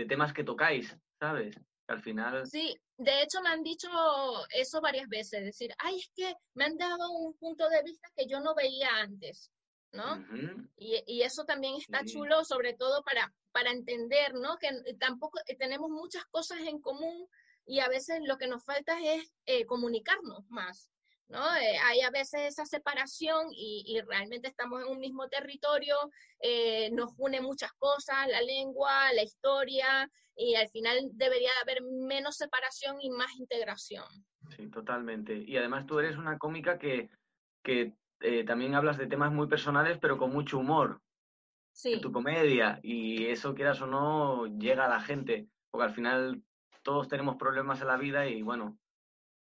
temas 0.08 0.34
que 0.34 0.44
tocáis, 0.44 0.96
¿sabes? 1.20 1.60
al 1.88 2.02
final... 2.02 2.46
Sí, 2.48 2.76
de 2.98 3.22
hecho 3.22 3.42
me 3.42 3.50
han 3.50 3.64
dicho 3.64 3.90
eso 4.50 4.82
varias 4.82 5.08
veces, 5.08 5.44
decir, 5.44 5.74
ay, 5.80 5.98
es 5.98 6.12
que 6.16 6.34
me 6.54 6.66
han 6.66 6.78
dado 6.78 7.10
un 7.12 7.38
punto 7.38 7.70
de 7.70 7.84
vista 7.84 8.10
que 8.16 8.28
yo 8.28 8.40
no 8.40 8.56
veía 8.56 8.90
antes, 8.98 9.52
¿no? 9.94 10.26
y, 10.76 11.22
eso 11.22 11.46
también 11.46 11.76
está 11.76 12.04
chulo, 12.04 12.44
sobre 12.44 12.74
todo 12.74 13.04
para, 13.04 13.34
para 13.52 13.72
entender, 13.72 14.34
¿no? 14.34 14.58
Que 14.58 14.70
tampoco 15.00 15.40
tenemos 15.58 15.90
muchas 15.90 16.26
cosas 16.26 16.60
en 16.60 16.82
común 16.82 17.28
y 17.66 17.80
a 17.80 17.90
veces 17.90 18.20
lo 18.24 18.38
que 18.38 18.48
nos 18.48 18.64
falta 18.64 18.98
es 19.02 19.34
eh, 19.46 19.66
comunicarnos 19.66 20.46
más. 20.50 20.90
¿No? 21.30 21.56
Eh, 21.56 21.78
hay 21.86 22.02
a 22.02 22.10
veces 22.10 22.42
esa 22.42 22.66
separación 22.66 23.48
y, 23.52 23.84
y, 23.86 24.02
realmente 24.02 24.48
estamos 24.48 24.82
en 24.82 24.90
un 24.90 25.00
mismo 25.00 25.28
territorio, 25.28 25.96
eh, 26.40 26.90
nos 26.92 27.12
une 27.18 27.42
muchas 27.42 27.72
cosas, 27.74 28.28
la 28.28 28.42
lengua, 28.42 29.12
la 29.14 29.24
historia, 29.24 30.10
y 30.36 30.56
al 30.56 30.70
final 30.70 31.10
debería 31.14 31.50
haber 31.62 31.82
menos 31.82 32.38
separación 32.38 32.98
y 33.02 33.10
más 33.10 33.36
integración. 33.40 34.06
Sí, 34.56 34.70
totalmente. 34.70 35.36
Y 35.36 35.58
además 35.58 35.86
tú 35.86 36.00
eres 36.00 36.16
una 36.16 36.38
cómica 36.38 36.78
que, 36.78 37.10
que 37.64 37.94
eh, 38.20 38.44
también 38.46 38.76
hablas 38.76 38.98
de 38.98 39.08
temas 39.08 39.32
muy 39.32 39.48
personales, 39.48 39.98
pero 40.00 40.18
con 40.18 40.32
mucho 40.32 40.60
humor. 40.60 41.02
Sí. 41.72 41.94
En 41.94 42.02
tu 42.02 42.12
comedia, 42.12 42.80
y 42.82 43.28
eso, 43.28 43.54
quieras 43.54 43.82
o 43.82 43.88
no, 43.88 44.48
llega 44.48 44.86
a 44.86 44.90
la 44.90 45.00
gente, 45.00 45.48
porque 45.70 45.86
al 45.86 45.94
final 45.94 46.42
todos 46.82 47.08
tenemos 47.08 47.36
problemas 47.36 47.82
en 47.82 47.88
la 47.88 47.98
vida 47.98 48.28
y 48.28 48.42
bueno, 48.42 48.80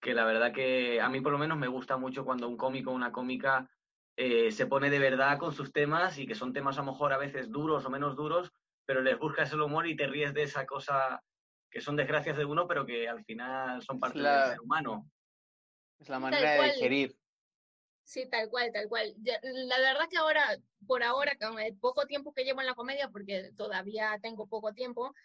que 0.05 0.13
la 0.13 0.23
verdad 0.23 0.53
que 0.53 1.01
a 1.01 1.09
mí 1.09 1.19
por 1.19 1.31
lo 1.31 1.39
menos 1.39 1.57
me 1.57 1.67
gusta 1.67 1.97
mucho 1.97 2.25
cuando 2.25 2.47
un 2.47 2.57
cómico 2.57 2.91
o 2.91 2.93
una 2.93 3.11
cómica 3.11 3.71
eh, 4.15 4.51
se 4.51 4.67
pone 4.67 4.91
de 4.91 4.99
verdad 4.99 5.39
con 5.39 5.51
sus 5.51 5.73
temas 5.73 6.19
y 6.19 6.27
que 6.27 6.35
son 6.35 6.53
temas 6.53 6.77
a 6.77 6.81
lo 6.81 6.91
mejor 6.91 7.11
a 7.11 7.17
veces 7.17 7.49
duros 7.49 7.83
o 7.85 7.89
menos 7.89 8.15
duros, 8.15 8.51
pero 8.85 9.01
les 9.01 9.17
buscas 9.17 9.51
el 9.51 9.61
humor 9.61 9.87
y 9.87 9.95
te 9.95 10.05
ríes 10.05 10.31
de 10.35 10.43
esa 10.43 10.67
cosa 10.67 11.23
que 11.71 11.81
son 11.81 11.95
desgracias 11.95 12.37
de 12.37 12.45
uno, 12.45 12.67
pero 12.67 12.85
que 12.85 13.09
al 13.09 13.25
final 13.25 13.81
son 13.81 13.99
parte 13.99 14.19
La- 14.19 14.41
del 14.43 14.51
ser 14.51 14.61
humano. 14.61 15.09
Es 15.97 16.07
la 16.07 16.19
manera 16.19 16.51
de 16.51 16.73
digerir. 16.73 17.17
Sí, 18.03 18.29
tal 18.29 18.47
cual, 18.51 18.71
tal 18.71 18.87
cual. 18.87 19.15
La 19.17 19.79
verdad 19.79 20.07
que 20.07 20.17
ahora, 20.17 20.59
por 20.85 21.01
ahora, 21.01 21.35
con 21.41 21.57
el 21.57 21.75
poco 21.79 22.05
tiempo 22.05 22.31
que 22.31 22.43
llevo 22.43 22.61
en 22.61 22.67
la 22.67 22.75
comedia, 22.75 23.09
porque 23.09 23.53
todavía 23.57 24.19
tengo 24.21 24.45
poco 24.45 24.71
tiempo, 24.71 25.15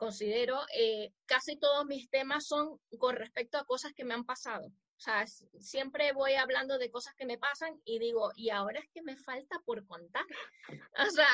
considero, 0.00 0.58
eh, 0.74 1.12
casi 1.26 1.58
todos 1.58 1.84
mis 1.84 2.08
temas 2.08 2.46
son 2.46 2.80
con 2.98 3.16
respecto 3.16 3.58
a 3.58 3.66
cosas 3.66 3.92
que 3.92 4.06
me 4.06 4.14
han 4.14 4.24
pasado. 4.24 4.66
O 4.66 5.02
sea, 5.02 5.26
siempre 5.26 6.12
voy 6.12 6.32
hablando 6.34 6.78
de 6.78 6.90
cosas 6.90 7.14
que 7.14 7.26
me 7.26 7.36
pasan 7.36 7.78
y 7.84 7.98
digo, 7.98 8.32
y 8.34 8.48
ahora 8.48 8.80
es 8.80 8.88
que 8.94 9.02
me 9.02 9.16
falta 9.16 9.60
por 9.66 9.86
contar. 9.86 10.24
O 10.98 11.10
sea, 11.10 11.28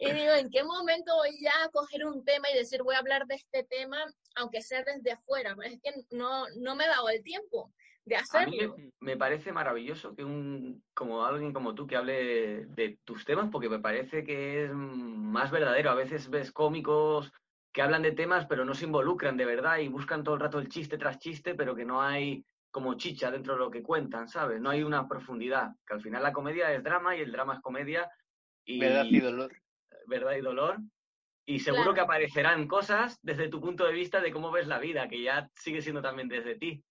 y 0.00 0.12
digo, 0.12 0.32
¿en 0.32 0.50
qué 0.50 0.62
momento 0.62 1.14
voy 1.16 1.30
ya 1.40 1.64
a 1.64 1.68
coger 1.70 2.04
un 2.04 2.24
tema 2.24 2.48
y 2.50 2.56
decir, 2.56 2.82
voy 2.82 2.94
a 2.94 2.98
hablar 2.98 3.26
de 3.26 3.34
este 3.34 3.64
tema, 3.64 3.98
aunque 4.36 4.62
sea 4.62 4.84
desde 4.84 5.12
afuera? 5.12 5.56
Es 5.64 5.80
que 5.82 5.90
no, 6.10 6.46
no 6.60 6.74
me 6.76 6.84
he 6.84 6.88
dado 6.88 7.08
el 7.08 7.22
tiempo 7.22 7.72
de 8.04 8.16
A 8.16 8.18
mí 8.18 8.24
hacerlo. 8.24 8.76
me 9.00 9.16
parece 9.16 9.52
maravilloso 9.52 10.14
que 10.14 10.24
un 10.24 10.82
como 10.94 11.24
alguien 11.24 11.52
como 11.52 11.74
tú 11.74 11.86
que 11.86 11.96
hable 11.96 12.66
de 12.66 12.98
tus 13.04 13.24
temas, 13.24 13.50
porque 13.50 13.68
me 13.68 13.78
parece 13.80 14.24
que 14.24 14.64
es 14.64 14.72
más 14.72 15.50
verdadero. 15.50 15.90
A 15.90 15.94
veces 15.94 16.28
ves 16.28 16.50
cómicos 16.52 17.32
que 17.72 17.82
hablan 17.82 18.02
de 18.02 18.12
temas, 18.12 18.46
pero 18.46 18.64
no 18.64 18.74
se 18.74 18.84
involucran 18.84 19.36
de 19.36 19.44
verdad 19.46 19.78
y 19.78 19.88
buscan 19.88 20.22
todo 20.22 20.34
el 20.34 20.40
rato 20.40 20.58
el 20.58 20.68
chiste 20.68 20.98
tras 20.98 21.18
chiste, 21.18 21.54
pero 21.54 21.74
que 21.74 21.84
no 21.84 22.02
hay 22.02 22.44
como 22.70 22.94
chicha 22.94 23.30
dentro 23.30 23.54
de 23.54 23.60
lo 23.60 23.70
que 23.70 23.82
cuentan, 23.82 24.28
¿sabes? 24.28 24.60
No 24.60 24.70
hay 24.70 24.82
una 24.82 25.08
profundidad. 25.08 25.72
Que 25.86 25.94
al 25.94 26.02
final 26.02 26.22
la 26.22 26.32
comedia 26.32 26.72
es 26.72 26.82
drama 26.82 27.16
y 27.16 27.20
el 27.20 27.32
drama 27.32 27.54
es 27.54 27.60
comedia 27.60 28.10
y 28.64 28.78
Verdad 28.78 29.04
y 29.04 29.20
dolor. 29.20 29.52
verdad 30.06 30.32
y 30.36 30.40
dolor. 30.40 30.78
Y 31.44 31.60
seguro 31.60 31.82
Claro. 31.82 31.94
que 31.94 32.00
aparecerán 32.02 32.68
cosas 32.68 33.18
desde 33.22 33.48
tu 33.48 33.60
punto 33.60 33.84
de 33.84 33.92
vista 33.92 34.20
de 34.20 34.32
cómo 34.32 34.50
ves 34.50 34.66
la 34.68 34.78
vida, 34.78 35.08
que 35.08 35.22
ya 35.22 35.50
sigue 35.54 35.82
siendo 35.82 36.00
también 36.00 36.28
desde 36.28 36.54
ti. 36.56 36.84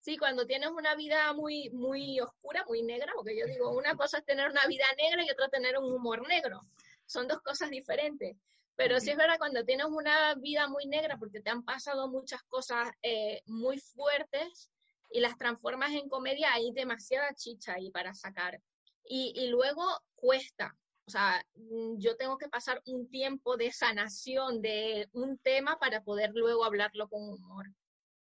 Sí, 0.00 0.16
cuando 0.16 0.46
tienes 0.46 0.70
una 0.70 0.94
vida 0.94 1.32
muy, 1.34 1.70
muy 1.70 2.20
oscura, 2.20 2.64
muy 2.66 2.82
negra, 2.82 3.12
porque 3.14 3.38
yo 3.38 3.46
digo, 3.46 3.70
una 3.76 3.94
cosa 3.96 4.18
es 4.18 4.24
tener 4.24 4.50
una 4.50 4.66
vida 4.66 4.84
negra 4.96 5.22
y 5.24 5.30
otra 5.30 5.48
tener 5.48 5.76
un 5.78 5.92
humor 5.92 6.26
negro. 6.26 6.62
Son 7.06 7.26
dos 7.28 7.40
cosas 7.42 7.70
diferentes. 7.70 8.36
Pero 8.80 8.98
sí 8.98 9.10
es 9.10 9.16
verdad, 9.18 9.36
cuando 9.36 9.62
tienes 9.62 9.84
una 9.90 10.34
vida 10.36 10.66
muy 10.66 10.86
negra, 10.86 11.18
porque 11.18 11.42
te 11.42 11.50
han 11.50 11.62
pasado 11.62 12.08
muchas 12.08 12.42
cosas 12.44 12.90
eh, 13.02 13.42
muy 13.44 13.78
fuertes 13.78 14.70
y 15.10 15.20
las 15.20 15.36
transformas 15.36 15.92
en 15.92 16.08
comedia, 16.08 16.54
hay 16.54 16.72
demasiada 16.72 17.34
chicha 17.34 17.74
ahí 17.74 17.90
para 17.90 18.14
sacar. 18.14 18.58
Y, 19.04 19.34
y 19.36 19.48
luego 19.48 19.82
cuesta. 20.14 20.74
O 21.04 21.10
sea, 21.10 21.44
mm, 21.56 21.98
yo 21.98 22.16
tengo 22.16 22.38
que 22.38 22.48
pasar 22.48 22.80
un 22.86 23.10
tiempo 23.10 23.58
de 23.58 23.70
sanación 23.70 24.62
de 24.62 25.10
un 25.12 25.36
tema 25.36 25.78
para 25.78 26.02
poder 26.02 26.30
luego 26.32 26.64
hablarlo 26.64 27.06
con 27.10 27.22
humor. 27.22 27.66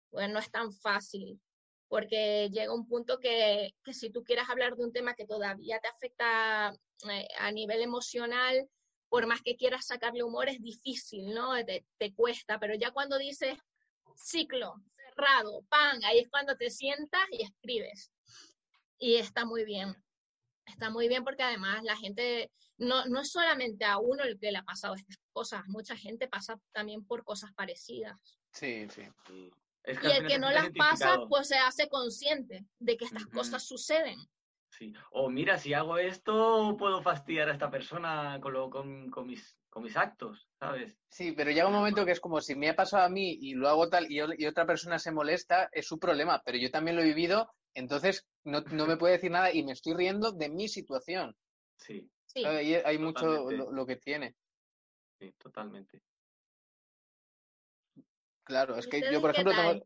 Pues 0.10 0.30
no 0.30 0.40
es 0.40 0.52
tan 0.52 0.74
fácil 0.74 1.40
porque 1.88 2.50
llega 2.52 2.74
un 2.74 2.90
punto 2.90 3.20
que, 3.20 3.74
que 3.86 3.94
si 3.94 4.10
tú 4.10 4.26
quieres 4.26 4.50
hablar 4.50 4.76
de 4.76 4.84
un 4.84 4.92
tema 4.92 5.14
que 5.14 5.26
todavía 5.26 5.80
te 5.80 5.88
afecta 5.88 6.74
eh, 7.10 7.28
a 7.40 7.52
nivel 7.54 7.82
emocional, 7.82 8.70
por 9.12 9.28
más 9.28 9.42
que 9.42 9.58
quieras 9.58 9.88
sacarle 9.88 10.24
humor, 10.24 10.48
es 10.48 10.62
difícil, 10.62 11.34
¿no? 11.34 11.54
Te, 11.66 11.86
te 11.98 12.14
cuesta, 12.14 12.58
pero 12.62 12.76
ya 12.76 12.92
cuando 12.92 13.18
dices 13.18 13.58
ciclo, 14.16 14.76
cerrado, 14.96 15.64
pan, 15.68 16.02
ahí 16.06 16.20
es 16.20 16.30
cuando 16.30 16.56
te 16.56 16.70
sientas 16.70 17.22
y 17.30 17.44
escribes. 17.44 18.10
Y 18.98 19.16
está 19.16 19.44
muy 19.44 19.66
bien. 19.66 20.02
Está 20.66 20.90
muy 20.90 21.10
bien 21.10 21.26
porque 21.26 21.44
además 21.44 21.84
la 21.84 21.98
gente, 21.98 22.54
no, 22.78 23.06
no 23.08 23.20
es 23.20 23.32
solamente 23.32 23.84
a 23.84 23.98
uno 23.98 24.24
el 24.24 24.40
que 24.40 24.50
le 24.50 24.60
ha 24.60 24.64
pasado 24.64 24.96
estas 24.96 25.18
cosas, 25.34 25.64
mucha 25.68 25.98
gente 25.98 26.30
pasa 26.30 26.58
también 26.72 27.06
por 27.06 27.26
cosas 27.26 27.52
parecidas. 27.54 28.18
Sí, 28.54 28.88
sí. 28.90 29.02
Es 29.84 29.98
Y 30.02 30.08
el 30.08 30.26
que 30.26 30.40
no 30.40 30.52
las 30.52 30.70
pasa, 30.70 31.20
pues 31.28 31.50
se 31.50 31.58
hace 31.58 31.90
consciente 31.90 32.66
de 32.80 32.96
que 32.96 33.04
estas 33.04 33.26
cosas 33.26 33.68
suceden. 33.68 34.18
Sí. 34.82 34.94
O 35.12 35.30
mira, 35.30 35.60
si 35.60 35.76
hago 35.76 36.00
esto, 36.00 36.76
puedo 36.76 37.04
fastidiar 37.04 37.50
a 37.50 37.54
esta 37.54 37.70
persona 37.70 38.40
con, 38.42 38.54
lo- 38.54 38.72
con, 38.72 39.12
con 39.12 39.28
mis, 39.28 39.56
con 39.70 39.84
mis 39.84 39.96
actos, 39.96 40.50
¿sabes? 40.60 40.98
Sí, 41.12 41.34
pero 41.34 41.52
llega 41.52 41.68
un 41.68 41.74
momento 41.74 42.04
que 42.04 42.14
es 42.14 42.20
como 42.20 42.42
si 42.42 42.56
me 42.56 42.68
ha 42.68 42.76
pasado 42.76 43.04
a 43.04 43.10
mí 43.10 43.38
y 43.40 43.54
lo 43.54 43.70
hago 43.70 43.90
tal 43.90 44.12
y, 44.12 44.20
otra 44.22 44.66
persona 44.66 44.98
se 44.98 45.12
molesta, 45.12 45.70
es 45.72 45.86
su 45.86 46.00
problema, 46.00 46.42
pero 46.44 46.58
yo 46.58 46.72
también 46.72 46.96
lo 46.96 47.04
he 47.04 47.06
vivido, 47.14 47.52
entonces 47.76 48.26
no, 48.44 48.62
no 48.62 48.88
me 48.88 48.98
puede 48.98 49.14
decir 49.14 49.30
nada 49.30 49.54
y 49.54 49.64
me 49.64 49.74
estoy 49.74 49.94
riendo 49.94 50.32
de 50.32 50.50
mi 50.50 50.68
situación. 50.68 51.36
Sí, 51.78 52.10
Sí, 52.26 52.44
Hay, 52.44 52.74
hay 52.74 52.98
mucho 52.98 53.52
lo, 53.52 53.72
lo 53.72 53.86
que 53.86 53.98
tiene. 53.98 54.36
sí, 55.20 55.32
totalmente. 55.38 56.02
Claro, 58.46 58.76
es 58.78 58.88
¿Y 58.88 58.90
que 58.90 59.02
yo, 59.14 59.22
por 59.22 59.30
ejemplo, 59.32 59.54
tengo... 59.54 59.86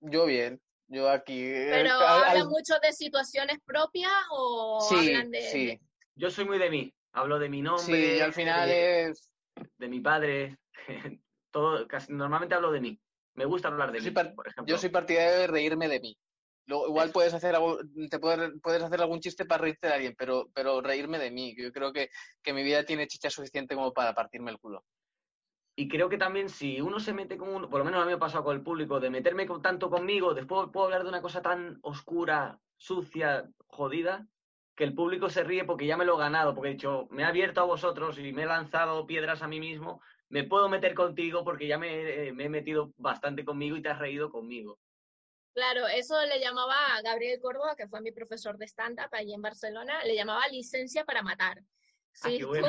yo 0.00 0.26
bien, 0.26 0.60
yo 0.88 1.08
aquí... 1.10 1.40
eh, 1.44 1.68
pero 1.70 1.92
¿hablan 1.92 2.36
al- 2.42 2.48
mucho 2.48 2.74
de 2.82 2.92
situaciones 2.92 3.58
propias 3.64 4.12
o 4.30 4.80
Sí, 4.80 5.08
hablan 5.14 5.30
de, 5.30 5.42
sí, 5.42 5.80
Yo 6.14 6.30
soy 6.30 6.44
muy 6.44 6.58
de 6.58 6.70
mí. 6.70 6.92
Hablo 7.12 7.38
de 7.38 7.48
mi 7.48 7.62
nombre, 7.62 7.84
sí, 8.12 8.18
yo 8.18 8.24
al 8.24 8.32
final 8.32 8.68
de, 8.68 9.04
es... 9.08 9.32
de 9.78 9.88
mi 9.88 10.00
padre. 10.00 10.58
Todo, 11.50 11.86
casi, 11.88 12.12
normalmente 12.12 12.54
hablo 12.54 12.70
de 12.70 12.80
mí. 12.80 13.00
Me 13.34 13.44
gusta 13.44 13.68
hablar 13.68 13.92
de 13.92 13.98
Yo 13.98 14.02
soy 14.02 14.10
mí, 14.10 14.14
par- 14.14 14.34
por 14.34 14.46
ejemplo. 14.48 14.74
Yo 14.74 14.78
soy 14.78 14.90
partidario 14.90 15.38
de 15.40 15.46
reírme 15.46 15.88
de 15.88 16.00
mí. 16.00 16.16
Luego, 16.66 16.86
igual 16.88 17.10
puedes 17.12 17.32
hacer 17.32 17.54
algo, 17.54 17.78
te 18.10 18.18
puedes, 18.18 18.50
puedes 18.62 18.82
hacer 18.82 19.00
algún 19.00 19.20
chiste 19.20 19.46
para 19.46 19.62
reírte 19.62 19.86
de 19.86 19.94
alguien, 19.94 20.14
pero, 20.18 20.50
pero 20.52 20.82
reírme 20.82 21.18
de 21.18 21.30
mí. 21.30 21.54
Yo 21.56 21.72
creo 21.72 21.94
que, 21.94 22.10
que 22.42 22.52
mi 22.52 22.62
vida 22.62 22.84
tiene 22.84 23.06
chicha 23.06 23.30
suficiente 23.30 23.74
como 23.74 23.92
para 23.94 24.14
partirme 24.14 24.50
el 24.50 24.58
culo. 24.58 24.84
Y 25.78 25.86
creo 25.86 26.08
que 26.08 26.18
también 26.18 26.48
si 26.48 26.80
uno 26.80 26.98
se 26.98 27.12
mete 27.12 27.36
con 27.36 27.50
uno, 27.50 27.70
por 27.70 27.78
lo 27.78 27.84
menos 27.84 28.00
a 28.00 28.04
mí 28.04 28.08
me 28.08 28.16
ha 28.16 28.18
pasado 28.18 28.42
con 28.42 28.56
el 28.56 28.64
público, 28.64 28.98
de 28.98 29.10
meterme 29.10 29.46
con, 29.46 29.62
tanto 29.62 29.88
conmigo, 29.88 30.34
después 30.34 30.70
puedo 30.72 30.86
hablar 30.86 31.04
de 31.04 31.08
una 31.08 31.22
cosa 31.22 31.40
tan 31.40 31.78
oscura, 31.82 32.58
sucia, 32.76 33.48
jodida, 33.68 34.26
que 34.74 34.82
el 34.82 34.92
público 34.92 35.30
se 35.30 35.44
ríe 35.44 35.64
porque 35.64 35.86
ya 35.86 35.96
me 35.96 36.04
lo 36.04 36.16
he 36.16 36.18
ganado, 36.18 36.52
porque 36.52 36.70
he 36.70 36.72
dicho, 36.72 37.06
me 37.12 37.22
he 37.22 37.26
abierto 37.26 37.60
a 37.60 37.64
vosotros 37.64 38.18
y 38.18 38.32
me 38.32 38.42
he 38.42 38.46
lanzado 38.46 39.06
piedras 39.06 39.40
a 39.40 39.46
mí 39.46 39.60
mismo, 39.60 40.02
me 40.28 40.42
puedo 40.42 40.68
meter 40.68 40.96
contigo 40.96 41.44
porque 41.44 41.68
ya 41.68 41.78
me, 41.78 42.26
eh, 42.26 42.32
me 42.32 42.46
he 42.46 42.48
metido 42.48 42.92
bastante 42.96 43.44
conmigo 43.44 43.76
y 43.76 43.82
te 43.82 43.88
has 43.88 44.00
reído 44.00 44.32
conmigo. 44.32 44.80
Claro, 45.54 45.86
eso 45.86 46.20
le 46.26 46.40
llamaba 46.40 46.96
a 46.96 47.02
Gabriel 47.02 47.38
Córdoba, 47.40 47.76
que 47.76 47.86
fue 47.86 48.00
mi 48.00 48.10
profesor 48.10 48.58
de 48.58 48.66
stand-up 48.66 49.10
allí 49.12 49.32
en 49.32 49.42
Barcelona, 49.42 50.02
le 50.02 50.16
llamaba 50.16 50.48
licencia 50.48 51.04
para 51.04 51.22
matar. 51.22 51.60
Ah, 51.60 52.30
Si 52.30 52.38
qué 52.38 52.42
tú, 52.42 52.48
bueno. 52.48 52.66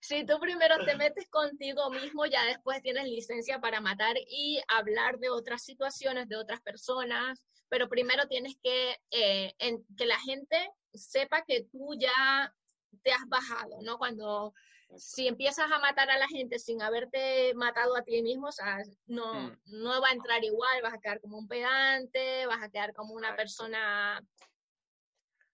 Si 0.00 0.24
tú 0.26 0.38
primero 0.40 0.84
te 0.84 0.96
metes 0.96 1.28
contigo 1.30 1.90
mismo, 1.90 2.26
ya 2.26 2.44
después 2.44 2.80
tienes 2.82 3.04
licencia 3.04 3.60
para 3.60 3.80
matar 3.80 4.16
y 4.26 4.60
hablar 4.68 5.18
de 5.18 5.30
otras 5.30 5.62
situaciones, 5.64 6.28
de 6.28 6.36
otras 6.36 6.60
personas, 6.60 7.44
pero 7.68 7.88
primero 7.88 8.26
tienes 8.28 8.56
que 8.62 8.96
eh, 9.10 9.54
en- 9.58 9.84
que 9.96 10.06
la 10.06 10.18
gente 10.20 10.70
sepa 10.92 11.42
que 11.46 11.64
tú 11.70 11.94
ya 11.98 12.54
te 13.02 13.12
has 13.12 13.26
bajado, 13.26 13.80
¿no? 13.82 13.96
Cuando 13.98 14.52
si 14.94 15.26
empiezas 15.26 15.72
a 15.72 15.78
matar 15.78 16.10
a 16.10 16.18
la 16.18 16.28
gente 16.28 16.58
sin 16.58 16.82
haberte 16.82 17.54
matado 17.54 17.96
a 17.96 18.02
ti 18.02 18.20
mismo, 18.22 18.48
o 18.48 18.52
sea, 18.52 18.76
no, 19.06 19.32
Mm. 19.32 19.58
no 19.64 20.00
va 20.02 20.08
a 20.08 20.12
entrar 20.12 20.44
igual, 20.44 20.82
vas 20.82 20.92
a 20.92 20.98
quedar 20.98 21.18
como 21.20 21.38
un 21.38 21.48
pedante, 21.48 22.44
vas 22.46 22.62
a 22.62 22.68
quedar 22.68 22.92
como 22.92 23.14
una 23.14 23.34
persona, 23.34 24.22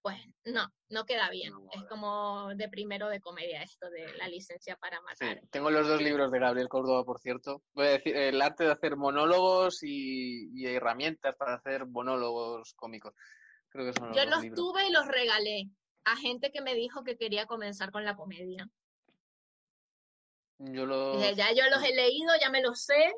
pues 0.02 0.16
no, 0.44 0.72
no 0.88 1.04
queda 1.04 1.28
bien. 1.30 1.52
No, 1.52 1.68
es 1.72 1.84
como 1.84 2.54
de 2.54 2.68
primero 2.68 3.08
de 3.08 3.20
comedia 3.20 3.62
esto 3.62 3.90
de 3.90 4.12
la 4.16 4.28
licencia 4.28 4.76
para 4.76 4.98
Sí, 5.18 5.24
matar. 5.24 5.42
tengo 5.50 5.70
los 5.70 5.86
dos 5.86 6.00
libros 6.00 6.30
de 6.30 6.38
Gabriel 6.38 6.68
Córdoba, 6.68 7.04
por 7.04 7.18
cierto. 7.20 7.62
Voy 7.74 7.86
a 7.86 7.90
decir, 7.90 8.16
el 8.16 8.40
arte 8.40 8.64
de 8.64 8.72
hacer 8.72 8.96
monólogos 8.96 9.82
y, 9.82 10.50
y 10.54 10.66
herramientas 10.66 11.34
para 11.36 11.54
hacer 11.54 11.86
monólogos 11.86 12.74
cómicos. 12.74 13.12
Creo 13.70 13.86
que 13.86 13.98
son 13.98 14.08
los 14.08 14.16
Yo 14.16 14.24
los 14.24 14.42
libros. 14.42 14.56
tuve 14.58 14.88
y 14.88 14.92
los 14.92 15.06
regalé 15.06 15.68
a 16.04 16.16
gente 16.16 16.50
que 16.52 16.62
me 16.62 16.74
dijo 16.74 17.04
que 17.04 17.16
quería 17.18 17.46
comenzar 17.46 17.90
con 17.90 18.04
la 18.04 18.16
comedia. 18.16 18.68
Yo 20.58 20.86
los... 20.86 21.16
Dije, 21.20 21.34
ya 21.34 21.52
yo 21.52 21.68
los 21.70 21.82
he 21.84 21.94
leído, 21.94 22.32
ya 22.40 22.50
me 22.50 22.62
los 22.62 22.82
sé, 22.82 23.12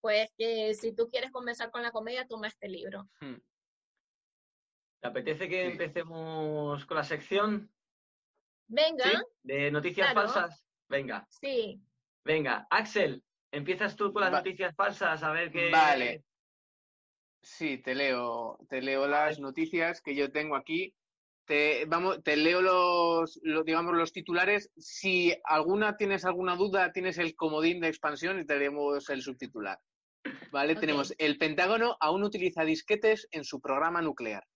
pues 0.00 0.30
que 0.36 0.74
si 0.74 0.94
tú 0.94 1.08
quieres 1.10 1.30
comenzar 1.32 1.70
con 1.70 1.82
la 1.82 1.90
comedia, 1.90 2.26
toma 2.28 2.48
este 2.48 2.68
libro. 2.68 3.08
Hmm. 3.20 3.36
¿Te 5.04 5.08
apetece 5.08 5.50
que 5.50 5.66
Sí. 5.66 5.72
empecemos 5.72 6.86
con 6.86 6.96
la 6.96 7.04
sección 7.04 7.70
Venga, 8.66 9.04
¿Sí? 9.04 9.16
de 9.42 9.70
noticias 9.70 10.10
Claro. 10.12 10.30
falsas? 10.30 10.64
Venga, 10.88 11.26
sí. 11.28 11.78
venga. 12.24 12.66
Axel, 12.70 13.22
empiezas 13.52 13.96
tú 13.96 14.14
con 14.14 14.22
las 14.22 14.32
Va- 14.32 14.38
noticias 14.38 14.74
falsas 14.74 15.22
a 15.22 15.30
ver 15.30 15.52
qué. 15.52 15.68
Vale. 15.70 16.24
Sí, 17.42 17.76
te 17.76 17.94
leo, 17.94 18.56
te 18.70 18.80
leo 18.80 19.06
las 19.06 19.38
noticias 19.38 20.00
que 20.00 20.14
yo 20.14 20.32
tengo 20.32 20.56
aquí. 20.56 20.94
Te, 21.44 21.84
vamos, 21.84 22.22
te 22.22 22.38
leo 22.38 22.62
los, 22.62 23.38
lo- 23.42 23.62
digamos, 23.62 23.94
los 23.94 24.10
titulares. 24.10 24.72
Si 24.78 25.34
alguna 25.44 25.98
tienes 25.98 26.24
alguna 26.24 26.56
duda, 26.56 26.92
tienes 26.92 27.18
el 27.18 27.36
comodín 27.36 27.80
de 27.80 27.88
expansión 27.88 28.40
y 28.40 28.46
te 28.46 28.56
leemos 28.58 29.10
el 29.10 29.20
subtitular. 29.20 29.78
Vale, 30.50 30.76
tenemos 30.76 31.12
el 31.18 31.36
Pentágono 31.36 31.98
aún 32.00 32.24
utiliza 32.24 32.64
disquetes 32.64 33.28
en 33.32 33.44
su 33.44 33.60
programa 33.60 34.00
nuclear. 34.00 34.46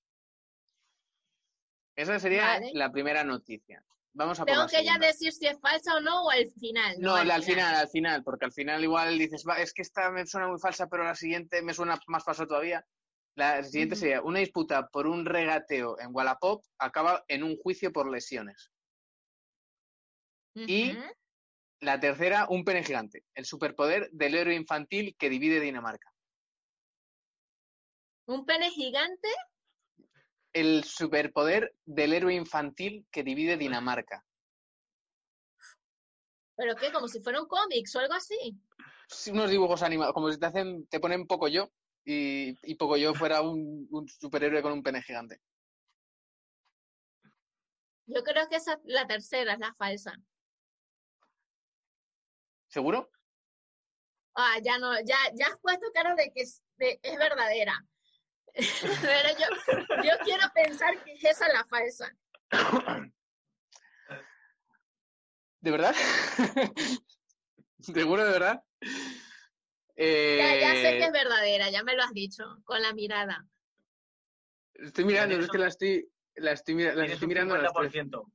Esa 1.98 2.20
sería 2.20 2.44
Vale. 2.46 2.70
la 2.74 2.92
primera 2.92 3.24
noticia. 3.24 3.84
Vamos 4.12 4.38
a 4.38 4.44
Tengo 4.44 4.68
que 4.68 4.84
ya 4.84 4.98
decir 4.98 5.32
si 5.32 5.48
es 5.48 5.58
falsa 5.60 5.96
o 5.96 6.00
no 6.00 6.26
o 6.26 6.30
al 6.30 6.48
final. 6.52 6.94
No, 7.00 7.16
al, 7.16 7.28
al 7.28 7.42
final, 7.42 7.74
al 7.74 7.88
final, 7.88 8.22
porque 8.22 8.44
al 8.44 8.52
final 8.52 8.84
igual 8.84 9.18
dices, 9.18 9.44
"Va, 9.46 9.56
es 9.60 9.72
que 9.72 9.82
esta 9.82 10.08
me 10.12 10.24
suena 10.24 10.46
muy 10.46 10.60
falsa, 10.60 10.86
pero 10.86 11.02
la 11.02 11.16
siguiente 11.16 11.60
me 11.60 11.74
suena 11.74 11.98
más 12.06 12.22
falsa 12.22 12.46
todavía. 12.46 12.86
La 13.34 13.64
siguiente 13.64 13.96
sería, 13.96 14.22
una 14.22 14.38
disputa 14.38 14.86
por 14.86 15.08
un 15.08 15.24
regateo 15.26 15.98
en 15.98 16.14
Wallapop 16.14 16.64
acaba 16.78 17.24
en 17.26 17.42
un 17.42 17.56
juicio 17.56 17.92
por 17.92 18.08
lesiones. 18.08 18.70
y-. 20.54 20.96
La 21.80 21.98
tercera, 21.98 22.46
un 22.48 22.64
pene 22.64 22.84
gigante, 22.84 23.24
el 23.34 23.44
superpoder 23.44 24.08
del 24.12 24.36
héroe 24.36 24.54
infantil 24.54 25.16
que 25.18 25.28
divide 25.28 25.58
Dinamarca. 25.60 26.12
Un 28.26 28.44
pene 28.46 28.70
gigante. 28.70 29.28
El 30.52 30.84
superpoder 30.84 31.74
del 31.84 32.12
héroe 32.12 32.34
infantil 32.34 33.06
que 33.10 33.22
divide 33.22 33.56
Dinamarca. 33.56 34.24
¿Pero 36.56 36.74
qué? 36.74 36.90
Como 36.92 37.06
si 37.06 37.20
fuera 37.20 37.40
un 37.40 37.46
cómic 37.46 37.86
o 37.94 37.98
algo 37.98 38.14
así. 38.14 38.58
Sí, 39.08 39.30
unos 39.30 39.50
dibujos 39.50 39.82
animados, 39.82 40.12
como 40.14 40.30
si 40.30 40.38
te 40.38 40.46
hacen, 40.46 40.86
te 40.88 41.00
ponen 41.00 41.26
poco 41.26 41.48
yo 41.48 41.70
y, 42.04 42.56
y 42.68 42.74
poco 42.74 42.96
yo 42.96 43.14
fuera 43.14 43.42
un, 43.42 43.86
un 43.90 44.08
superhéroe 44.08 44.62
con 44.62 44.72
un 44.72 44.82
pene 44.82 45.02
gigante. 45.02 45.40
Yo 48.06 48.22
creo 48.24 48.48
que 48.48 48.56
esa 48.56 48.80
la 48.84 49.06
tercera 49.06 49.52
es 49.52 49.58
la 49.58 49.74
falsa. 49.74 50.14
¿Seguro? 52.68 53.10
Ah, 54.34 54.56
ya 54.62 54.78
no, 54.78 54.94
ya, 55.00 55.16
ya 55.34 55.46
has 55.46 55.58
puesto 55.60 55.86
cara 55.92 56.14
de 56.14 56.30
que 56.32 56.42
es, 56.42 56.62
de- 56.76 56.98
es 57.02 57.18
verdadera. 57.18 57.74
Pero 59.02 59.28
yo, 59.38 59.46
yo 60.04 60.12
quiero 60.24 60.44
pensar 60.54 61.02
que 61.04 61.12
es 61.12 61.24
esa 61.24 61.48
la 61.48 61.64
falsa. 61.64 62.16
¿De 65.60 65.70
verdad? 65.70 65.94
¿Seguro 67.80 68.24
de 68.24 68.30
verdad? 68.32 68.62
Ya, 68.80 70.56
ya 70.60 70.74
sé 70.76 70.82
que 70.82 70.98
Eh, 70.98 71.06
es 71.06 71.12
verdadera, 71.12 71.70
ya 71.70 71.82
me 71.82 71.94
lo 71.96 72.02
has 72.04 72.12
dicho, 72.12 72.44
con 72.64 72.80
la 72.82 72.92
mirada. 72.92 73.46
Estoy 74.74 75.04
mirando, 75.04 75.30
Tienes 75.34 75.46
es 75.46 75.50
que 75.50 75.56
un- 75.56 75.62
la 75.62 75.68
estoy, 75.68 76.12
la 76.36 76.52
estoy, 76.52 76.74
Tienes 76.76 77.10
estoy 77.12 77.24
un 77.24 77.28
mirando. 77.28 77.56
las 77.56 77.72
tres. 77.72 77.92
50%. 77.92 78.32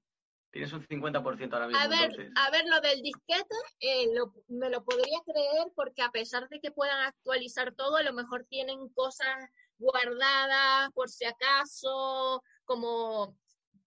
Tienes 0.51 0.73
un 0.73 0.85
50% 0.85 1.53
ahora 1.55 1.67
mismo. 1.67 1.81
A 1.81 1.87
ver, 1.87 2.11
entonces. 2.11 2.31
a 2.35 2.51
ver, 2.51 2.65
lo 2.67 2.79
del 2.81 3.01
disquete, 3.01 3.55
eh, 3.79 4.07
lo- 4.13 4.33
me 4.49 4.69
lo 4.69 4.83
podría 4.83 5.19
creer 5.25 5.67
porque 5.75 6.01
a 6.03 6.11
pesar 6.11 6.47
de 6.49 6.59
que 6.59 6.71
puedan 6.71 6.99
actualizar 7.05 7.73
todo, 7.73 7.95
a 7.97 8.03
lo 8.03 8.13
mejor 8.13 8.45
tienen 8.49 8.89
cosas 8.89 9.49
guardadas 9.77 10.89
por 10.93 11.09
si 11.09 11.25
acaso, 11.25 12.41
como 12.65 13.37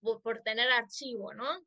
por, 0.00 0.22
por 0.22 0.42
tener 0.42 0.70
archivo, 0.70 1.34
¿no? 1.34 1.60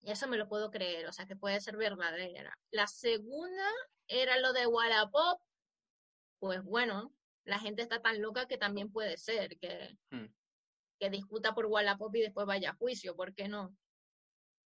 Y 0.00 0.10
eso 0.12 0.28
me 0.28 0.36
lo 0.36 0.48
puedo 0.48 0.70
creer, 0.70 1.06
o 1.06 1.12
sea 1.12 1.26
que 1.26 1.36
puede 1.36 1.60
ser 1.60 1.76
verdadera. 1.76 2.56
La 2.70 2.86
segunda 2.86 3.64
era 4.06 4.38
lo 4.38 4.52
de 4.52 4.66
Wallapop, 4.66 5.40
pues 6.38 6.62
bueno, 6.62 7.12
la 7.44 7.58
gente 7.58 7.82
está 7.82 8.00
tan 8.00 8.20
loca 8.22 8.46
que 8.46 8.58
también 8.58 8.92
puede 8.92 9.16
ser 9.16 9.58
que, 9.58 9.96
Hmm. 10.10 10.26
que 11.00 11.10
discuta 11.10 11.54
por 11.54 11.66
Wallapop 11.66 12.14
y 12.16 12.20
después 12.22 12.46
vaya 12.46 12.70
a 12.70 12.76
juicio, 12.76 13.16
¿por 13.16 13.34
qué 13.34 13.48
no? 13.48 13.76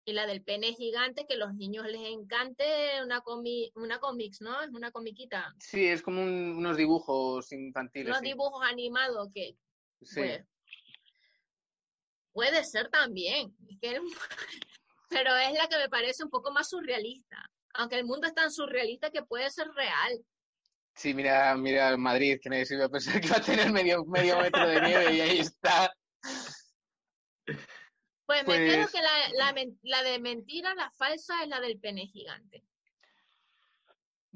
Y 0.07 0.13
la 0.13 0.27
del 0.27 0.43
pene 0.43 0.73
gigante, 0.73 1.25
que 1.27 1.35
los 1.35 1.55
niños 1.55 1.87
les 1.87 2.01
encante 2.01 2.63
una 3.03 3.21
comi 3.21 3.71
una 3.73 3.99
cómics, 3.99 4.39
¿no? 4.39 4.61
Es 4.61 4.69
una 4.69 4.91
comiquita. 4.91 5.53
Sí, 5.59 5.87
es 5.87 6.03
como 6.03 6.21
un- 6.21 6.55
unos 6.57 6.77
dibujos 6.77 7.51
infantiles. 7.51 8.09
Unos 8.09 8.19
sí. 8.19 8.25
dibujos 8.27 8.63
animados 8.63 9.29
que, 9.33 9.57
Sí. 10.03 10.15
pues, 10.19 10.45
puede 12.33 12.63
ser 12.63 12.89
también. 12.89 13.55
Pero 15.09 15.35
es 15.37 15.53
la 15.53 15.67
que 15.67 15.77
me 15.77 15.89
parece 15.89 16.23
un 16.23 16.29
poco 16.29 16.51
más 16.51 16.69
surrealista. 16.69 17.37
Aunque 17.73 17.95
el 17.97 18.05
mundo 18.05 18.27
es 18.27 18.33
tan 18.35 18.51
surrealista 18.51 19.09
que 19.09 19.23
puede 19.23 19.49
ser 19.49 19.67
real. 19.69 20.23
Sí, 20.93 21.13
mira, 21.15 21.55
mira 21.57 21.97
Madrid, 21.97 22.39
que 22.41 22.49
nadie 22.49 22.65
se 22.65 22.75
iba 22.75 22.85
a 22.85 22.89
pensar 22.89 23.19
que 23.19 23.27
iba 23.27 23.37
a 23.37 23.41
tener 23.41 23.71
medio, 23.71 24.05
medio 24.05 24.37
metro 24.39 24.67
de 24.67 24.81
nieve 24.81 25.13
y 25.15 25.21
ahí 25.21 25.39
está. 25.39 25.91
Pues, 28.25 28.47
me 28.47 28.57
quedo 28.57 28.81
Pues- 28.83 28.91
que 28.91 29.01
la, 29.01 29.29
la 29.53 29.65
la 29.83 30.03
de 30.03 30.19
mentira, 30.19 30.73
la 30.73 30.89
falsa, 30.91 31.43
es 31.43 31.49
la 31.49 31.59
del 31.59 31.79
pene 31.79 32.07
gigante. 32.07 32.63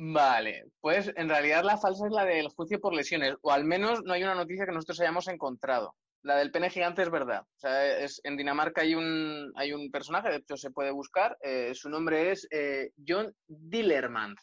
Vale, 0.02 0.66
pues 0.80 1.12
en 1.18 1.28
realidad 1.28 1.64
la 1.64 1.78
falsa 1.78 2.06
es 2.06 2.14
la 2.14 2.24
del 2.24 2.48
juicio 2.50 2.80
por 2.80 2.94
lesiones, 2.94 3.34
o 3.42 3.52
al 3.52 3.66
menos 3.66 4.02
no 4.04 4.14
hay 4.14 4.24
una 4.24 4.36
noticia 4.36 4.66
que 4.66 4.72
nosotros 4.72 5.00
hayamos 5.02 5.28
encontrado. 5.28 5.96
La 6.22 6.38
del 6.38 6.52
pene 6.52 6.70
gigante 6.70 7.02
es 7.02 7.10
verdad. 7.10 7.42
O 7.42 7.60
sea, 7.60 7.98
es, 7.98 8.22
en 8.24 8.38
Dinamarca 8.38 8.82
hay 8.82 8.96
un, 8.96 9.52
hay 9.56 9.74
un 9.74 9.90
personaje, 9.92 10.30
de 10.30 10.38
hecho 10.38 10.56
se 10.56 10.72
puede 10.72 10.92
buscar, 10.92 11.38
eh, 11.42 11.74
su 11.76 11.90
nombre 11.90 12.32
es 12.32 12.48
eh, 12.52 12.92
John 13.06 13.36
Dillermans. 13.48 14.40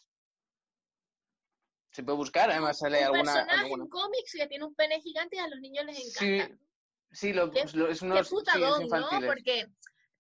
Se 1.93 2.03
puede 2.03 2.19
buscar, 2.19 2.51
además 2.51 2.79
sale 2.79 2.99
un 2.99 3.05
alguna... 3.05 3.23
personaje 3.33 3.61
alguna- 3.65 3.85
en 3.85 3.89
cómics 3.91 4.33
que 4.37 4.47
tiene 4.49 4.65
un 4.67 4.75
pene 4.75 5.01
gigante 5.01 5.37
y 5.37 5.39
a 5.39 5.49
los 5.49 5.61
niños 5.61 5.87
les 5.87 5.99
encanta. 6.19 6.55
Sí, 6.55 6.66
lo, 7.33 7.51
Qué- 7.51 7.65
lo- 7.75 7.89
es 7.89 8.03
unos 8.03 8.19
sí, 8.29 8.35
es 8.35 8.41
putadón, 8.41 8.89
¿no? 8.89 9.09
Porque, 9.27 9.67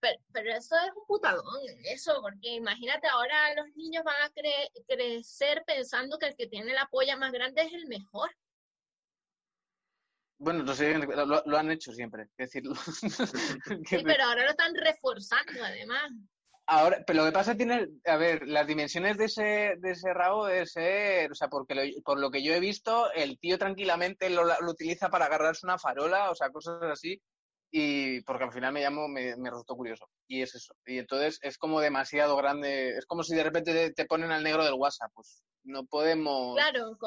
pero, 0.00 0.18
pero 0.32 0.50
eso 0.52 0.74
es 0.76 0.92
un 0.96 1.06
putadón, 1.06 1.44
eso, 1.84 2.20
porque 2.22 2.54
imagínate, 2.54 3.06
ahora 3.08 3.54
los 3.54 3.66
niños 3.74 4.04
van 4.04 4.22
a 4.22 4.32
cre- 4.32 4.70
crecer 4.86 5.62
pensando 5.66 6.18
que 6.18 6.26
el 6.28 6.36
que 6.36 6.46
tiene 6.46 6.72
la 6.72 6.86
polla 6.90 7.16
más 7.16 7.32
grande 7.32 7.62
es 7.62 7.72
el 7.72 7.86
mejor. 7.86 8.30
Bueno, 10.38 10.64
lo, 10.64 11.26
lo- 11.26 11.42
lo 11.46 11.56
han 11.58 11.70
hecho 11.70 11.92
siempre, 11.92 12.24
es 12.36 12.50
decir, 12.52 12.62
Sí, 13.88 14.02
pero 14.04 14.24
ahora 14.24 14.44
lo 14.44 14.50
están 14.50 14.74
reforzando, 14.74 15.64
además. 15.64 16.10
Ahora, 16.68 17.04
pero 17.06 17.20
lo 17.20 17.26
que 17.26 17.32
pasa 17.32 17.56
tiene, 17.56 17.86
a 18.06 18.16
ver, 18.16 18.46
las 18.48 18.66
dimensiones 18.66 19.16
de 19.16 19.26
ese, 19.26 19.74
de 19.78 19.90
ese 19.92 20.12
rabo 20.12 20.46
debe 20.46 20.66
ser, 20.66 21.30
o 21.30 21.34
sea, 21.34 21.48
porque 21.48 21.74
lo- 21.76 22.02
por 22.02 22.18
lo 22.18 22.30
que 22.30 22.42
yo 22.42 22.52
he 22.54 22.60
visto, 22.60 23.12
el 23.12 23.38
tío 23.38 23.56
tranquilamente 23.56 24.28
lo, 24.30 24.44
lo 24.44 24.70
utiliza 24.70 25.08
para 25.08 25.26
agarrarse 25.26 25.64
una 25.64 25.78
farola, 25.78 26.30
o 26.30 26.34
sea, 26.34 26.50
cosas 26.50 26.82
así, 26.82 27.22
y 27.70 28.20
porque 28.22 28.44
al 28.44 28.52
final 28.52 28.72
me 28.72 28.80
llamo, 28.80 29.06
me, 29.06 29.36
me 29.36 29.48
resultó 29.50 29.76
curioso, 29.76 30.08
y 30.26 30.42
es 30.42 30.56
eso. 30.56 30.74
Y 30.86 30.98
entonces 30.98 31.38
es 31.42 31.56
como 31.56 31.80
demasiado 31.80 32.36
grande, 32.36 32.96
es 32.98 33.06
como 33.06 33.22
si 33.22 33.36
de 33.36 33.44
repente 33.44 33.72
te, 33.72 33.92
te 33.92 34.04
ponen 34.06 34.32
al 34.32 34.42
negro 34.42 34.64
del 34.64 34.74
WhatsApp, 34.74 35.12
pues 35.14 35.44
no 35.62 35.84
podemos, 35.86 36.56
Claro, 36.56 36.98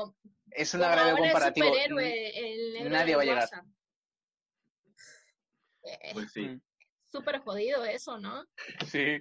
es 0.52 0.74
un 0.74 0.80
como 0.80 0.90
agravio 0.92 1.12
ahora 1.12 1.26
el 1.26 1.32
comparativo. 1.34 1.68
superhéroe, 1.68 2.54
el 2.54 2.74
negro 2.76 2.90
nadie 2.92 3.16
va 3.18 3.22
a 3.22 3.26
llegar. 3.26 3.42
WhatsApp. 3.44 3.66
Eh, 5.84 6.12
Pues 6.14 6.32
sí. 6.32 6.42
Mm, 6.48 6.62
súper 7.12 7.40
jodido 7.40 7.84
eso, 7.86 8.18
¿no? 8.20 8.46
Sí. 8.88 9.20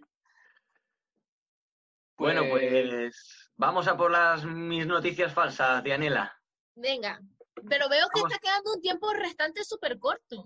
Bueno, 2.18 2.42
Pues- 2.50 2.68
pues 2.70 3.50
vamos 3.56 3.86
a 3.88 3.96
por 3.96 4.10
las 4.10 4.44
mis 4.44 4.86
noticias 4.86 5.32
falsas, 5.32 5.82
Dianela. 5.84 6.34
Venga, 6.74 7.20
pero 7.68 7.88
veo 7.88 8.06
que 8.12 8.20
Vamos. 8.20 8.32
está 8.32 8.40
quedando 8.44 8.72
un 8.74 8.80
tiempo 8.82 9.12
restante 9.14 9.64
súper 9.64 9.98
corto. 9.98 10.44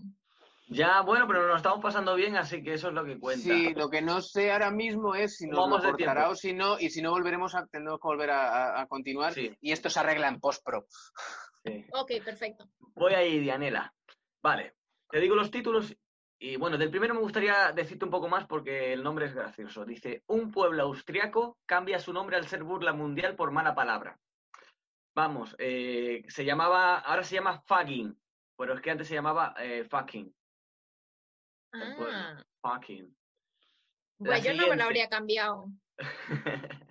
Ya, 0.68 1.02
bueno, 1.02 1.26
pero 1.26 1.46
nos 1.48 1.56
estamos 1.56 1.80
pasando 1.82 2.14
bien, 2.14 2.36
así 2.36 2.62
que 2.62 2.74
eso 2.74 2.88
es 2.88 2.94
lo 2.94 3.04
que 3.04 3.18
cuenta. 3.18 3.42
Sí, 3.44 3.74
lo 3.74 3.90
que 3.90 4.00
no 4.00 4.22
sé 4.22 4.52
ahora 4.52 4.70
mismo 4.70 5.14
es 5.14 5.36
si 5.36 5.46
nos 5.46 5.56
¿Cómo 5.58 5.76
lo 5.76 5.82
vamos 5.82 5.98
de 5.98 6.04
cortará 6.04 6.30
o 6.30 6.34
si 6.34 6.54
no, 6.54 6.78
y 6.78 6.88
si 6.88 7.02
no 7.02 7.10
volveremos 7.10 7.54
a, 7.54 7.66
tendremos 7.66 8.00
que 8.00 8.08
volver 8.08 8.30
a, 8.30 8.46
a- 8.76 8.82
a 8.82 8.86
continuar, 8.86 9.34
Sí. 9.34 9.54
y 9.60 9.72
esto 9.72 9.90
se 9.90 10.00
arregla 10.00 10.28
en 10.28 10.40
post-pro. 10.40 10.86
Sí. 11.64 11.84
Ok, 11.92 12.12
perfecto. 12.24 12.68
Voy 12.94 13.12
ahí, 13.14 13.38
Dianela. 13.40 13.92
Vale, 14.42 14.74
te 15.10 15.20
digo 15.20 15.34
los 15.34 15.50
títulos 15.50 15.94
y 16.44 16.56
bueno, 16.56 16.76
del 16.76 16.90
primero 16.90 17.14
me 17.14 17.20
gustaría 17.20 17.70
decirte 17.70 18.04
un 18.04 18.10
poco 18.10 18.28
más 18.28 18.48
porque 18.48 18.92
el 18.92 19.04
nombre 19.04 19.26
es 19.26 19.34
gracioso. 19.34 19.84
Dice, 19.84 20.24
un 20.26 20.50
pueblo 20.50 20.82
austriaco 20.82 21.56
cambia 21.66 22.00
su 22.00 22.12
nombre 22.12 22.36
al 22.36 22.48
ser 22.48 22.64
burla 22.64 22.92
mundial 22.92 23.36
por 23.36 23.52
mala 23.52 23.76
palabra. 23.76 24.18
Vamos, 25.14 25.54
eh, 25.58 26.24
se 26.26 26.44
llamaba, 26.44 26.98
ahora 26.98 27.22
se 27.22 27.36
llama 27.36 27.62
fucking, 27.64 28.20
pero 28.58 28.74
es 28.74 28.80
que 28.80 28.90
antes 28.90 29.06
se 29.06 29.14
llamaba 29.14 29.54
eh, 29.56 29.84
fucking. 29.84 30.34
Ah, 31.74 32.42
Fucking. 32.60 33.16
pues 34.18 34.42
yo 34.42 34.52
no 34.54 34.66
me 34.66 34.76
lo 34.76 34.82
habría 34.82 35.08
cambiado. 35.08 35.66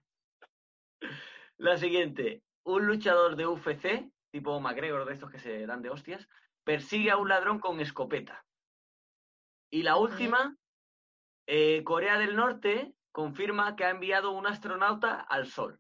La 1.58 1.78
siguiente, 1.78 2.42
un 2.64 2.88
luchador 2.88 3.36
de 3.36 3.48
UFC, 3.48 4.10
tipo 4.32 4.58
McGregor 4.62 5.06
de 5.06 5.14
estos 5.14 5.30
que 5.30 5.40
se 5.40 5.66
dan 5.66 5.82
de 5.82 5.90
hostias, 5.90 6.26
persigue 6.64 7.12
a 7.12 7.18
un 7.18 7.28
ladrón 7.28 7.60
con 7.60 7.82
escopeta. 7.82 8.46
Y 9.72 9.84
la 9.84 9.96
última, 9.96 10.58
eh, 11.48 11.82
Corea 11.86 12.20
del 12.20 12.36
Norte 12.36 12.94
confirma 13.12 13.76
que 13.76 13.86
ha 13.86 13.90
enviado 13.90 14.32
un 14.32 14.46
astronauta 14.46 15.22
al 15.22 15.48
Sol. 15.48 15.80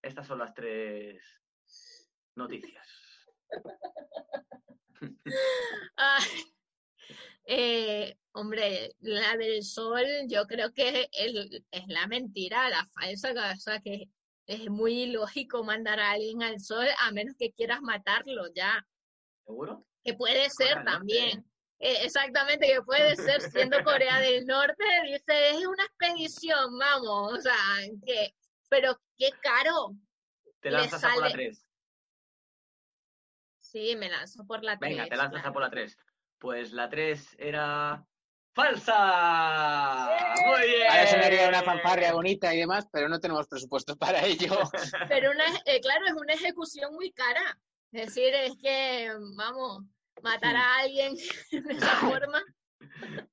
Estas 0.00 0.28
son 0.28 0.38
las 0.38 0.54
tres 0.54 1.22
noticias. 2.36 2.86
Eh, 7.52 8.16
hombre, 8.30 8.94
la 9.00 9.36
del 9.36 9.64
sol, 9.64 10.04
yo 10.28 10.46
creo 10.46 10.72
que 10.72 11.08
es 11.10 11.86
la 11.88 12.06
mentira, 12.06 12.68
la 12.68 12.86
falsa, 12.94 13.32
o 13.32 13.56
sea 13.56 13.80
que 13.80 14.08
es 14.46 14.70
muy 14.70 15.02
ilógico 15.02 15.64
mandar 15.64 15.98
a 15.98 16.12
alguien 16.12 16.44
al 16.44 16.60
sol 16.60 16.86
a 17.00 17.10
menos 17.10 17.34
que 17.36 17.50
quieras 17.50 17.80
matarlo 17.82 18.46
ya, 18.54 18.86
¿Seguro? 19.44 19.84
que 20.04 20.14
puede 20.14 20.48
ser 20.50 20.74
Corea 20.74 20.84
también. 20.84 21.49
Eh, 21.82 22.04
exactamente, 22.04 22.66
que 22.66 22.82
puede 22.82 23.16
ser 23.16 23.40
siendo 23.40 23.82
Corea 23.82 24.20
del 24.20 24.44
Norte, 24.46 24.84
dice, 25.06 25.50
es 25.50 25.66
una 25.66 25.82
expedición, 25.84 26.78
vamos, 26.78 27.32
o 27.32 27.40
sea, 27.40 27.54
que, 28.04 28.34
pero 28.68 29.00
qué 29.16 29.30
caro. 29.40 29.94
Te 30.60 30.70
lanzas 30.70 31.02
a 31.02 31.08
por 31.14 31.22
la 31.22 31.30
sale- 31.30 31.44
3. 31.46 31.66
Sí, 33.60 33.96
me 33.96 34.10
lanzo 34.10 34.44
por 34.46 34.62
la 34.62 34.76
Venga, 34.76 35.06
te 35.06 35.16
lanzas 35.16 35.44
a 35.44 35.52
por 35.52 35.62
la 35.62 35.70
3. 35.70 35.96
Pues 36.38 36.72
la 36.72 36.88
3 36.90 37.36
era 37.38 38.04
falsa. 38.54 40.10
Muy 40.46 40.66
bien. 40.66 40.90
Ahora 40.90 41.06
sonaría 41.06 41.48
una 41.48 41.62
fanfarria 41.62 42.12
bonita 42.12 42.52
y 42.54 42.58
demás, 42.58 42.86
pero 42.92 43.08
no 43.08 43.20
tenemos 43.20 43.46
presupuesto 43.46 43.96
para 43.96 44.24
ello. 44.26 44.58
Pero 45.08 45.30
una, 45.30 45.44
eh, 45.64 45.80
claro, 45.80 46.06
es 46.06 46.14
una 46.14 46.34
ejecución 46.34 46.92
muy 46.94 47.12
cara. 47.12 47.58
Es 47.92 48.06
decir, 48.06 48.34
es 48.34 48.52
que, 48.60 49.12
vamos, 49.36 49.84
matar 50.22 50.56
a 50.56 50.76
alguien 50.78 51.14
de 51.50 51.72
esa 51.74 51.96
forma, 52.00 52.42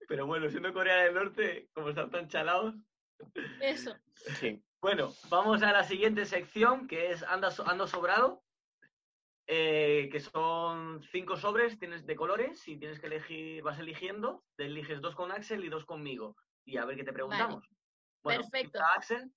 Pero 0.08 0.26
bueno, 0.26 0.50
siendo 0.50 0.73
Corea 0.73 1.04
del 1.04 1.13
Norte, 1.13 1.69
como 1.73 1.89
están 1.89 2.10
tan 2.12 2.28
chalados. 2.28 2.76
eso. 3.62 3.95
Sí. 4.39 4.62
Bueno, 4.80 5.13
vamos 5.30 5.63
a 5.63 5.71
la 5.71 5.84
siguiente 5.84 6.26
sección, 6.26 6.88
que 6.88 7.12
es 7.12 7.23
Anda, 7.23 7.50
so- 7.52 7.67
Ando 7.67 7.88
Sobrado, 7.88 8.43
eh, 9.47 10.10
que 10.12 10.19
son 10.19 11.02
cinco 11.12 11.38
sobres 11.38 11.80
tienes 11.80 12.06
de 12.06 12.15
colores 12.15 12.67
y 12.67 12.78
tienes 12.78 13.00
que 13.00 13.08
elegir, 13.08 13.63
vas 13.63 13.80
eligiendo, 13.80 14.43
te 14.58 14.65
eliges 14.65 15.02
dos 15.02 15.15
con 15.15 15.32
Axel 15.32 15.63
y 15.63 15.69
dos 15.69 15.86
conmigo. 15.86 16.36
Y 16.65 16.78
a 16.78 16.86
ver 16.86 16.97
qué 16.97 17.04
te 17.06 17.13
preguntamos. 17.13 17.65
Bueno, 18.23 18.41
perfecto. 18.41 18.80
Axel, 18.95 19.32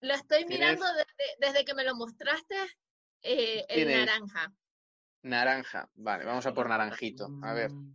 Lo 0.00 0.14
estoy 0.14 0.44
¿Tienes? 0.46 0.58
mirando 0.78 0.86
desde, 0.94 1.34
desde 1.40 1.64
que 1.64 1.74
me 1.74 1.82
lo 1.84 1.94
mostraste, 1.96 2.56
eh, 3.22 3.64
el 3.68 3.88
naranja. 3.88 4.52
Naranja. 5.24 5.90
Vale, 5.94 6.24
vamos 6.24 6.46
a 6.46 6.54
por 6.54 6.68
naranjito. 6.68 7.28
A 7.42 7.52
ver. 7.52 7.70
Mm, 7.72 7.94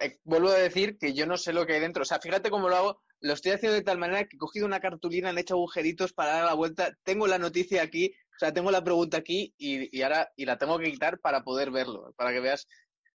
Eh, 0.00 0.18
vuelvo 0.24 0.48
a 0.48 0.54
decir 0.58 0.98
que 0.98 1.14
yo 1.14 1.24
no 1.24 1.36
sé 1.36 1.52
lo 1.52 1.64
que 1.64 1.74
hay 1.74 1.80
dentro. 1.80 2.02
O 2.02 2.04
sea, 2.04 2.18
fíjate 2.20 2.50
cómo 2.50 2.68
lo 2.68 2.76
hago. 2.76 3.02
Lo 3.20 3.32
estoy 3.32 3.52
haciendo 3.52 3.76
de 3.76 3.82
tal 3.82 3.96
manera 3.96 4.24
que 4.24 4.34
he 4.34 4.38
cogido 4.38 4.66
una 4.66 4.80
cartulina, 4.80 5.32
le 5.32 5.38
he 5.38 5.42
hecho 5.42 5.54
agujeritos 5.54 6.12
para 6.12 6.32
dar 6.32 6.44
la 6.46 6.54
vuelta. 6.54 6.92
Tengo 7.04 7.28
la 7.28 7.38
noticia 7.38 7.80
aquí, 7.82 8.12
o 8.34 8.38
sea, 8.38 8.52
tengo 8.52 8.72
la 8.72 8.82
pregunta 8.82 9.18
aquí 9.18 9.54
y, 9.56 9.96
y 9.96 10.02
ahora 10.02 10.32
y 10.34 10.46
la 10.46 10.58
tengo 10.58 10.78
que 10.80 10.90
quitar 10.90 11.20
para 11.20 11.44
poder 11.44 11.70
verlo, 11.70 12.12
para 12.16 12.32
que 12.32 12.40
veas. 12.40 12.66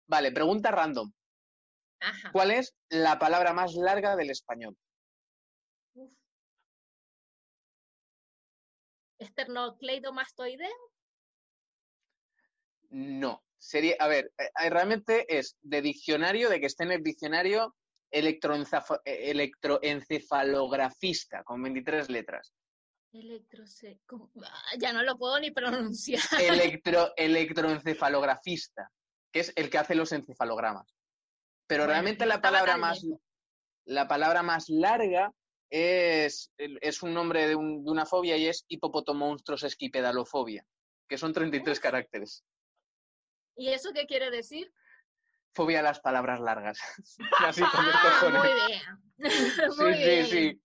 Vale, 0.08 0.32
pregunta 0.32 0.72
random. 0.72 1.12
Ajá. 2.00 2.32
¿Cuál 2.32 2.52
es 2.52 2.74
la 2.88 3.19
palabra 3.19 3.52
más 3.54 3.74
larga 3.76 4.15
del 4.15 4.30
español? 4.30 4.78
Uf. 5.95 6.12
Esternocleidomastoideo. 9.19 10.69
No. 12.91 13.43
Sería, 13.62 13.95
a 14.00 14.08
ver, 14.08 14.32
eh, 14.38 14.50
eh, 14.63 14.69
realmente 14.69 15.26
es 15.38 15.58
de 15.62 15.82
diccionario, 15.82 16.50
de 16.50 16.60
que 16.60 16.65
esté 16.67 16.84
en 16.86 16.93
el 16.93 17.04
diccionario 17.04 17.76
eh, 18.12 18.22
electroencefalografista, 19.32 21.43
con 21.43 21.62
23 21.62 22.10
letras. 22.10 22.54
Electrose... 23.12 24.00
¿cómo? 24.06 24.32
Ah, 24.43 24.76
Ya 24.80 24.93
no 24.93 25.04
lo 25.04 25.17
puedo 25.17 25.39
ni 25.39 25.52
pronunciar. 25.52 26.22
Electro, 26.39 27.12
electroencefalografista, 27.17 28.89
que 29.32 29.41
es 29.41 29.54
el 29.56 29.69
que 29.69 29.78
hace 29.78 29.95
los 29.95 30.12
encefalogramas. 30.12 30.95
Pero 31.67 31.84
Bueno, 31.84 31.93
realmente 31.93 32.26
la 32.26 32.41
palabra 32.41 32.78
más 32.78 33.06
la 33.86 34.08
palabra 34.08 34.43
más 34.43 34.69
larga 34.69 35.32
es, 35.72 36.52
es 36.58 37.02
un 37.02 37.13
nombre 37.13 37.48
de, 37.48 37.56
un- 37.56 37.84
de 37.84 37.89
una 37.91 38.06
fobia 38.06 38.38
y 38.38 38.48
es 38.48 38.65
hipopotomonstros 38.67 39.63
esquipedalofobia, 39.63 40.63
que 41.08 41.17
son 41.17 41.34
33 41.34 41.78
Uf. 41.78 41.82
caracteres. 41.82 42.43
¿Y 43.60 43.69
eso 43.74 43.91
qué 43.93 44.06
quiere 44.06 44.32
decir? 44.32 44.72
Fobia 45.54 45.82
a 45.82 45.84
las 45.84 46.00
palabras 46.00 46.39
largas. 46.39 46.80
Así 47.45 47.62
con 47.62 47.86
los 47.86 47.95
Ah, 47.95 48.17
cojones. 48.22 48.41
muy 48.41 48.67
bien. 48.67 48.82
Muy 49.78 49.93
sí, 49.95 50.00
bien. 50.00 50.26
sí, 50.26 50.32
sí. 50.32 50.62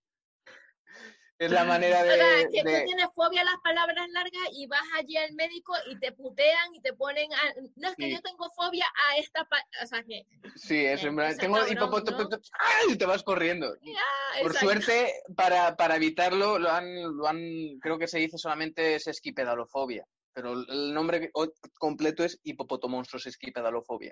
Es 1.37 1.51
la 1.51 1.65
manera 1.65 1.99
O 1.99 2.03
de, 2.05 2.15
sea, 2.15 2.47
que 2.49 2.63
de- 2.63 2.79
tú 2.79 2.85
tienes 2.85 3.07
fobia 3.13 3.41
a 3.41 3.43
las 3.43 3.57
palabras 3.61 4.07
largas 4.11 4.47
y 4.53 4.67
vas 4.67 4.85
allí 4.97 5.17
al 5.17 5.33
médico 5.33 5.73
y 5.87 5.99
te 5.99 6.13
putean 6.13 6.73
y 6.73 6.81
te 6.81 6.93
ponen 6.93 7.33
a... 7.33 7.37
No, 7.75 7.89
es 7.89 7.95
que 7.97 8.05
Sí. 8.05 8.13
yo 8.13 8.21
tengo 8.21 8.49
fobia 8.55 8.85
a 9.09 9.17
esta... 9.17 9.43
pa- 9.43 9.61
O 9.83 9.85
sea, 9.85 10.01
que... 10.03 10.25
Sí, 10.55 10.85
es 10.85 11.03
en 11.03 11.13
plan, 11.17 11.31
Ese 11.31 11.39
tengo 11.41 11.57
hipopoto- 11.67 12.39
¡Ay! 12.57 12.93
y 12.93 12.97
te 12.97 13.05
vas 13.05 13.21
corriendo. 13.23 13.67
Ah, 13.97 14.39
Por 14.41 14.53
suerte, 14.53 15.11
para, 15.35 15.75
para 15.75 15.97
evitarlo, 15.97 16.57
lo 16.57 16.71
han, 16.71 17.17
lo 17.17 17.27
han, 17.27 17.41
creo 17.81 17.97
que 17.99 18.07
se 18.07 18.19
dice 18.19 18.37
solamente 18.37 18.95
es 18.95 19.05
esquipedalofobia. 19.07 20.05
Pero 20.35 20.51
el 20.51 20.93
nombre 20.93 21.31
completo 21.79 22.25
es 22.25 22.39
hipopotomonstros 22.43 23.25
esquipedalofobia. 23.25 24.11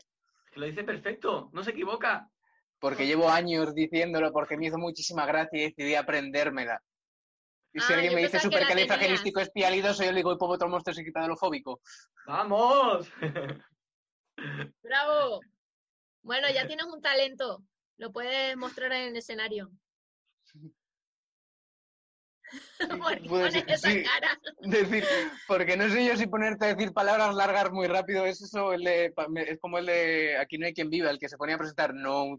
lo 0.55 0.65
dice 0.65 0.83
perfecto, 0.85 1.49
no 1.51 1.63
se 1.63 1.71
equivoca. 1.71 2.29
Porque 2.79 3.05
llevo 3.05 3.29
años 3.29 3.75
diciéndolo, 3.75 4.31
porque 4.31 4.55
me 4.57 4.67
hizo 4.67 4.77
muchísima 4.77 5.25
gracia 5.25 5.59
y 5.59 5.63
decidí 5.69 5.95
aprendérmela. 5.95 6.81
Y 7.73 7.81
si 7.81 7.91
Ah, 7.91 7.95
alguien 7.97 8.15
me 8.15 8.21
dice 8.21 8.39
supercalifragilístico 8.39 9.41
espialidoso, 9.41 10.03
yo 10.03 10.11
le 10.11 10.17
digo 10.17 10.31
hipopotomonstros 10.31 10.97
esquipedalofóbico. 10.97 11.81
¡Vamos! 12.25 13.09
Bravo. 14.81 15.41
Bueno, 16.21 16.47
ya 16.53 16.65
tienes 16.67 16.85
un 16.85 17.01
talento. 17.01 17.63
Lo 17.97 18.11
puedes 18.13 18.55
mostrar 18.55 18.93
en 18.93 19.09
el 19.09 19.17
escenario. 19.17 19.71
Decir, 24.61 25.05
porque 25.47 25.77
no 25.77 25.89
sé 25.89 26.05
yo 26.05 26.15
si 26.17 26.27
ponerte 26.27 26.65
a 26.65 26.75
decir 26.75 26.93
palabras 26.93 27.35
largas 27.35 27.71
muy 27.71 27.87
rápido, 27.87 28.25
es 28.25 28.41
eso, 28.41 28.73
el 28.73 28.83
de, 28.83 29.13
es 29.47 29.59
como 29.59 29.77
el 29.77 29.85
de 29.85 30.37
Aquí 30.37 30.57
no 30.57 30.65
hay 30.65 30.73
quien 30.73 30.89
viva, 30.89 31.09
el 31.09 31.19
que 31.19 31.29
se 31.29 31.37
ponía 31.37 31.55
a 31.55 31.57
presentar, 31.57 31.93
no, 31.93 32.37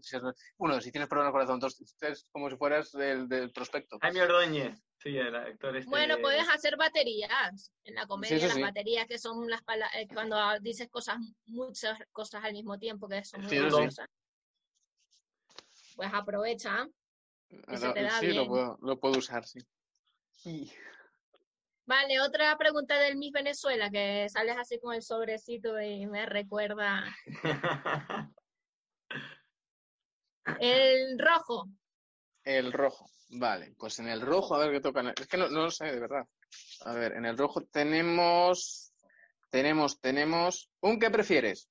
uno, 0.57 0.81
si 0.81 0.91
tienes 0.91 1.09
problema 1.09 1.27
al 1.27 1.33
corazón, 1.33 1.59
dos, 1.59 1.81
es 2.01 2.27
como 2.31 2.49
si 2.49 2.57
fueras 2.57 2.91
del, 2.91 3.27
del 3.27 3.51
prospecto. 3.51 3.97
Jaime 4.01 4.21
Ordóñez. 4.21 4.81
Sí, 4.97 5.15
el 5.15 5.35
actor 5.35 5.75
este. 5.77 5.89
Bueno, 5.89 6.17
puedes 6.19 6.47
hacer 6.49 6.77
baterías 6.77 7.71
en 7.83 7.93
la 7.93 8.07
comedia, 8.07 8.39
las 8.39 8.53
sí. 8.53 8.61
baterías 8.61 9.05
que 9.05 9.19
son 9.19 9.47
las 9.47 9.61
palabras, 9.61 9.91
cuando 10.11 10.37
dices 10.61 10.89
cosas, 10.89 11.17
muchas 11.45 11.99
cosas 12.11 12.43
al 12.43 12.53
mismo 12.53 12.79
tiempo, 12.79 13.07
que 13.07 13.23
son 13.23 13.41
muy 13.41 13.49
Sí, 13.51 13.57
eso 13.57 13.69
sí. 13.69 13.75
graciosas. 13.75 14.07
Pues 15.95 16.09
aprovecha. 16.11 16.87
Y 17.49 17.77
se 17.77 17.89
te 17.93 18.01
da 18.01 18.19
sí, 18.19 18.27
lo 18.27 18.33
bien. 18.33 18.47
puedo, 18.47 18.77
lo 18.81 18.99
puedo 18.99 19.19
usar, 19.19 19.45
sí. 19.45 19.59
Vale, 21.87 22.19
otra 22.19 22.57
pregunta 22.57 22.97
del 22.99 23.15
Miss 23.17 23.31
Venezuela, 23.31 23.89
que 23.89 24.27
sales 24.29 24.57
así 24.57 24.79
con 24.79 24.95
el 24.95 25.03
sobrecito 25.03 25.79
y 25.79 26.07
me 26.07 26.25
recuerda. 26.25 27.03
El 30.59 31.17
rojo. 31.19 31.67
El 32.43 32.71
rojo, 32.71 33.09
vale, 33.29 33.73
pues 33.79 33.97
en 33.97 34.07
el 34.07 34.21
rojo, 34.21 34.53
a 34.53 34.59
ver 34.59 34.71
qué 34.71 34.79
tocan. 34.79 35.07
Es 35.07 35.27
que 35.27 35.37
no, 35.37 35.49
no 35.49 35.63
lo 35.63 35.71
sé, 35.71 35.85
de 35.85 35.99
verdad. 35.99 36.27
A 36.81 36.93
ver, 36.93 37.13
en 37.13 37.25
el 37.25 37.35
rojo 37.35 37.61
tenemos, 37.71 38.93
tenemos, 39.49 39.99
tenemos, 39.99 40.69
¿un 40.81 40.99
qué 40.99 41.09
prefieres? 41.09 41.67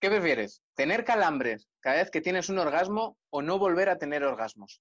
¿Qué 0.00 0.08
prefieres? 0.08 0.62
¿Tener 0.74 1.04
calambres 1.04 1.68
cada 1.80 1.96
vez 1.96 2.10
que 2.10 2.22
tienes 2.22 2.48
un 2.48 2.58
orgasmo 2.58 3.18
o 3.28 3.42
no 3.42 3.58
volver 3.58 3.90
a 3.90 3.98
tener 3.98 4.24
orgasmos? 4.24 4.80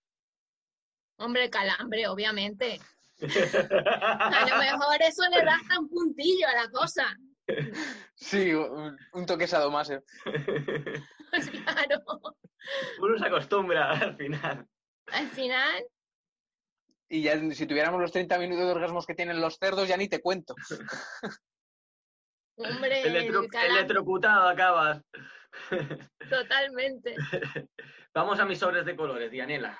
Hombre, 1.20 1.50
calambre, 1.50 2.08
obviamente. 2.08 2.80
A 3.22 4.46
lo 4.50 4.58
mejor 4.58 4.96
eso 5.02 5.24
le 5.30 5.44
da 5.44 5.58
un 5.80 5.90
puntillo 5.90 6.48
a 6.48 6.64
la 6.64 6.70
cosa. 6.72 7.06
Sí, 8.16 8.54
un, 8.54 8.98
un 9.14 9.26
toque 9.26 9.48
sadomaso. 9.48 10.02
Claro. 11.32 12.02
Uno 13.02 13.18
se 13.20 13.26
acostumbra 13.28 13.92
al 13.92 14.16
final. 14.18 14.66
Al 15.12 15.28
final, 15.30 15.84
Y 17.08 17.22
ya 17.22 17.40
si 17.54 17.68
tuviéramos 17.68 18.02
los 18.02 18.12
30 18.12 18.40
minutos 18.40 18.66
de 18.66 18.72
orgasmos 18.72 19.06
que 19.06 19.14
tienen 19.14 19.40
los 19.40 19.58
cerdos, 19.60 19.88
ya 19.88 19.96
ni 19.96 20.10
te 20.10 20.22
cuento. 20.22 20.56
hombre, 22.58 23.04
Electro- 23.04 23.48
el 23.64 23.72
electrocutado 23.78 24.48
acabas. 24.50 25.04
totalmente. 26.30 27.16
Vamos 28.16 28.40
a 28.40 28.46
mis 28.46 28.58
sobres 28.60 28.86
de 28.86 28.96
colores, 28.96 29.30
Dianela. 29.30 29.80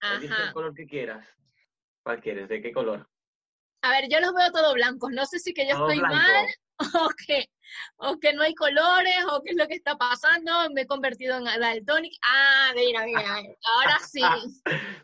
Ajá. 0.00 0.46
el 0.46 0.52
color 0.52 0.74
que 0.74 0.86
quieras. 0.86 1.26
¿Cuál 2.02 2.20
quieres? 2.20 2.48
¿De 2.48 2.62
qué 2.62 2.72
color? 2.72 3.08
A 3.82 3.90
ver, 3.90 4.08
yo 4.10 4.20
los 4.20 4.32
veo 4.32 4.50
todos 4.52 4.74
blancos. 4.74 5.10
No 5.12 5.26
sé 5.26 5.38
si 5.38 5.52
que 5.52 5.68
yo 5.68 5.76
Todo 5.76 5.90
estoy 5.90 5.98
blanco. 5.98 6.16
mal 6.16 6.46
o 7.06 7.08
que, 7.26 7.48
o 7.96 8.18
que 8.18 8.32
no 8.32 8.42
hay 8.42 8.54
colores, 8.54 9.24
o 9.30 9.42
qué 9.42 9.50
es 9.50 9.56
lo 9.56 9.66
que 9.66 9.74
está 9.74 9.96
pasando, 9.96 10.70
me 10.74 10.82
he 10.82 10.86
convertido 10.86 11.36
en 11.36 11.44
daltónica. 11.44 12.16
Ah, 12.22 12.72
mira, 12.74 13.04
mira, 13.04 13.36
ahora 13.74 13.98
sí. 14.06 14.20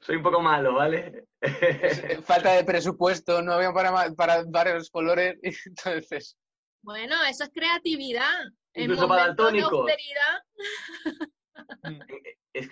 Soy 0.00 0.16
un 0.16 0.22
poco 0.22 0.40
malo, 0.40 0.74
¿vale? 0.74 1.26
Falta 2.24 2.52
de 2.52 2.64
presupuesto, 2.64 3.42
no 3.42 3.52
había 3.52 3.72
para, 3.72 4.12
para 4.14 4.42
varios 4.46 4.90
colores, 4.90 5.38
entonces... 5.66 6.36
Bueno, 6.82 7.14
eso 7.24 7.44
es 7.44 7.50
creatividad. 7.50 8.42
En 8.74 8.84
Incluso 8.84 9.06
para 9.06 9.22
momentos 9.32 9.52
de 9.52 9.60
daltónicos. 9.60 9.92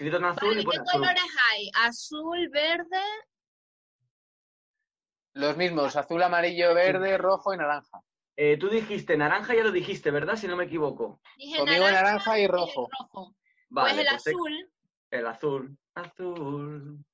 Escrito 0.00 0.16
en 0.16 0.24
azul 0.24 0.48
Vale, 0.48 0.62
y 0.62 0.64
¿qué 0.64 0.76
azul. 0.78 0.92
colores 0.92 1.22
hay? 1.52 1.70
Azul, 1.74 2.48
verde. 2.48 3.02
Los 5.34 5.58
mismos, 5.58 5.94
azul, 5.94 6.22
amarillo, 6.22 6.72
verde, 6.74 7.18
rojo 7.18 7.52
y 7.52 7.58
naranja. 7.58 8.00
Eh, 8.34 8.56
tú 8.58 8.70
dijiste 8.70 9.18
naranja, 9.18 9.54
ya 9.54 9.62
lo 9.62 9.70
dijiste, 9.70 10.10
¿verdad? 10.10 10.36
Si 10.36 10.48
no 10.48 10.56
me 10.56 10.64
equivoco. 10.64 11.20
Dije 11.36 11.58
Conmigo 11.58 11.84
naranja 11.90 12.38
y 12.38 12.46
rojo. 12.46 12.88
rojo. 12.98 13.36
Vale, 13.68 13.90
pues 13.94 14.00
el 14.00 14.06
pues 14.10 14.24
te- 14.24 14.30
azul. 14.30 14.72
el 15.10 15.26
azul. 15.26 15.78
Azul. 15.94 17.04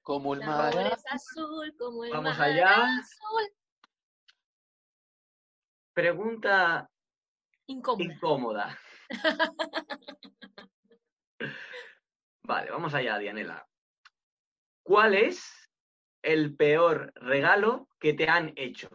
Como 0.00 0.32
el 0.32 0.40
El 0.40 0.46
mar. 0.46 0.74
azul 1.10 1.74
como 1.78 2.02
el 2.04 2.12
Vamos 2.12 2.38
mar 2.38 2.48
allá. 2.50 2.82
azul. 2.98 3.52
Pregunta 5.92 6.88
Incómoda. 7.66 8.04
incómoda. 8.14 8.78
Vale, 12.46 12.70
vamos 12.70 12.94
allá, 12.94 13.18
Dianela. 13.18 13.66
¿Cuál 14.84 15.14
es 15.14 15.68
el 16.22 16.54
peor 16.56 17.12
regalo 17.16 17.88
que 17.98 18.14
te 18.14 18.28
han 18.28 18.52
hecho? 18.54 18.88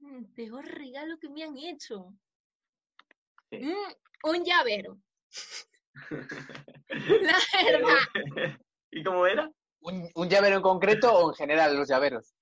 Mm, 0.00 0.24
Peor 0.34 0.64
regalo 0.66 1.18
que 1.18 1.30
me 1.30 1.42
han 1.42 1.56
hecho. 1.56 2.12
Sí. 3.50 3.60
Mm, 3.60 4.28
un 4.28 4.44
llavero. 4.44 4.98
La 6.88 7.38
verdad, 7.64 8.58
¿Y 8.90 9.02
cómo 9.02 9.26
era? 9.26 9.50
¿Un, 9.80 10.10
un 10.14 10.28
llavero 10.28 10.56
en 10.56 10.62
concreto 10.62 11.14
o 11.14 11.30
en 11.30 11.34
general 11.34 11.76
los 11.76 11.88
llaveros? 11.88 12.34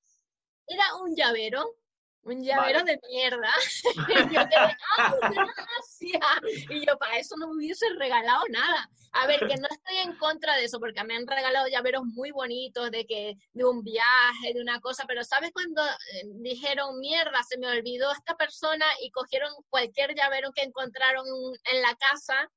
era 0.67 0.97
un 0.97 1.15
llavero. 1.15 1.77
Un 2.23 2.45
llavero 2.45 2.81
Vale. 2.81 2.93
de 2.93 3.09
mierda. 3.09 3.51
Y 4.31 4.35
yo 4.35 4.49
quedé, 4.49 4.77
¡ay, 4.99 5.13
gracias! 5.57 6.69
Y 6.71 6.87
yo, 6.87 6.99
para 6.99 7.19
eso 7.19 7.35
no 7.39 7.49
me 7.49 7.57
hubiese 7.57 7.87
regalado 7.99 8.43
nada. 8.51 8.89
A 9.13 9.27
ver, 9.27 9.41
que 9.41 9.57
no 9.57 9.67
estoy 9.71 9.97
en 9.97 10.17
contra 10.19 10.55
de 10.57 10.65
eso, 10.65 10.79
porque 10.79 11.03
me 11.03 11.17
han 11.17 11.27
regalado 11.27 11.67
llaveros 11.69 12.05
muy 12.05 12.31
bonitos 12.31 12.91
de 12.91 13.07
que 13.07 13.35
de 13.53 13.65
un 13.65 13.83
viaje, 13.83 14.53
de 14.55 14.61
una 14.61 14.81
cosa, 14.81 15.05
pero 15.09 15.25
¿sabes 15.25 15.51
cuando 15.53 15.83
eh, 15.83 16.25
dijeron, 16.43 16.99
mierda, 17.01 17.43
se 17.43 17.59
me 17.59 17.69
olvidó 17.69 18.13
esta 18.13 18.37
persona 18.37 18.87
y 19.01 19.11
cogieron 19.11 19.53
cualquier 19.69 20.15
llavero 20.15 20.53
que 20.53 20.63
encontraron 20.63 21.27
en 21.73 21.83
la 21.83 21.95
casa 21.97 22.49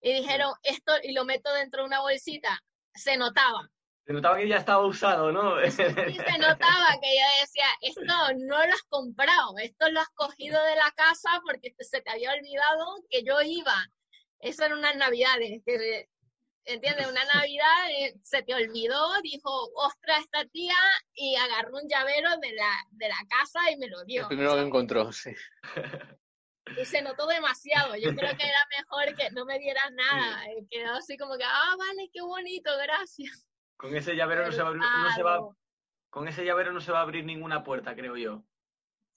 y 0.00 0.12
dijeron, 0.12 0.52
esto, 0.62 0.92
y 1.02 1.12
lo 1.12 1.24
meto 1.24 1.52
dentro 1.54 1.82
de 1.82 1.86
una 1.88 2.00
bolsita? 2.00 2.60
Se 2.94 3.16
notaba. 3.16 3.68
Se 4.06 4.12
notaba 4.12 4.38
que 4.38 4.48
ya 4.48 4.56
estaba 4.56 4.84
usado, 4.86 5.30
¿no? 5.30 5.64
Y 5.64 5.70
se 5.70 5.84
notaba 6.38 6.98
que 7.00 7.16
yo 7.16 7.26
decía, 7.40 7.66
esto 7.82 8.02
no 8.38 8.66
lo 8.66 8.72
has 8.72 8.82
comprado, 8.88 9.56
esto 9.58 9.88
lo 9.90 10.00
has 10.00 10.08
cogido 10.14 10.62
de 10.64 10.74
la 10.76 10.90
casa 10.96 11.40
porque 11.44 11.74
se 11.78 12.00
te 12.00 12.10
había 12.10 12.32
olvidado 12.32 13.04
que 13.08 13.22
yo 13.22 13.40
iba. 13.42 13.86
Eso 14.40 14.64
eran 14.64 14.78
unas 14.78 14.96
navidades, 14.96 15.62
que, 15.64 16.08
¿entiendes? 16.64 17.06
Una 17.08 17.24
navidad 17.24 17.90
eh, 17.90 18.14
se 18.22 18.42
te 18.42 18.54
olvidó, 18.54 19.20
dijo, 19.22 19.50
ostras, 19.74 20.20
esta 20.20 20.44
tía, 20.46 20.74
y 21.14 21.36
agarró 21.36 21.76
un 21.76 21.88
llavero 21.88 22.30
de 22.38 22.52
la, 22.52 22.72
de 22.90 23.08
la 23.08 23.18
casa 23.28 23.70
y 23.70 23.76
me 23.76 23.88
lo 23.88 24.00
El 24.00 24.06
dio. 24.06 24.28
primero 24.28 24.54
que 24.54 24.62
encontró, 24.62 25.12
sí. 25.12 25.30
Y 26.80 26.84
se 26.84 27.02
notó 27.02 27.26
demasiado. 27.26 27.96
Yo 27.96 28.14
creo 28.14 28.36
que 28.36 28.44
era 28.46 28.66
mejor 28.78 29.16
que 29.16 29.30
no 29.32 29.44
me 29.44 29.58
dieras 29.58 29.90
nada. 29.92 30.46
Eh, 30.46 30.66
Quedó 30.70 30.94
así 30.94 31.16
como 31.16 31.36
que, 31.36 31.44
ah, 31.44 31.74
vale, 31.78 32.08
qué 32.12 32.20
bonito, 32.22 32.70
gracias. 32.78 33.46
Con 33.80 33.96
ese 33.96 34.14
llavero 34.14 34.44
no 34.44 34.52
se, 34.52 34.60
va, 34.62 34.68
a 34.68 34.70
abrir- 34.72 34.82
no 35.02 35.10
se 35.14 35.22
va- 35.22 35.56
con 36.10 36.28
ese 36.28 36.44
llavero 36.44 36.70
no 36.72 36.80
se 36.82 36.92
va 36.92 36.98
a 36.98 37.02
abrir 37.02 37.24
ninguna 37.24 37.64
puerta, 37.64 37.94
creo 37.94 38.14
yo. 38.16 38.44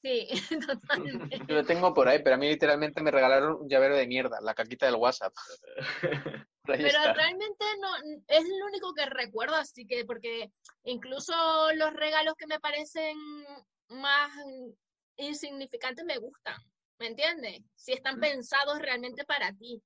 Sí, 0.02 0.28
totalmente. 0.68 1.40
Yo 1.48 1.56
lo 1.56 1.66
tengo 1.66 1.94
por 1.94 2.08
ahí, 2.08 2.22
pero 2.24 2.36
a 2.36 2.38
mí 2.38 2.48
literalmente 2.48 3.02
me 3.02 3.12
regalaron 3.12 3.62
un 3.62 3.68
llavero 3.68 3.96
de 3.98 4.08
mierda, 4.08 4.40
la 4.42 4.54
caquita 4.54 4.86
del 4.86 4.96
WhatsApp. 4.96 5.34
Pero 6.66 6.88
está. 6.88 7.14
realmente 7.14 7.66
no 7.82 7.90
es 8.26 8.44
lo 8.48 8.66
único 8.68 8.94
que 8.94 9.06
recuerdo, 9.06 9.56
así 9.56 9.86
que 9.86 10.06
porque 10.06 10.50
incluso 10.86 11.34
los 11.76 11.92
regalos 11.94 12.36
que 12.38 12.48
me 12.48 12.58
parecen 12.62 13.18
más 13.90 14.32
insignificantes 15.18 16.06
me 16.06 16.18
gustan, 16.20 16.56
¿me 17.00 17.08
entiendes? 17.08 17.60
Si 17.76 17.92
Mm. 17.92 17.96
están 17.96 18.20
pensados 18.22 18.80
realmente 18.80 19.26
para 19.26 19.52
ti. 19.52 19.84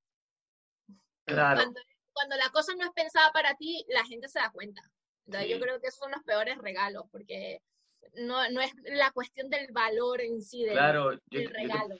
Claro. 1.25 1.61
Cuando, 1.63 1.82
cuando 2.18 2.36
la 2.36 2.49
cosa 2.49 2.74
no 2.76 2.84
es 2.84 2.91
pensada 2.95 3.32
para 3.32 3.53
ti, 3.55 3.86
la 3.89 4.03
gente 4.05 4.28
se 4.28 4.39
da 4.39 4.49
cuenta. 4.51 4.82
Entonces, 5.26 5.47
Sí. 5.49 5.53
Yo 5.53 5.59
creo 5.59 5.80
que 5.80 5.88
esos 5.88 5.99
son 5.99 6.11
los 6.11 6.24
peores 6.24 6.57
regalos, 6.57 7.03
porque 7.11 7.61
no, 8.15 8.49
no 8.49 8.61
es 8.61 8.72
la 8.86 9.11
cuestión 9.11 9.49
del 9.49 9.72
valor 9.72 10.22
en 10.22 10.41
sí 10.41 10.63
del, 10.63 10.74
Claro, 10.74 11.11
yo, 11.13 11.20
del 11.30 11.43
yo 11.43 11.51
te, 11.51 11.57
regalo. 11.57 11.95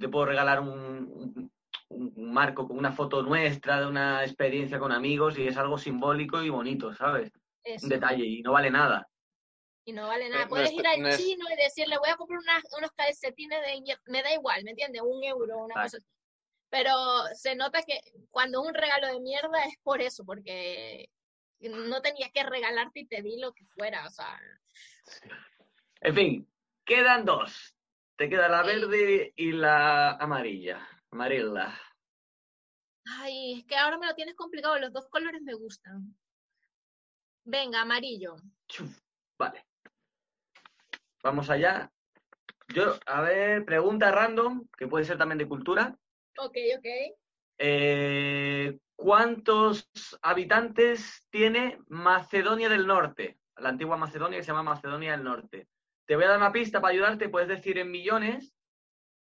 te 0.00 0.08
puedo 0.08 0.26
regalar 0.26 0.60
un, 0.60 0.70
un- 0.70 1.52
un 1.90 2.32
marco 2.32 2.66
con 2.68 2.78
una 2.78 2.92
foto 2.92 3.22
nuestra 3.22 3.80
de 3.80 3.86
una 3.86 4.24
experiencia 4.24 4.78
con 4.78 4.92
amigos 4.92 5.36
y 5.38 5.46
es 5.46 5.56
algo 5.56 5.76
simbólico 5.76 6.42
y 6.42 6.48
bonito, 6.48 6.94
¿sabes? 6.94 7.30
Eso. 7.64 7.86
Un 7.86 7.90
detalle 7.90 8.24
y 8.24 8.42
no 8.42 8.52
vale 8.52 8.70
nada. 8.70 9.06
Y 9.84 9.92
no 9.92 10.06
vale 10.06 10.28
nada. 10.28 10.44
no 10.44 10.48
Puedes 10.50 10.70
es- 10.70 10.78
ir 10.78 10.86
al 10.86 11.16
chino 11.18 11.46
y 11.52 11.56
decirle, 11.62 11.98
voy 11.98 12.08
a 12.10 12.16
comprar 12.16 12.38
unas- 12.40 12.64
unos 12.78 12.92
calcetines 12.92 13.60
de 13.62 13.96
Me 14.06 14.22
da 14.22 14.32
igual, 14.32 14.62
¿me 14.64 14.70
entiendes? 14.70 15.02
Un 15.02 15.22
euro, 15.24 15.58
una 15.64 15.74
Vale. 15.74 15.86
cosa 15.86 15.96
así. 15.98 16.06
Pero 16.70 16.94
se 17.34 17.56
nota 17.56 17.82
que 17.82 18.00
cuando 18.30 18.62
un 18.62 18.72
regalo 18.72 19.08
de 19.08 19.20
mierda 19.20 19.64
es 19.64 19.76
por 19.82 20.00
eso, 20.00 20.24
porque 20.24 21.10
no 21.60 22.00
tenía 22.00 22.30
que 22.30 22.44
regalarte 22.44 23.00
y 23.00 23.06
te 23.06 23.22
di 23.22 23.38
lo 23.40 23.52
que 23.52 23.66
fuera, 23.66 24.06
o 24.06 24.10
sea. 24.10 24.40
En 26.00 26.14
fin, 26.14 26.52
quedan 26.84 27.24
dos. 27.24 27.76
Te 28.16 28.28
queda 28.28 28.48
la 28.48 28.62
Sí. 28.62 28.68
verde 28.68 29.32
y 29.36 29.52
la 29.52 30.12
amarilla. 30.12 30.86
Amarilla. 31.10 31.78
Ay, 33.18 33.58
es 33.60 33.66
que 33.66 33.76
ahora 33.76 33.98
me 33.98 34.06
lo 34.06 34.14
tienes 34.14 34.36
complicado, 34.36 34.78
los 34.78 34.92
dos 34.92 35.08
colores 35.08 35.42
me 35.42 35.54
gustan. 35.54 36.16
Venga, 37.44 37.80
amarillo. 37.80 38.36
Vale. 39.38 39.66
Vamos 41.22 41.50
allá. 41.50 41.90
Yo, 42.68 42.98
a 43.06 43.22
ver, 43.22 43.64
pregunta 43.64 44.12
random, 44.12 44.68
que 44.78 44.86
puede 44.86 45.04
ser 45.04 45.18
también 45.18 45.38
de 45.38 45.48
cultura. 45.48 45.98
Ok, 46.38 46.56
ok. 46.78 46.86
Eh, 47.58 48.78
¿Cuántos 48.96 49.88
habitantes 50.22 51.26
tiene 51.30 51.78
Macedonia 51.88 52.68
del 52.68 52.86
Norte? 52.86 53.38
La 53.56 53.70
antigua 53.70 53.96
Macedonia 53.96 54.38
que 54.38 54.44
se 54.44 54.48
llama 54.52 54.62
Macedonia 54.62 55.12
del 55.12 55.24
Norte. 55.24 55.68
Te 56.06 56.16
voy 56.16 56.24
a 56.24 56.28
dar 56.28 56.38
una 56.38 56.52
pista 56.52 56.80
para 56.80 56.92
ayudarte, 56.92 57.28
puedes 57.28 57.48
decir 57.48 57.78
en 57.78 57.90
millones 57.90 58.54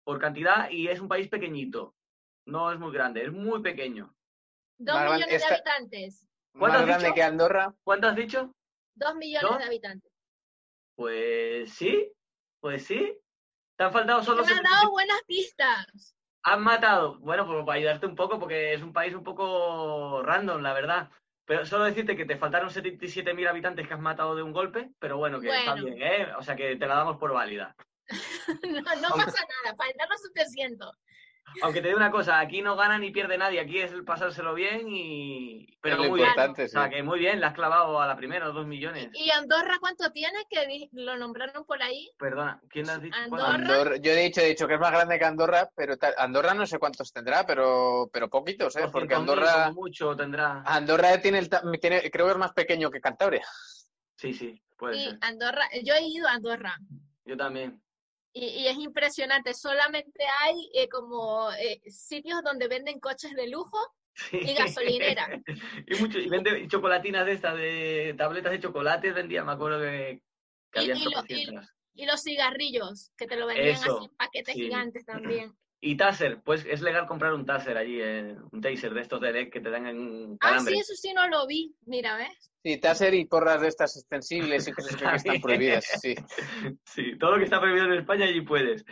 por 0.06 0.20
cantidad 0.20 0.70
y 0.70 0.88
es 0.88 1.00
un 1.00 1.08
país 1.08 1.28
pequeñito. 1.30 1.96
No 2.46 2.72
es 2.72 2.80
muy 2.80 2.92
grande, 2.94 3.24
es 3.26 3.32
muy 3.32 3.62
pequeño. 3.62 4.14
Dos 4.78 5.02
millones 5.02 5.28
de 5.28 5.36
esta- 5.36 5.54
habitantes. 5.56 6.28
¿Cuánto 6.54 6.74
Más 6.74 6.82
has 6.82 6.86
grande 6.88 7.06
dicho? 7.06 7.16
que 7.16 7.24
Andorra. 7.24 7.76
¿Cuánto 7.84 8.08
has 8.08 8.16
dicho? 8.16 8.56
Dos 8.96 9.16
millones 9.16 9.50
¿Dos? 9.50 9.58
de 9.60 9.64
habitantes. 9.66 10.12
Pues 10.96 11.74
sí, 11.74 12.12
pues 12.60 12.86
sí. 12.86 13.18
Te 13.78 13.84
han 13.84 13.92
faltado 13.94 14.24
solo 14.24 14.38
me 14.38 14.42
has 14.44 14.48
77 14.50 14.76
dado 14.82 14.92
buenas 14.92 15.22
pistas. 15.28 16.16
Han 16.48 16.64
matado. 16.64 17.20
Bueno, 17.20 17.46
pues 17.46 17.66
para 17.66 17.78
ayudarte 17.78 18.06
un 18.06 18.16
poco, 18.16 18.40
porque 18.40 18.74
es 18.74 18.82
un 18.82 18.94
país 18.94 19.14
un 19.14 19.24
poco 19.24 20.24
random, 20.24 20.62
la 20.62 20.72
verdad. 20.72 21.10
Pero 21.46 21.66
solo 21.66 21.84
decirte 21.84 22.16
que 22.16 22.24
te 22.26 22.38
faltaron 22.38 22.70
77.000 22.70 23.50
habitantes 23.50 23.86
que 23.86 23.94
has 23.94 24.00
matado 24.00 24.34
de 24.34 24.44
un 24.44 24.54
golpe, 24.54 24.90
pero 24.98 25.18
bueno, 25.18 25.42
que 25.42 25.50
está 25.50 25.72
Bueno. 25.72 25.86
bien, 25.88 26.02
¿eh? 26.02 26.28
O 26.38 26.42
sea 26.42 26.56
que 26.56 26.78
te 26.78 26.88
la 26.88 26.96
damos 26.96 27.18
por 27.18 27.34
válida. 27.34 27.76
No, 28.64 28.80
no 28.80 29.10
pasa 29.10 29.44
nada, 29.64 29.76
faltaron 29.76 30.18
700. 30.34 30.96
Aunque 31.64 31.82
te 31.82 31.88
digo 31.88 31.98
una 31.98 32.12
cosa, 32.12 32.40
aquí 32.40 32.62
no 32.62 32.76
gana 32.76 32.98
ni 33.00 33.12
pierde 33.12 33.38
nadie, 33.38 33.60
aquí 33.60 33.80
es 33.80 33.92
el 33.92 34.04
pasárselo 34.04 34.54
bien 34.54 34.88
y... 34.90 35.66
Pero 35.82 35.96
Es 35.96 36.02
lo 36.04 36.10
muy 36.10 36.18
bien. 36.20 36.30
importante, 36.30 36.66
O 36.66 36.68
sea 36.68 36.84
sí. 36.86 36.90
que 36.92 37.04
muy 37.04 37.20
bien, 37.20 37.40
le 37.40 37.46
has 37.46 37.54
clavado 37.54 38.00
a 38.02 38.06
la 38.08 38.16
primera, 38.16 38.48
dos 38.48 38.68
millones. 38.68 39.10
¿Y 39.14 39.32
Andorra 39.32 39.78
cuánto 39.80 40.12
tiene? 40.12 40.38
Que 40.50 40.90
lo 40.92 41.18
nombraron 41.18 41.66
por 41.66 41.82
ahí. 41.82 42.12
Perdona, 42.20 42.62
¿quién 42.70 42.90
has 42.90 43.02
dicho? 43.02 43.16
Andorra. 43.18 43.44
¿Cuánto? 43.46 43.74
Andorra, 43.74 43.98
yo 43.98 44.12
he 44.12 44.16
dicho, 44.24 44.42
he 44.42 44.50
dicho 44.50 44.68
que 44.68 44.76
es 44.76 44.80
más 44.80 44.92
grande 44.92 45.18
que 45.18 45.26
Andorra, 45.26 45.70
pero 45.76 45.98
tal- 45.98 46.16
Andorra 46.18 46.54
no 46.54 46.66
sé 46.68 46.78
cuántos 46.80 47.12
tendrá, 47.12 47.46
pero, 47.46 48.10
pero 48.12 48.30
poquitos, 48.30 48.76
¿eh? 48.76 48.88
Porque 48.92 49.16
200.000 49.16 49.18
Andorra, 49.20 49.72
mucho 49.72 50.16
tendrá. 50.16 50.62
Andorra 50.66 51.20
tiene, 51.22 51.40
el, 51.40 51.50
ta- 51.50 51.64
tiene, 51.82 52.12
creo 52.12 52.26
que 52.28 52.32
es 52.34 52.38
más 52.38 52.54
pequeño 52.54 52.92
que 52.92 53.02
Cantabria. 53.02 53.46
Sí, 54.16 54.34
sí, 54.34 54.62
puede 54.78 54.98
Y 54.98 55.06
ser. 55.06 55.18
Andorra, 55.22 55.64
yo 55.84 55.94
he 55.94 56.02
ido 56.04 56.28
a 56.28 56.34
Andorra. 56.34 56.76
Yo 57.26 57.38
también. 57.38 57.82
Y, 58.40 58.46
y 58.62 58.68
es 58.68 58.78
impresionante, 58.78 59.54
solamente 59.56 60.24
hay 60.42 60.70
eh, 60.76 60.88
como 60.90 61.52
eh, 61.54 61.82
sitios 61.90 62.44
donde 62.44 62.68
venden 62.68 63.00
coches 63.00 63.34
de 63.34 63.48
lujo 63.48 63.78
Sí. 64.14 64.38
y 64.42 64.54
gasolinera. 64.54 65.28
y 65.88 65.96
mucho, 66.00 66.20
y 66.20 66.28
vende 66.30 66.68
chocolatinas 66.68 67.26
de 67.26 67.32
estas, 67.34 67.56
de 67.56 68.14
tabletas 68.18 68.52
de 68.52 68.60
chocolates 68.60 69.14
vendía, 69.14 69.44
me 69.44 69.52
acuerdo 69.54 69.80
que, 69.82 70.22
que 70.72 70.80
Y- 70.80 70.84
habían 70.92 70.98
y 70.98 71.04
lo- 71.04 71.10
y- 71.10 71.14
tropecientas. 71.14 71.70
Y 71.96 72.06
los 72.06 72.22
cigarrillos, 72.22 73.12
que 73.18 73.26
te 73.26 73.36
lo 73.38 73.48
vendían 73.48 73.76
Eso, 73.76 73.98
así 73.98 74.06
en 74.06 74.16
paquetes 74.18 74.54
sí. 74.54 74.62
gigantes 74.62 75.06
también. 75.06 75.52
Y 75.80 75.96
taser, 75.96 76.42
pues 76.44 76.66
es 76.68 76.82
legal 76.82 77.06
comprar 77.06 77.34
un 77.34 77.46
taser 77.46 77.78
allí, 77.78 78.00
eh, 78.02 78.36
un 78.52 78.62
taser 78.62 78.94
de 78.94 79.02
estos 79.02 79.22
de 79.22 79.32
LED 79.32 79.50
que 79.52 79.62
te 79.62 79.70
dan 79.70 79.86
en 79.86 80.34
Ah, 80.42 80.50
calambre. 80.50 80.74
sí, 80.74 80.80
eso 80.80 80.94
sí 80.96 81.14
no 81.14 81.28
lo 81.28 81.46
vi. 81.46 81.76
Mira, 81.86 82.18
¿ves? 82.18 82.52
Sí, 82.64 82.78
taser 82.78 83.14
y 83.14 83.26
porras 83.26 83.62
de 83.62 83.68
estas 83.68 83.96
extensibles 83.96 84.68
y 84.68 84.72
cosas 84.72 84.96
que 84.96 85.06
están 85.06 85.42
prohibidas, 85.42 85.86
sí. 86.02 86.16
Sí, 86.84 87.18
todo 87.20 87.32
lo 87.32 87.38
que 87.38 87.44
está 87.44 87.60
prohibido 87.60 87.86
en 87.86 87.94
España 87.94 88.26
allí 88.26 88.42
puedes. 88.42 88.84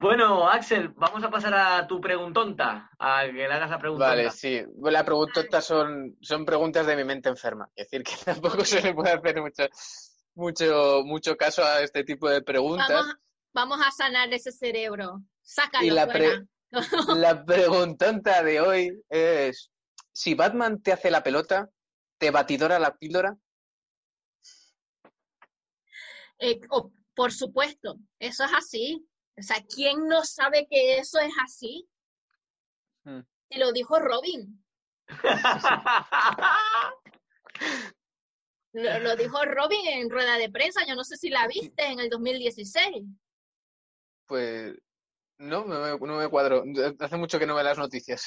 Bueno, 0.00 0.48
Axel, 0.48 0.88
vamos 0.96 1.22
a 1.22 1.30
pasar 1.30 1.54
a 1.54 1.86
tu 1.86 2.00
preguntonta, 2.00 2.90
a 2.98 3.24
que 3.26 3.32
le 3.32 3.44
hagas 3.52 3.70
la 3.70 3.78
pregunta. 3.78 4.06
Vale, 4.08 4.30
sí. 4.32 4.60
La 4.82 5.04
preguntota 5.04 5.60
son, 5.60 6.16
son 6.20 6.44
preguntas 6.44 6.86
de 6.86 6.96
mi 6.96 7.04
mente 7.04 7.28
enferma. 7.28 7.68
Es 7.76 7.88
decir, 7.88 8.02
que 8.02 8.12
tampoco 8.24 8.64
se 8.64 8.82
le 8.82 8.94
puede 8.94 9.12
hacer 9.12 9.40
mucho, 9.40 9.64
mucho, 10.34 11.02
mucho 11.04 11.36
caso 11.36 11.62
a 11.64 11.82
este 11.82 12.02
tipo 12.04 12.28
de 12.28 12.42
preguntas. 12.42 12.88
Vamos, 12.88 13.16
vamos 13.52 13.80
a 13.84 13.90
sanar 13.90 14.32
ese 14.32 14.52
cerebro. 14.52 15.22
Sácalo 15.42 15.86
Y 15.86 15.90
la 15.90 16.06
fuera. 16.06 16.44
La 17.16 17.44
preguntonta 17.44 18.42
de 18.42 18.60
hoy 18.60 19.04
es, 19.10 19.70
si 20.12 20.34
Batman 20.34 20.80
te 20.80 20.92
hace 20.92 21.10
la 21.10 21.22
pelota, 21.22 21.68
¿te 22.18 22.30
batidora 22.30 22.78
la 22.78 22.96
píldora? 22.96 23.36
Eh, 26.38 26.60
oh, 26.70 26.90
por 27.14 27.32
supuesto, 27.32 27.98
eso 28.18 28.44
es 28.44 28.52
así. 28.54 29.06
O 29.38 29.42
sea, 29.42 29.62
¿quién 29.62 30.08
no 30.08 30.24
sabe 30.24 30.66
que 30.68 30.98
eso 30.98 31.18
es 31.18 31.32
así? 31.44 31.86
Hmm. 33.04 33.20
Y 33.50 33.58
lo 33.58 33.72
dijo 33.72 33.98
Robin. 33.98 34.64
Lo, 38.74 39.00
lo 39.00 39.16
dijo 39.16 39.44
Robin 39.44 39.86
en 39.86 40.08
rueda 40.08 40.38
de 40.38 40.50
prensa. 40.50 40.86
Yo 40.86 40.94
no 40.94 41.04
sé 41.04 41.18
si 41.18 41.28
la 41.28 41.46
viste 41.46 41.84
en 41.84 42.00
el 42.00 42.08
2016. 42.08 43.04
Pues 44.32 44.74
no, 45.36 45.66
no 45.66 45.80
me, 45.80 46.06
no 46.06 46.16
me 46.16 46.28
cuadro. 46.28 46.64
Hace 47.00 47.16
mucho 47.18 47.38
que 47.38 47.44
no 47.46 47.54
veo 47.54 47.64
las 47.64 47.76
noticias. 47.76 48.24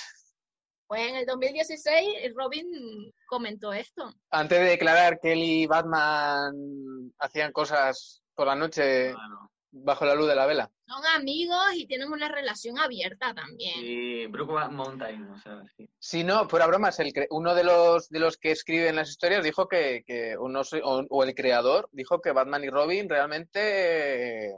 Pues 0.85 1.01
en 1.09 1.15
el 1.15 1.25
2016 1.25 2.31
Robin 2.35 3.11
comentó 3.27 3.73
esto. 3.73 4.13
Antes 4.29 4.59
de 4.59 4.65
declarar 4.65 5.19
que 5.19 5.33
él 5.33 5.39
y 5.39 5.65
Batman 5.65 6.53
hacían 7.17 7.51
cosas 7.51 8.21
por 8.35 8.45
la 8.45 8.53
noche 8.55 9.13
Bueno, 9.13 9.49
bajo 9.71 10.05
la 10.05 10.13
luz 10.13 10.27
de 10.27 10.35
la 10.35 10.45
vela. 10.45 10.71
Son 10.87 11.03
amigos 11.15 11.57
y 11.73 11.87
tienen 11.87 12.11
una 12.11 12.29
relación 12.29 12.77
abierta 12.77 13.33
también. 13.33 13.73
sí, 13.79 14.27
Brookback 14.27 14.71
Mountain, 14.71 15.27
o 15.31 15.39
sea, 15.39 15.63
sí. 15.75 15.89
Si 15.97 16.23
no, 16.23 16.47
fuera 16.47 16.67
bromas, 16.67 16.99
el, 16.99 17.11
cre- 17.13 17.25
uno 17.31 17.55
de 17.55 17.63
los, 17.63 18.07
de 18.09 18.19
los 18.19 18.37
que 18.37 18.51
escriben 18.51 18.95
las 18.95 19.09
historias 19.09 19.43
dijo 19.43 19.67
que, 19.67 20.03
que 20.05 20.37
uno, 20.37 20.61
o 20.83 21.23
el 21.23 21.33
creador 21.33 21.89
dijo 21.91 22.21
que 22.21 22.31
Batman 22.31 22.63
y 22.63 22.69
Robin 22.69 23.09
realmente, 23.09 24.53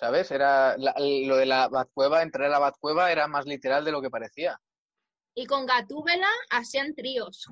¿sabes? 0.00 0.30
Era 0.30 0.76
la- 0.78 0.94
lo 0.98 1.36
de 1.36 1.44
la 1.44 1.68
Batcueva, 1.68 2.22
entrar 2.22 2.46
a 2.46 2.50
la 2.50 2.58
Batcueva 2.58 3.12
era 3.12 3.28
más 3.28 3.44
literal 3.44 3.84
de 3.84 3.92
lo 3.92 4.00
que 4.00 4.08
parecía, 4.10 4.58
Y 5.34 5.46
con 5.46 5.64
Gatúbela 5.66 6.26
hacían 6.50 6.94
tríos. 6.94 7.46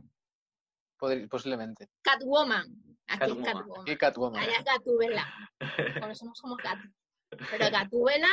podri- 0.99 1.29
posiblemente. 1.29 1.89
Catwoman. 2.03 2.67
Aquí 3.07 3.31
es 3.31 3.37
Catwoman. 3.37 3.45
Catwoman. 3.45 3.89
Y 3.89 3.97
Catwoman. 3.97 4.43
Allá 4.43 4.57
es 4.59 4.65
Gatúbela. 4.65 5.35
Por 6.01 6.11
eso 6.11 6.25
no 6.25 6.35
somos 6.35 6.57
gatos. 6.59 6.91
Pero 7.51 7.71
Gatúbela, 7.71 8.29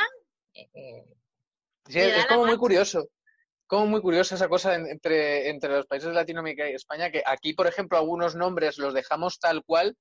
eh, 0.54 0.68
eh, 0.74 1.04
Sí, 1.86 2.00
es, 2.00 2.26
como 2.26 2.40
muy 2.40 2.48
mano. 2.48 2.58
curioso. 2.58 3.08
Como 3.68 3.86
muy 3.86 4.00
curiosa 4.00 4.34
esa 4.34 4.48
cosa 4.48 4.74
en- 4.74 4.86
entre, 4.86 5.48
entre 5.50 5.70
los 5.70 5.86
países 5.86 6.08
de 6.08 6.14
Latinoamérica 6.14 6.68
y 6.68 6.74
España, 6.74 7.10
que 7.10 7.22
aquí, 7.24 7.52
por 7.54 7.66
ejemplo, 7.68 7.98
algunos 7.98 8.34
nombres 8.34 8.78
los 8.78 8.94
dejamos 8.94 9.38
tal 9.38 9.62
cual 9.64 9.96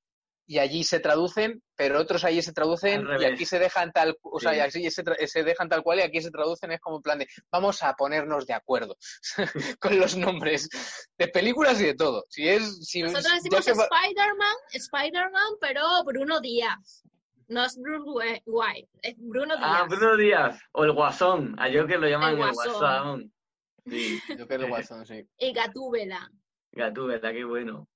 y 0.47 0.59
allí 0.59 0.83
se 0.83 0.99
traducen, 0.99 1.63
pero 1.75 1.99
otros 1.99 2.23
allí 2.23 2.41
se 2.41 2.53
traducen 2.53 3.05
y 3.19 3.25
aquí 3.25 3.45
se 3.45 3.57
dejan 3.57 3.91
tal, 3.91 4.15
o 4.21 4.39
sea, 4.39 4.55
y 4.55 4.59
aquí 4.59 4.91
se, 4.91 5.03
se 5.27 5.43
dejan 5.43 5.69
tal 5.69 5.81
cual 5.81 5.99
y 5.99 6.01
aquí 6.03 6.21
se 6.21 6.29
traducen 6.31 6.71
es 6.71 6.79
como 6.79 6.97
en 6.97 7.01
plan 7.01 7.19
de 7.19 7.27
vamos 7.51 7.81
a 7.81 7.93
ponernos 7.95 8.45
de 8.45 8.53
acuerdo 8.53 8.95
con 9.79 9.97
los 9.99 10.15
nombres 10.15 10.69
de 11.17 11.27
películas 11.29 11.81
y 11.81 11.85
de 11.85 11.95
todo. 11.95 12.23
Si 12.29 12.47
es, 12.47 12.85
si, 12.87 13.01
nosotros 13.01 13.31
decimos 13.33 13.67
Spider-Man, 13.67 14.55
Spider-Man, 14.71 15.53
pero 15.59 15.81
Bruno 16.05 16.39
Díaz. 16.39 17.03
No 17.47 17.63
es 17.63 17.77
Bruce 17.79 18.09
Wa- 18.09 18.41
White, 18.45 18.89
es 19.03 19.15
Bruno 19.17 19.55
Díaz. 19.55 19.69
Ah, 19.71 19.85
Bruno 19.87 20.17
Díaz, 20.17 20.59
o 20.71 20.83
el 20.83 20.93
Guasón, 20.93 21.55
a 21.59 21.69
yo 21.69 21.85
que 21.85 21.97
lo 21.97 22.07
llaman 22.07 22.33
El 22.33 22.39
el 22.39 22.53
Guasón. 22.53 22.73
Guasón. 22.79 23.33
Sí, 23.87 24.19
yo 24.37 24.47
que 24.47 24.55
el 24.55 24.67
Guasón, 24.67 25.05
sí. 25.05 25.27
Y 25.37 25.53
Gatúbela. 25.53 26.31
Gatúbela, 26.71 27.31
qué 27.31 27.43
bueno. 27.43 27.87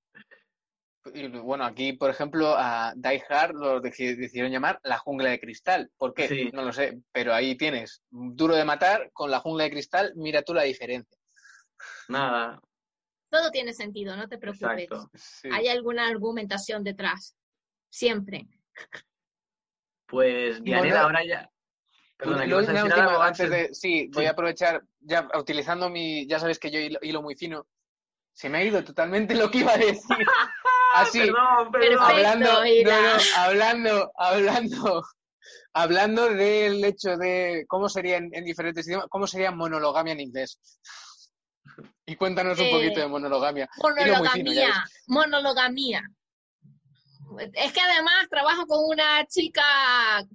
Y 1.13 1.27
bueno, 1.29 1.63
aquí, 1.63 1.93
por 1.93 2.09
ejemplo, 2.09 2.55
a 2.57 2.93
Die 2.95 3.23
Hard 3.29 3.55
lo 3.55 3.81
deci- 3.81 4.15
decidieron 4.17 4.51
llamar 4.51 4.79
la 4.83 4.97
jungla 4.97 5.29
de 5.29 5.39
cristal. 5.39 5.89
¿Por 5.97 6.13
qué? 6.13 6.27
Sí. 6.27 6.49
No 6.53 6.63
lo 6.63 6.73
sé, 6.73 6.99
pero 7.11 7.33
ahí 7.33 7.55
tienes 7.55 8.01
duro 8.09 8.55
de 8.55 8.65
matar 8.65 9.09
con 9.13 9.31
la 9.31 9.39
jungla 9.39 9.63
de 9.63 9.71
cristal, 9.71 10.11
mira 10.15 10.41
tú 10.41 10.53
la 10.53 10.63
diferencia. 10.63 11.17
Nada, 12.09 12.59
Todo 13.29 13.49
tiene 13.51 13.73
sentido, 13.73 14.15
no 14.17 14.27
te 14.27 14.37
preocupes. 14.37 14.89
Sí. 15.15 15.49
Hay 15.53 15.67
alguna 15.69 16.07
argumentación 16.07 16.83
detrás. 16.83 17.35
Siempre. 17.89 18.47
Pues, 20.05 20.61
Dianela, 20.63 20.81
bueno, 20.87 20.99
ahora 21.03 21.25
ya... 21.25 21.51
Perdona, 22.17 22.41
¿que 22.43 22.47
Lo- 22.49 22.55
vas 22.57 22.67
a 22.67 22.71
una 22.71 22.79
decir 22.81 22.91
última, 22.93 23.11
algo, 23.11 23.23
antes 23.23 23.49
de, 23.49 23.73
sí, 23.73 24.09
voy 24.11 24.25
a 24.25 24.31
aprovechar, 24.31 24.83
ya 24.99 25.29
utilizando 25.39 25.89
mi, 25.89 26.27
ya 26.27 26.39
sabes 26.39 26.59
que 26.59 26.69
yo 26.69 26.79
hilo, 26.79 26.99
hilo 27.01 27.21
muy 27.21 27.35
fino, 27.35 27.65
se 28.33 28.49
me 28.49 28.57
ha 28.57 28.63
ido 28.63 28.83
totalmente 28.83 29.35
lo 29.35 29.49
que 29.49 29.59
iba 29.59 29.73
a 29.73 29.77
decir. 29.77 30.17
Así, 30.93 31.19
Perdón, 31.19 31.71
perdón. 31.71 31.99
Hablando, 32.01 32.49
no, 32.85 33.01
no, 33.01 33.19
hablando, 33.37 34.11
hablando, 34.15 35.03
hablando 35.73 36.29
del 36.29 36.83
hecho 36.83 37.17
de 37.17 37.65
cómo 37.67 37.89
sería 37.89 38.17
en, 38.17 38.29
en 38.33 38.43
diferentes 38.45 38.87
idiomas, 38.87 39.07
cómo 39.09 39.27
sería 39.27 39.51
monologamia 39.51 40.13
en 40.13 40.19
inglés. 40.21 40.59
Y 42.05 42.15
cuéntanos 42.15 42.59
un 42.59 42.65
Eh, 42.65 42.71
poquito 42.71 42.99
de 42.99 43.07
monologamia. 43.07 43.69
Muy 44.17 44.27
fino. 44.29 44.73
Monologamía. 45.07 46.01
Es 47.53 47.71
que 47.71 47.79
además 47.79 48.27
trabajo 48.29 48.65
con 48.65 48.79
una 48.85 49.23
chica 49.27 49.63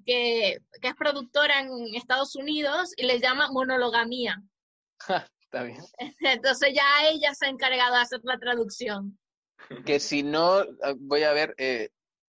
que, 0.07 0.59
que 0.81 0.89
es 0.89 0.95
productora 0.95 1.59
en 1.59 1.69
Estados 1.97 2.37
Unidos 2.37 2.93
y 2.97 3.05
le 3.05 3.19
llama 3.19 3.51
monologamía. 3.51 4.41
Está 5.43 5.65
bien. 5.65 5.83
Entonces 6.21 6.73
ya 6.73 7.09
ella 7.09 7.35
se 7.35 7.47
ha 7.47 7.49
encargado 7.49 7.97
de 7.97 8.03
hacer 8.03 8.21
la 8.23 8.39
traducción. 8.39 9.19
Que 9.87 9.99
si 10.01 10.23
no, 10.23 10.63
eh, 10.63 10.69
voy 10.99 11.23
a 11.23 11.33
ver, 11.33 11.55
eh, 11.59 11.89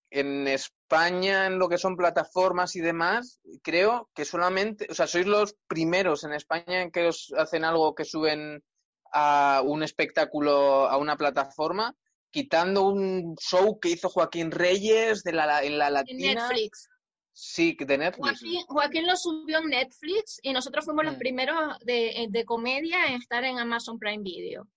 en 0.10 0.48
España, 0.48 1.48
en 1.48 1.60
lo 1.60 1.68
que 1.68 1.78
son 1.78 1.98
plataformas 1.98 2.76
y 2.76 2.80
demás, 2.82 3.40
creo 3.62 4.10
que 4.16 4.24
solamente, 4.24 4.88
o 4.90 4.94
sea, 4.94 5.08
sois 5.08 5.26
los 5.26 5.56
primeros 5.68 6.24
en 6.24 6.34
España 6.34 6.82
en 6.82 6.92
que 6.92 7.08
os 7.08 7.34
hacen 7.38 7.66
algo 7.66 7.94
que 7.96 8.06
suben 8.06 8.64
a 9.12 9.62
un 9.66 9.84
espectáculo 9.84 10.88
a 10.88 10.98
una 10.98 11.18
plataforma, 11.18 11.94
quitando 12.32 12.84
un 12.88 13.36
show 13.40 13.80
que 13.80 13.90
hizo 13.90 14.10
Joaquín 14.10 14.52
Reyes 14.52 15.24
de 15.24 15.32
la, 15.34 15.64
en 15.64 15.78
la 15.78 15.88
En 15.88 15.94
Latina. 15.94 16.48
Netflix. 16.48 16.90
Sí, 17.34 17.76
de 17.78 17.98
Netflix. 17.98 18.40
Joaquín, 18.40 18.62
Joaquín 18.68 19.08
lo 19.08 19.16
subió 19.18 19.58
en 19.58 19.68
Netflix 19.68 20.40
y 20.42 20.54
nosotros 20.54 20.86
fuimos 20.86 21.04
los 21.04 21.16
Mm. 21.16 21.20
primeros 21.20 21.80
de, 21.82 22.28
de 22.30 22.46
comedia 22.46 23.08
en 23.08 23.16
estar 23.16 23.44
en 23.44 23.60
Amazon 23.60 24.00
Prime 24.00 24.24
Video. 24.24 24.68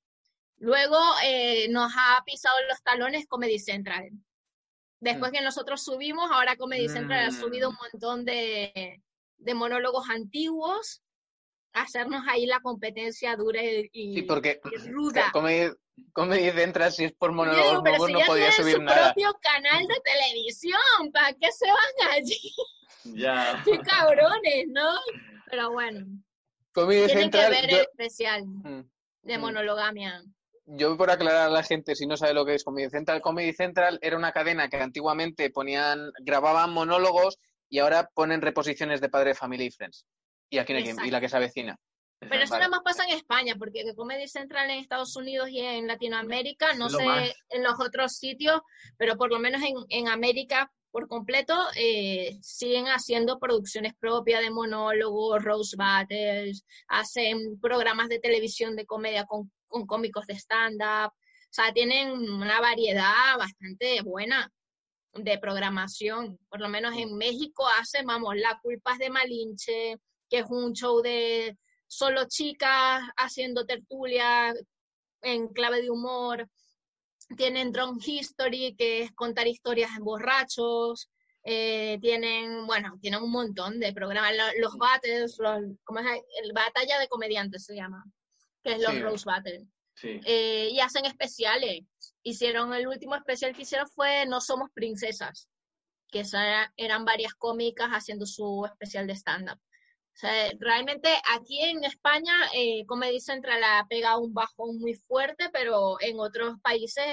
Luego 0.58 0.98
eh, 1.24 1.68
nos 1.70 1.92
ha 1.96 2.22
pisado 2.24 2.56
los 2.68 2.82
talones 2.82 3.26
Comedy 3.26 3.58
Central. 3.58 4.10
Después 5.00 5.30
que 5.30 5.40
nosotros 5.40 5.82
subimos, 5.84 6.30
ahora 6.32 6.56
Comedy 6.56 6.88
Central 6.88 7.26
ha 7.26 7.30
Mm. 7.30 7.40
subido 7.40 7.70
un 7.70 7.76
montón 7.80 8.24
de, 8.24 9.00
de 9.36 9.54
monólogos 9.54 10.10
antiguos, 10.10 11.02
hacernos 11.72 12.24
ahí 12.28 12.46
la 12.46 12.58
competencia 12.60 13.36
dura 13.36 13.62
y, 13.62 14.14
Sí, 14.14 14.22
porque 14.22 14.60
y 14.72 14.88
ruda. 14.90 15.30
Comedy, 15.32 15.70
Comedy 16.12 16.50
Central, 16.50 16.90
si 16.92 17.04
es 17.04 17.12
por 17.12 17.30
monólogos 17.30 17.70
digo, 17.70 17.82
nuevos, 17.82 18.06
si 18.08 18.12
no 18.14 18.18
ya 18.18 18.26
podía 18.26 18.50
subir 18.52 18.74
su 18.74 18.82
nada. 18.82 19.12
propio 19.14 19.38
canal 19.40 19.86
de 19.86 20.00
televisión, 20.00 20.80
¿para 21.12 21.32
qué 21.34 21.52
se 21.52 21.66
van 21.68 22.10
allí? 22.12 22.52
Ya. 23.04 23.62
¡Qué 23.64 23.78
cabrones, 23.78 24.66
¿no? 24.68 24.90
Pero 25.48 25.70
bueno, 25.70 26.04
Comedy 26.72 27.06
tienen 27.06 27.30
que 27.30 27.38
Central, 27.38 27.50
ver 27.52 27.70
yo- 27.70 27.76
el 27.76 27.82
especial 27.82 28.44
Mm. 28.46 28.82
de 29.22 29.38
Mm. 29.38 29.40
monologamia. 29.40 30.22
Yo 30.70 30.96
por 30.98 31.10
aclarar 31.10 31.46
a 31.48 31.50
la 31.50 31.62
gente, 31.62 31.96
si 31.96 32.06
no 32.06 32.18
sabe 32.18 32.34
lo 32.34 32.44
que 32.44 32.54
es 32.54 32.62
Comedy 32.62 32.90
Central, 32.90 33.22
Comedy 33.22 33.54
Central 33.54 33.98
era 34.02 34.18
una 34.18 34.32
cadena 34.32 34.68
que 34.68 34.76
antiguamente 34.76 35.48
ponían, 35.50 36.10
grababan 36.20 36.72
monólogos 36.74 37.38
y 37.70 37.78
ahora 37.78 38.10
ponen 38.12 38.42
reposiciones 38.42 39.00
de 39.00 39.08
Padre 39.08 39.34
Familia 39.34 39.66
y 39.66 39.70
Friends. 39.70 40.04
Y 40.50 40.58
aquí 40.58 40.72
no 40.74 40.78
hay 40.78 40.84
quien- 40.84 40.96
y 40.96 40.98
Exacto. 40.98 41.12
la 41.12 41.20
que 41.20 41.28
se 41.30 41.36
avecina. 41.38 41.76
Pero 42.20 42.42
eso 42.42 42.54
nada 42.56 42.68
más 42.68 42.80
pasa 42.84 43.04
en 43.04 43.10
España, 43.16 43.54
porque 43.58 43.84
que 43.84 43.94
Comedy 43.94 44.26
Central 44.28 44.68
en 44.70 44.80
Estados 44.80 45.14
Unidos 45.16 45.48
y 45.50 45.60
en 45.60 45.86
Latinoamérica, 45.86 46.74
no 46.74 46.88
lo 46.88 46.98
sé 46.98 47.04
más. 47.04 47.32
en 47.48 47.62
los 47.62 47.80
otros 47.80 48.16
sitios, 48.16 48.60
pero 48.96 49.16
por 49.16 49.30
lo 49.30 49.38
menos 49.38 49.62
en, 49.62 49.74
en 49.88 50.08
América 50.08 50.70
por 50.90 51.06
completo, 51.06 51.54
eh, 51.76 52.36
siguen 52.42 52.86
haciendo 52.86 53.38
producciones 53.38 53.94
propias 54.00 54.40
de 54.42 54.50
monólogos, 54.50 55.44
rose 55.44 55.76
battles, 55.76 56.64
hacen 56.88 57.60
programas 57.60 58.08
de 58.08 58.18
televisión 58.18 58.74
de 58.74 58.84
comedia 58.86 59.24
con, 59.24 59.52
con 59.68 59.86
cómicos 59.86 60.26
de 60.26 60.34
stand-up. 60.34 61.12
O 61.12 61.52
sea, 61.52 61.72
tienen 61.72 62.10
una 62.10 62.60
variedad 62.60 63.38
bastante 63.38 64.02
buena. 64.02 64.50
de 65.14 65.38
programación. 65.38 66.38
Por 66.48 66.60
lo 66.60 66.68
menos 66.68 66.94
en 66.96 67.16
México 67.16 67.66
hacen, 67.80 68.06
vamos, 68.06 68.36
La 68.36 68.58
culpa 68.62 68.92
es 68.92 68.98
de 68.98 69.10
Malinche, 69.10 69.96
que 70.28 70.38
es 70.40 70.46
un 70.48 70.74
show 70.74 71.00
de 71.02 71.56
solo 71.86 72.26
chicas 72.28 73.02
haciendo 73.16 73.64
tertulia 73.64 74.54
en 75.22 75.48
clave 75.48 75.82
de 75.82 75.90
humor. 75.90 76.48
Tienen 77.36 77.72
Drone 77.72 77.98
History, 78.04 78.74
que 78.76 79.02
es 79.02 79.12
contar 79.12 79.46
historias 79.46 79.90
en 79.96 80.04
borrachos. 80.04 81.10
Eh, 81.44 81.98
tienen, 82.00 82.66
bueno, 82.66 82.98
tienen 83.00 83.22
un 83.22 83.30
montón 83.30 83.80
de 83.80 83.92
programas. 83.92 84.32
Los, 84.58 84.76
battles, 84.76 85.36
los, 85.38 85.60
¿cómo 85.84 86.00
es? 86.00 86.06
El 86.42 86.52
batalla 86.52 86.98
de 86.98 87.08
comediantes 87.08 87.64
se 87.64 87.74
llama, 87.74 88.04
que 88.62 88.72
es 88.72 88.80
los 88.80 89.00
Rose 89.00 89.24
Battle. 89.24 89.66
Eh, 90.02 90.68
y 90.70 90.80
hacen 90.80 91.04
especiales. 91.06 91.80
Hicieron, 92.22 92.72
el 92.74 92.86
último 92.86 93.14
especial 93.14 93.54
que 93.54 93.62
hicieron 93.62 93.88
fue 93.88 94.26
No 94.26 94.40
Somos 94.40 94.70
Princesas, 94.72 95.48
que 96.10 96.22
eran 96.76 97.04
varias 97.04 97.34
cómicas 97.34 97.88
haciendo 97.90 98.26
su 98.26 98.64
especial 98.66 99.06
de 99.06 99.14
stand-up. 99.14 99.58
O 99.58 100.20
sea, 100.20 100.50
realmente 100.58 101.08
aquí 101.32 101.60
en 101.60 101.84
España 101.84 102.34
eh, 102.52 102.84
Comedy 102.86 103.20
Central 103.20 103.62
ha 103.62 103.86
pegado 103.88 104.20
un 104.20 104.34
bajón 104.34 104.78
muy 104.78 104.94
fuerte, 104.94 105.48
pero 105.52 105.96
en 106.00 106.18
otros 106.18 106.58
países, 106.60 107.04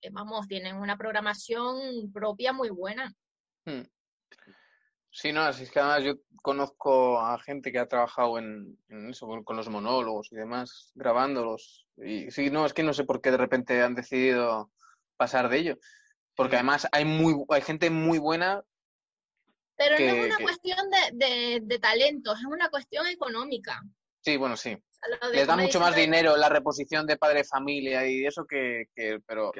eh, 0.00 0.10
vamos, 0.10 0.48
tienen 0.48 0.76
una 0.76 0.96
programación 0.96 2.10
propia 2.12 2.54
muy 2.54 2.70
buena. 2.70 3.12
Hmm. 3.66 3.82
Sí, 5.16 5.32
no, 5.32 5.40
así 5.40 5.62
es 5.62 5.70
que 5.70 5.80
además 5.80 6.04
yo 6.04 6.20
conozco 6.42 7.18
a 7.18 7.38
gente 7.38 7.72
que 7.72 7.78
ha 7.78 7.88
trabajado 7.88 8.38
en, 8.38 8.76
eso, 9.08 9.26
con, 9.44 9.56
los 9.56 9.70
monólogos 9.70 10.28
y 10.30 10.36
demás, 10.36 10.92
grabándolos. 10.94 11.86
Y 11.96 12.30
sí, 12.30 12.50
no, 12.50 12.66
es 12.66 12.74
que 12.74 12.82
no 12.82 12.92
sé 12.92 13.04
por 13.04 13.22
qué 13.22 13.30
de 13.30 13.38
repente 13.38 13.82
han 13.82 13.94
decidido 13.94 14.70
pasar 15.16 15.48
de 15.48 15.58
ello. 15.58 15.78
Porque 16.34 16.56
además 16.56 16.86
hay, 16.92 17.06
muy, 17.06 17.34
hay 17.48 17.62
gente 17.62 17.88
muy 17.88 18.18
buena 18.18 18.62
pero 19.74 19.98
no 19.98 20.04
es 20.04 20.26
una 20.26 20.38
cuestión 20.38 20.78
de, 21.12 21.60
de, 21.62 21.78
talento, 21.78 22.34
es 22.34 22.44
una 22.44 22.68
cuestión 22.68 23.06
económica. 23.06 23.82
Sí, 24.20 24.36
bueno, 24.36 24.54
sí. 24.54 24.76
Les 25.32 25.46
da 25.46 25.56
mucho 25.56 25.80
más 25.80 25.96
dinero 25.96 26.36
la 26.36 26.50
reposición 26.50 27.06
de 27.06 27.16
padre 27.16 27.38
de 27.38 27.44
familia 27.44 28.06
y 28.06 28.26
eso 28.26 28.44
que, 28.44 28.84
pero 29.26 29.50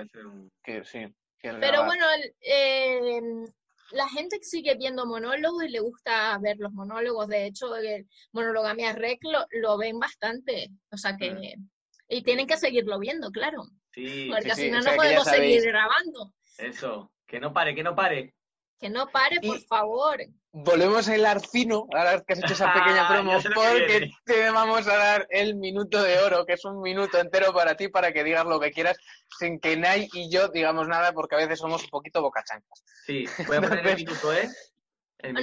que, 0.62 0.84
sí. 0.84 1.06
pero 1.40 1.84
bueno, 1.86 2.04
eh, 2.40 3.20
la 3.92 4.08
gente 4.08 4.38
sigue 4.42 4.74
viendo 4.76 5.06
monólogos 5.06 5.64
y 5.64 5.68
le 5.68 5.80
gusta 5.80 6.38
ver 6.38 6.56
los 6.58 6.72
monólogos. 6.72 7.28
De 7.28 7.46
hecho, 7.46 7.74
el 7.76 8.06
Monologamia 8.32 8.92
Rec 8.92 9.20
lo, 9.50 9.78
ven 9.78 9.98
bastante. 9.98 10.70
O 10.90 10.96
sea 10.96 11.16
que. 11.16 11.32
Mm. 11.32 11.68
Y 12.08 12.22
tienen 12.22 12.46
que 12.46 12.56
seguirlo 12.56 13.00
viendo, 13.00 13.30
claro. 13.32 13.64
Sí, 13.92 14.28
Porque 14.30 14.54
si 14.54 14.70
no, 14.70 14.80
no 14.80 14.94
podemos 14.94 15.24
seguir 15.24 15.62
grabando. 15.62 16.32
Eso, 16.58 17.12
que 17.26 17.40
no 17.40 17.52
pare, 17.52 17.74
que 17.74 17.82
no 17.82 17.96
pare. 17.96 18.35
Que 18.78 18.90
no 18.90 19.08
pare, 19.08 19.40
por 19.40 19.60
favor. 19.62 20.18
Volvemos 20.52 21.08
a 21.08 21.16
hilar 21.16 21.46
fino, 21.46 21.86
ahora 21.94 22.22
que 22.22 22.32
has 22.32 22.38
hecho 22.38 22.54
esa 22.54 22.72
pequeña 22.72 23.08
promo, 23.08 23.38
porque 23.54 24.10
te 24.24 24.50
vamos 24.50 24.86
a 24.86 24.96
dar 24.96 25.26
el 25.30 25.56
minuto 25.56 26.02
de 26.02 26.18
oro, 26.18 26.46
que 26.46 26.54
es 26.54 26.64
un 26.64 26.80
minuto 26.80 27.18
entero 27.18 27.52
para 27.52 27.76
ti, 27.76 27.88
para 27.88 28.12
que 28.12 28.24
digas 28.24 28.46
lo 28.46 28.58
que 28.60 28.70
quieras, 28.70 28.96
sin 29.38 29.60
que 29.60 29.76
Nay 29.76 30.08
y 30.12 30.30
yo 30.30 30.48
digamos 30.48 30.88
nada, 30.88 31.12
porque 31.12 31.34
a 31.34 31.38
veces 31.38 31.58
somos 31.58 31.84
un 31.84 31.90
poquito 31.90 32.22
bocachancas. 32.22 32.84
Sí, 33.04 33.24
voy 33.46 33.56
a 33.58 33.60
poner 33.62 33.86
el 33.86 33.96
minuto, 33.96 34.32
¿eh? 34.32 34.48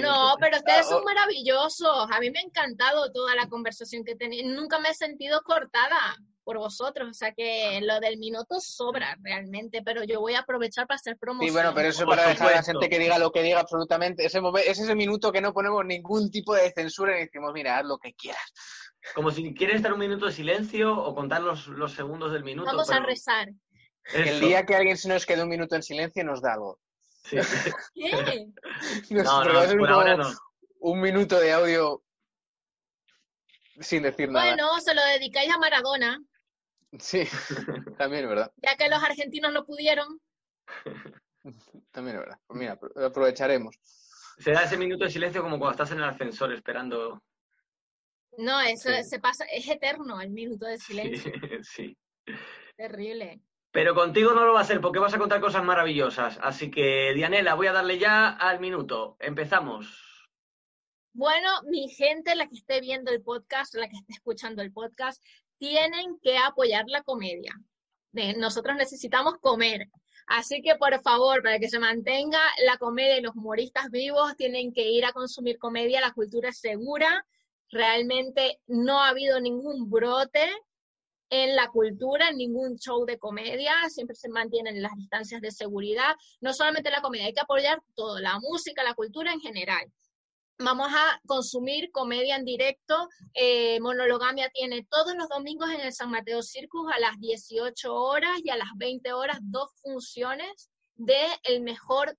no, 0.00 0.36
pero 0.40 0.56
ustedes 0.56 0.88
son 0.88 1.04
maravillosos. 1.04 2.08
A 2.10 2.20
mí 2.20 2.30
me 2.30 2.40
ha 2.40 2.42
encantado 2.42 3.12
toda 3.12 3.34
la 3.34 3.48
conversación 3.48 4.04
que 4.04 4.16
tenéis. 4.16 4.46
Nunca 4.46 4.78
me 4.78 4.90
he 4.90 4.94
sentido 4.94 5.42
cortada 5.42 6.16
por 6.44 6.58
vosotros. 6.58 7.08
O 7.08 7.14
sea 7.14 7.32
que 7.32 7.80
lo 7.82 7.98
del 8.00 8.18
minuto 8.18 8.60
sobra 8.60 9.16
realmente, 9.22 9.82
pero 9.82 10.04
yo 10.04 10.20
voy 10.20 10.34
a 10.34 10.40
aprovechar 10.40 10.86
para 10.86 10.96
hacer 10.96 11.16
promoción. 11.18 11.48
Sí, 11.48 11.52
bueno, 11.52 11.72
pero 11.74 11.88
eso 11.88 12.06
para 12.06 12.28
dejar 12.28 12.52
a 12.52 12.56
la 12.56 12.62
gente 12.62 12.88
que 12.88 12.98
diga 12.98 13.18
lo 13.18 13.32
que 13.32 13.42
diga 13.42 13.60
absolutamente. 13.60 14.24
Ese, 14.24 14.40
es 14.66 14.78
ese 14.78 14.94
minuto 14.94 15.32
que 15.32 15.40
no 15.40 15.52
ponemos 15.52 15.84
ningún 15.84 16.30
tipo 16.30 16.54
de 16.54 16.70
censura 16.70 17.16
y 17.16 17.24
decimos, 17.24 17.52
mira, 17.52 17.78
haz 17.78 17.86
lo 17.86 17.98
que 17.98 18.14
quieras. 18.14 18.52
Como 19.14 19.30
si 19.30 19.52
quieres 19.54 19.76
estar 19.76 19.92
un 19.92 19.98
minuto 19.98 20.26
de 20.26 20.32
silencio 20.32 20.96
o 20.96 21.14
contar 21.14 21.42
los, 21.42 21.66
los 21.66 21.92
segundos 21.92 22.32
del 22.32 22.44
minuto. 22.44 22.70
Vamos 22.70 22.90
a 22.90 23.00
rezar. 23.00 23.48
El 24.12 24.40
día 24.40 24.64
que 24.64 24.74
alguien 24.74 24.96
se 24.96 25.08
nos 25.08 25.24
quede 25.24 25.42
un 25.42 25.48
minuto 25.48 25.74
en 25.76 25.82
silencio 25.82 26.24
nos 26.24 26.42
da 26.42 26.54
algo. 26.54 26.78
Sí. 27.24 27.36
¿Qué? 27.94 28.46
no, 29.10 29.44
no, 29.44 29.78
por 29.78 29.90
ahora 29.90 30.16
no. 30.16 30.30
Un 30.80 31.00
minuto 31.00 31.40
de 31.40 31.52
audio 31.52 32.02
sin 33.80 34.02
decir 34.02 34.30
nada. 34.30 34.46
Bueno, 34.46 34.80
se 34.80 34.94
lo 34.94 35.02
dedicáis 35.04 35.52
a 35.52 35.58
Maradona. 35.58 36.20
Sí, 36.98 37.24
también 37.98 38.24
es 38.24 38.28
verdad. 38.28 38.52
Ya 38.56 38.76
que 38.76 38.88
los 38.88 39.02
argentinos 39.02 39.52
no 39.52 39.64
pudieron. 39.64 40.20
También 41.90 42.16
es 42.16 42.22
verdad. 42.22 42.38
Pues 42.46 42.58
mira, 42.58 42.78
aprovecharemos. 43.04 43.78
Será 44.38 44.64
ese 44.64 44.76
minuto 44.76 45.04
de 45.04 45.10
silencio 45.10 45.42
como 45.42 45.58
cuando 45.58 45.72
estás 45.72 45.92
en 45.92 45.98
el 45.98 46.04
ascensor 46.04 46.52
esperando. 46.52 47.22
No, 48.38 48.60
eso 48.60 48.90
se 49.02 49.20
pasa, 49.20 49.44
es 49.44 49.68
eterno 49.68 50.20
el 50.20 50.30
minuto 50.30 50.66
de 50.66 50.78
silencio. 50.78 51.32
sí. 51.62 51.96
Terrible. 52.76 53.40
Pero 53.70 53.94
contigo 53.94 54.32
no 54.32 54.44
lo 54.44 54.54
va 54.54 54.60
a 54.60 54.64
ser 54.64 54.80
porque 54.80 54.98
vas 54.98 55.14
a 55.14 55.18
contar 55.18 55.40
cosas 55.40 55.64
maravillosas. 55.64 56.38
Así 56.42 56.70
que, 56.70 57.12
Dianela, 57.14 57.54
voy 57.54 57.68
a 57.68 57.72
darle 57.72 57.98
ya 57.98 58.30
al 58.30 58.60
minuto. 58.60 59.16
Empezamos. 59.20 60.28
Bueno, 61.12 61.62
mi 61.70 61.88
gente, 61.88 62.34
la 62.34 62.48
que 62.48 62.56
esté 62.56 62.80
viendo 62.80 63.12
el 63.12 63.22
podcast, 63.22 63.74
la 63.74 63.88
que 63.88 63.96
esté 63.96 64.14
escuchando 64.14 64.62
el 64.62 64.72
podcast, 64.72 65.24
tienen 65.58 66.18
que 66.20 66.36
apoyar 66.38 66.84
la 66.88 67.02
comedia. 67.02 67.52
Nosotros 68.36 68.76
necesitamos 68.76 69.34
comer. 69.40 69.88
Así 70.26 70.62
que, 70.62 70.76
por 70.76 71.00
favor, 71.02 71.42
para 71.42 71.58
que 71.58 71.68
se 71.68 71.78
mantenga 71.78 72.40
la 72.64 72.78
comedia 72.78 73.18
y 73.18 73.22
los 73.22 73.34
humoristas 73.34 73.90
vivos, 73.90 74.36
tienen 74.36 74.72
que 74.72 74.88
ir 74.88 75.04
a 75.04 75.12
consumir 75.12 75.58
comedia. 75.58 76.00
La 76.00 76.12
cultura 76.12 76.50
es 76.50 76.58
segura. 76.58 77.26
Realmente 77.70 78.60
no 78.66 79.02
ha 79.02 79.08
habido 79.08 79.40
ningún 79.40 79.90
brote 79.90 80.50
en 81.30 81.56
la 81.56 81.68
cultura, 81.68 82.30
ningún 82.30 82.76
show 82.78 83.04
de 83.04 83.18
comedia, 83.18 83.72
siempre 83.88 84.14
se 84.14 84.28
mantienen 84.28 84.82
las 84.82 84.94
distancias 84.96 85.40
de 85.40 85.50
seguridad, 85.50 86.14
no 86.40 86.52
solamente 86.52 86.90
la 86.90 87.00
comedia, 87.00 87.26
hay 87.26 87.34
que 87.34 87.40
apoyar 87.40 87.82
todo, 87.94 88.20
la 88.20 88.38
música, 88.38 88.84
la 88.84 88.94
cultura 88.94 89.32
en 89.32 89.40
general. 89.40 89.90
Vamos 90.58 90.88
a 90.92 91.20
consumir 91.26 91.90
comedia 91.90 92.36
en 92.36 92.44
directo. 92.44 93.08
Eh, 93.34 93.80
Monologamia 93.80 94.48
tiene 94.50 94.86
todos 94.88 95.14
los 95.16 95.28
domingos 95.28 95.68
en 95.70 95.80
el 95.80 95.92
San 95.92 96.10
Mateo 96.10 96.42
Circus 96.42 96.92
a 96.92 97.00
las 97.00 97.18
18 97.18 97.92
horas 97.92 98.40
y 98.44 98.50
a 98.50 98.56
las 98.56 98.68
20 98.76 99.12
horas 99.12 99.38
dos 99.42 99.72
funciones 99.82 100.70
de 100.94 101.26
el 101.42 101.60
mejor 101.60 102.16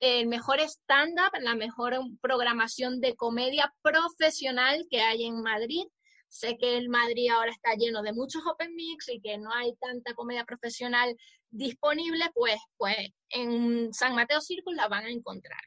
el 0.00 0.28
mejor 0.28 0.60
stand-up, 0.60 1.30
la 1.40 1.54
mejor 1.54 1.94
programación 2.22 3.00
de 3.00 3.16
comedia 3.16 3.72
profesional 3.82 4.86
que 4.90 5.02
hay 5.02 5.24
en 5.24 5.42
Madrid. 5.42 5.84
Sé 6.28 6.56
que 6.56 6.78
el 6.78 6.88
Madrid 6.88 7.30
ahora 7.30 7.50
está 7.50 7.74
lleno 7.74 8.02
de 8.02 8.12
muchos 8.14 8.42
open 8.46 8.74
mix 8.74 9.08
y 9.08 9.20
que 9.20 9.36
no 9.36 9.52
hay 9.52 9.74
tanta 9.76 10.14
comedia 10.14 10.44
profesional 10.44 11.14
disponible, 11.50 12.30
pues, 12.34 12.58
pues 12.78 12.96
en 13.30 13.92
San 13.92 14.14
Mateo 14.14 14.40
Circus 14.40 14.74
la 14.74 14.88
van 14.88 15.04
a 15.04 15.10
encontrar. 15.10 15.60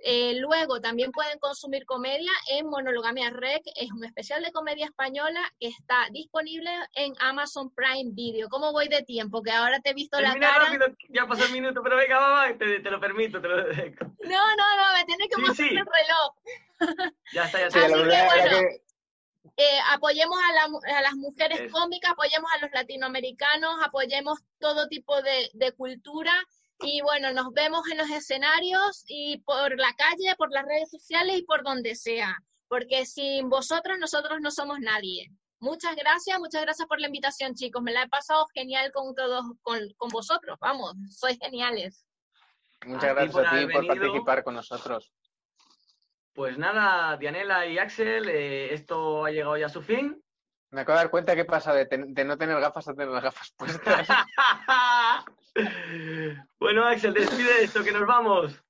Eh, 0.00 0.34
luego 0.36 0.80
también 0.80 1.10
pueden 1.10 1.38
consumir 1.40 1.84
comedia 1.84 2.30
en 2.50 2.66
Monologamia 2.66 3.30
Rec, 3.30 3.62
es 3.74 3.90
un 3.90 4.04
especial 4.04 4.42
de 4.44 4.52
comedia 4.52 4.86
española 4.86 5.40
que 5.58 5.68
está 5.68 6.06
disponible 6.12 6.70
en 6.94 7.14
Amazon 7.18 7.74
Prime 7.74 8.12
Video. 8.12 8.48
¿Cómo 8.48 8.72
voy 8.72 8.88
de 8.88 9.02
tiempo? 9.02 9.42
Que 9.42 9.50
ahora 9.50 9.80
te 9.80 9.90
he 9.90 9.94
visto 9.94 10.20
la 10.20 10.34
cara. 10.34 10.66
Rápido, 10.66 10.86
ya 11.08 11.26
pasó 11.26 11.46
el 11.46 11.52
minuto, 11.52 11.82
pero 11.82 11.96
venga, 11.96 12.20
mamá, 12.20 12.56
te, 12.56 12.80
te 12.80 12.90
lo 12.90 13.00
permito. 13.00 13.40
Te 13.40 13.48
lo... 13.48 13.56
No, 13.56 14.56
no, 14.56 14.76
no, 14.76 14.94
me 14.94 15.04
tiene 15.04 15.28
que 15.28 15.40
mostrar 15.40 15.68
el 15.68 15.76
reloj. 15.78 17.14
Ya 17.32 17.44
está, 17.44 17.58
ya 17.58 17.66
está. 17.66 17.86
Así 17.86 17.94
que, 17.94 18.00
bueno, 18.00 18.68
eh, 19.56 19.78
apoyemos 19.90 20.38
a, 20.48 21.00
las 21.02 21.14
mujeres 21.14 21.72
cómicas, 21.72 22.12
apoyemos 22.12 22.48
a 22.52 22.58
los 22.58 22.70
latinoamericanos, 22.70 23.74
apoyemos 23.82 24.38
todo 24.60 24.86
tipo 24.86 25.20
de, 25.22 25.50
de 25.54 25.72
cultura 25.72 26.32
y 26.80 27.00
bueno, 27.02 27.32
nos 27.32 27.52
vemos 27.52 27.88
en 27.90 27.98
los 27.98 28.10
escenarios 28.10 29.04
y 29.06 29.38
por 29.38 29.76
la 29.78 29.92
calle, 29.94 30.34
por 30.36 30.52
las 30.52 30.64
redes 30.64 30.90
sociales 30.90 31.38
y 31.38 31.42
por 31.42 31.64
donde 31.64 31.94
sea, 31.94 32.36
porque 32.68 33.04
sin 33.04 33.48
vosotros 33.48 33.98
nosotros 33.98 34.40
no 34.40 34.50
somos 34.50 34.78
nadie. 34.80 35.30
Muchas 35.60 35.96
gracias, 35.96 36.38
muchas 36.38 36.62
gracias 36.62 36.86
por 36.86 37.00
la 37.00 37.08
invitación, 37.08 37.54
chicos. 37.54 37.82
Me 37.82 37.92
la 37.92 38.04
he 38.04 38.08
pasado 38.08 38.46
genial 38.54 38.92
con 38.92 39.12
todos, 39.14 39.44
con, 39.62 39.80
con 39.96 40.08
vosotros. 40.10 40.56
Vamos, 40.60 40.94
sois 41.10 41.36
geniales. 41.40 42.06
Muchas 42.86 43.14
gracias 43.14 43.46
a 43.46 43.58
ti 43.58 43.66
por 43.72 43.86
participar 43.86 44.44
con 44.44 44.54
nosotros. 44.54 45.12
Pues 46.32 46.56
nada, 46.56 47.16
Dianela 47.16 47.66
y 47.66 47.78
Axel, 47.78 48.28
eh, 48.28 48.72
esto 48.72 49.24
ha 49.24 49.32
llegado 49.32 49.56
ya 49.56 49.66
a 49.66 49.70
su 49.70 49.82
fin. 49.82 50.22
Me 50.70 50.82
acabo 50.82 50.98
de 50.98 51.04
dar 51.04 51.10
cuenta 51.10 51.34
que 51.34 51.44
pasa 51.44 51.72
de, 51.72 51.86
de 51.86 52.24
no 52.24 52.36
tener 52.36 52.60
gafas 52.60 52.88
a 52.88 52.94
tener 52.94 53.08
las 53.08 53.22
gafas 53.22 53.52
puestas. 53.56 54.06
bueno, 56.60 56.86
Axel, 56.86 57.14
despide 57.14 57.64
esto, 57.64 57.82
que 57.82 57.92
nos 57.92 58.06
vamos. 58.06 58.62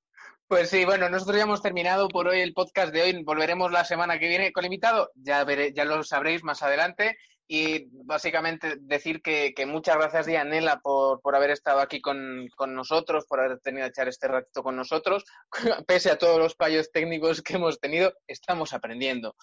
Pues 0.46 0.70
sí, 0.70 0.84
bueno, 0.84 1.10
nosotros 1.10 1.36
ya 1.36 1.42
hemos 1.42 1.60
terminado 1.60 2.08
por 2.08 2.28
hoy 2.28 2.40
el 2.40 2.54
podcast 2.54 2.92
de 2.92 3.02
hoy. 3.02 3.22
Volveremos 3.22 3.70
la 3.72 3.84
semana 3.84 4.18
que 4.18 4.28
viene 4.28 4.52
con 4.52 4.64
invitado. 4.64 5.10
Ya, 5.14 5.44
veré, 5.44 5.74
ya 5.74 5.84
lo 5.84 6.02
sabréis 6.02 6.42
más 6.42 6.62
adelante. 6.62 7.18
y 7.50 7.88
básicamente 8.04 8.76
decir 8.78 9.20
que, 9.22 9.52
que 9.54 9.66
muchas 9.66 9.96
gracias, 9.96 10.26
Dianela, 10.26 10.80
por, 10.80 11.20
por 11.20 11.34
haber 11.34 11.50
estado 11.50 11.80
aquí 11.80 12.00
con, 12.00 12.46
con 12.56 12.74
nosotros, 12.74 13.24
por 13.26 13.40
haber 13.40 13.58
tenido 13.60 13.86
a 13.86 13.88
echar 13.88 14.06
este 14.08 14.28
ratito 14.28 14.62
con 14.62 14.76
nosotros. 14.76 15.24
Pese 15.86 16.10
a 16.10 16.18
todos 16.18 16.38
los 16.38 16.54
fallos 16.54 16.92
técnicos 16.92 17.42
que 17.42 17.56
hemos 17.56 17.80
tenido, 17.80 18.14
estamos 18.26 18.72
aprendiendo. 18.72 19.34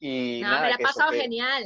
Y 0.00 0.40
No, 0.42 0.48
nada, 0.48 0.62
me 0.62 0.68
la 0.70 0.74
he 0.76 0.78
pasado 0.78 1.10
que- 1.10 1.20
genial. 1.20 1.64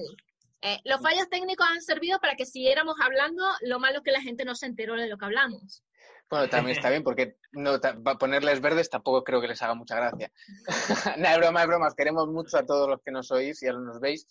Eh, 0.64 0.78
los 0.84 1.00
fallos 1.02 1.28
técnicos 1.28 1.66
han 1.68 1.82
servido 1.82 2.20
para 2.20 2.36
que 2.36 2.46
siguiéramos 2.46 2.94
hablando, 3.02 3.44
lo 3.62 3.80
malo 3.80 3.98
es 3.98 4.04
que 4.04 4.12
la 4.12 4.20
gente 4.22 4.44
no 4.44 4.54
se 4.54 4.66
enteró 4.66 4.94
de 4.94 5.08
lo 5.08 5.18
que 5.18 5.24
hablamos. 5.24 5.82
Bueno, 6.30 6.48
también 6.48 6.76
está 6.76 6.88
bien, 6.88 7.02
porque 7.02 7.36
no, 7.50 7.78
ponerles 8.18 8.60
verdes 8.60 8.88
tampoco 8.88 9.22
creo 9.24 9.40
que 9.40 9.48
les 9.48 9.60
haga 9.60 9.74
mucha 9.74 9.96
gracia. 9.96 10.32
Nada, 11.18 11.32
es 11.34 11.38
broma, 11.38 11.62
es 11.62 11.66
broma. 11.66 11.88
Os 11.88 11.94
queremos 11.94 12.28
mucho 12.28 12.56
a 12.56 12.64
todos 12.64 12.88
los 12.88 13.02
que 13.02 13.10
nos 13.10 13.30
oís 13.32 13.62
y 13.62 13.66
a 13.66 13.72
los 13.72 13.82
que 13.82 13.86
nos 13.86 14.00
veis. 14.00 14.26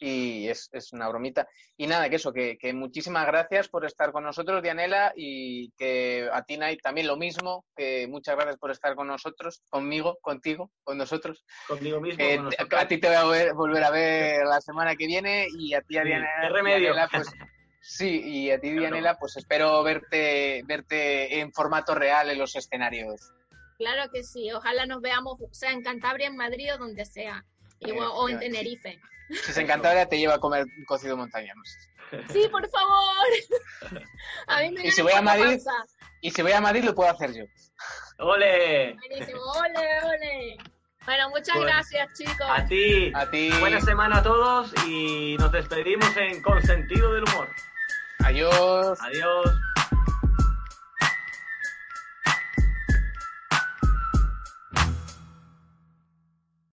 Y 0.00 0.48
es, 0.48 0.68
es 0.72 0.92
una 0.92 1.08
bromita. 1.08 1.48
Y 1.76 1.86
nada, 1.88 2.08
que 2.08 2.16
eso, 2.16 2.32
que, 2.32 2.56
que 2.56 2.72
muchísimas 2.72 3.26
gracias 3.26 3.68
por 3.68 3.84
estar 3.84 4.12
con 4.12 4.22
nosotros, 4.22 4.62
Dianela, 4.62 5.12
y 5.16 5.70
que 5.72 6.28
a 6.32 6.42
ti, 6.44 6.56
Nai, 6.56 6.76
también 6.76 7.06
lo 7.08 7.16
mismo, 7.16 7.64
que 7.76 8.06
muchas 8.08 8.36
gracias 8.36 8.56
por 8.58 8.70
estar 8.70 8.94
con 8.94 9.08
nosotros, 9.08 9.60
conmigo, 9.68 10.18
contigo, 10.22 10.70
con 10.84 10.98
nosotros. 10.98 11.44
Conmigo 11.66 12.00
mismo, 12.00 12.22
Eh, 12.22 12.36
con 12.36 12.44
nosotros. 12.46 12.80
a 12.80 12.86
ti 12.88 12.98
te 12.98 13.08
voy 13.08 13.16
a 13.16 13.24
ver- 13.24 13.54
volver 13.54 13.82
a 13.84 13.90
ver 13.90 14.44
la 14.46 14.60
semana 14.60 14.94
que 14.94 15.06
viene 15.06 15.46
y 15.58 15.74
a 15.74 15.80
ti, 15.82 15.98
a 15.98 16.04
Dianela, 16.04 16.28
qué 16.42 16.48
remedio. 16.48 16.78
Dianela, 16.78 17.08
pues 17.10 17.28
sí, 17.80 18.20
y 18.24 18.50
a 18.52 18.60
ti, 18.60 18.68
Claro. 18.70 18.80
Dianela, 18.82 19.18
pues 19.18 19.36
espero 19.36 19.82
verte, 19.82 20.62
verte 20.64 21.40
en 21.40 21.52
formato 21.52 21.94
real 21.96 22.30
en 22.30 22.38
los 22.38 22.54
escenarios. 22.54 23.32
Claro 23.78 24.10
que 24.12 24.22
sí, 24.24 24.50
ojalá 24.52 24.86
nos 24.86 25.00
veamos, 25.00 25.38
sea 25.52 25.72
en 25.72 25.82
Cantabria, 25.82 26.26
en 26.28 26.36
Madrid 26.36 26.72
o 26.74 26.78
donde 26.78 27.04
sea, 27.04 27.44
y- 27.80 27.90
o- 27.92 28.12
o 28.12 28.28
en. 28.28 28.38
Tenerife. 28.38 29.00
Si 29.30 29.52
se 29.52 29.60
encantara, 29.60 30.06
te 30.06 30.18
lleva 30.18 30.34
a 30.34 30.38
comer 30.38 30.64
cocido 30.86 31.16
montañano. 31.16 31.62
Sí, 32.32 32.48
por 32.50 32.66
favor. 32.70 33.26
A 34.46 34.60
mí 34.62 34.70
me 34.70 34.86
Y 34.86 34.90
si 34.90 35.02
voy 35.02 35.12
a 35.12 35.20
Madrid-. 35.20 35.60
Y 36.22 36.30
si 36.30 36.40
voy 36.42 36.52
a 36.52 36.60
Madrid, 36.60 36.84
lo 36.84 36.94
puedo 36.94 37.10
hacer 37.10 37.34
yo. 37.34 37.44
¡Ole! 38.18 38.94
Buenísimo, 38.94 39.40
ole, 39.42 40.04
ole. 40.04 40.56
Bueno, 41.04 41.28
muchas 41.30 41.54
Bueno, 41.56 41.70
gracias, 41.72 42.08
chicos. 42.18 42.46
A 42.48 42.64
ti. 42.66 43.12
A 43.14 43.30
ti. 43.30 43.50
Buena 43.60 43.80
semana 43.80 44.18
a 44.18 44.22
todos 44.22 44.72
y 44.86 45.36
nos 45.38 45.52
despedimos 45.52 46.16
en 46.16 46.42
Consentido 46.42 47.12
del 47.12 47.24
Humor. 47.24 47.48
Adiós. 48.24 48.98
Adiós. 49.00 49.44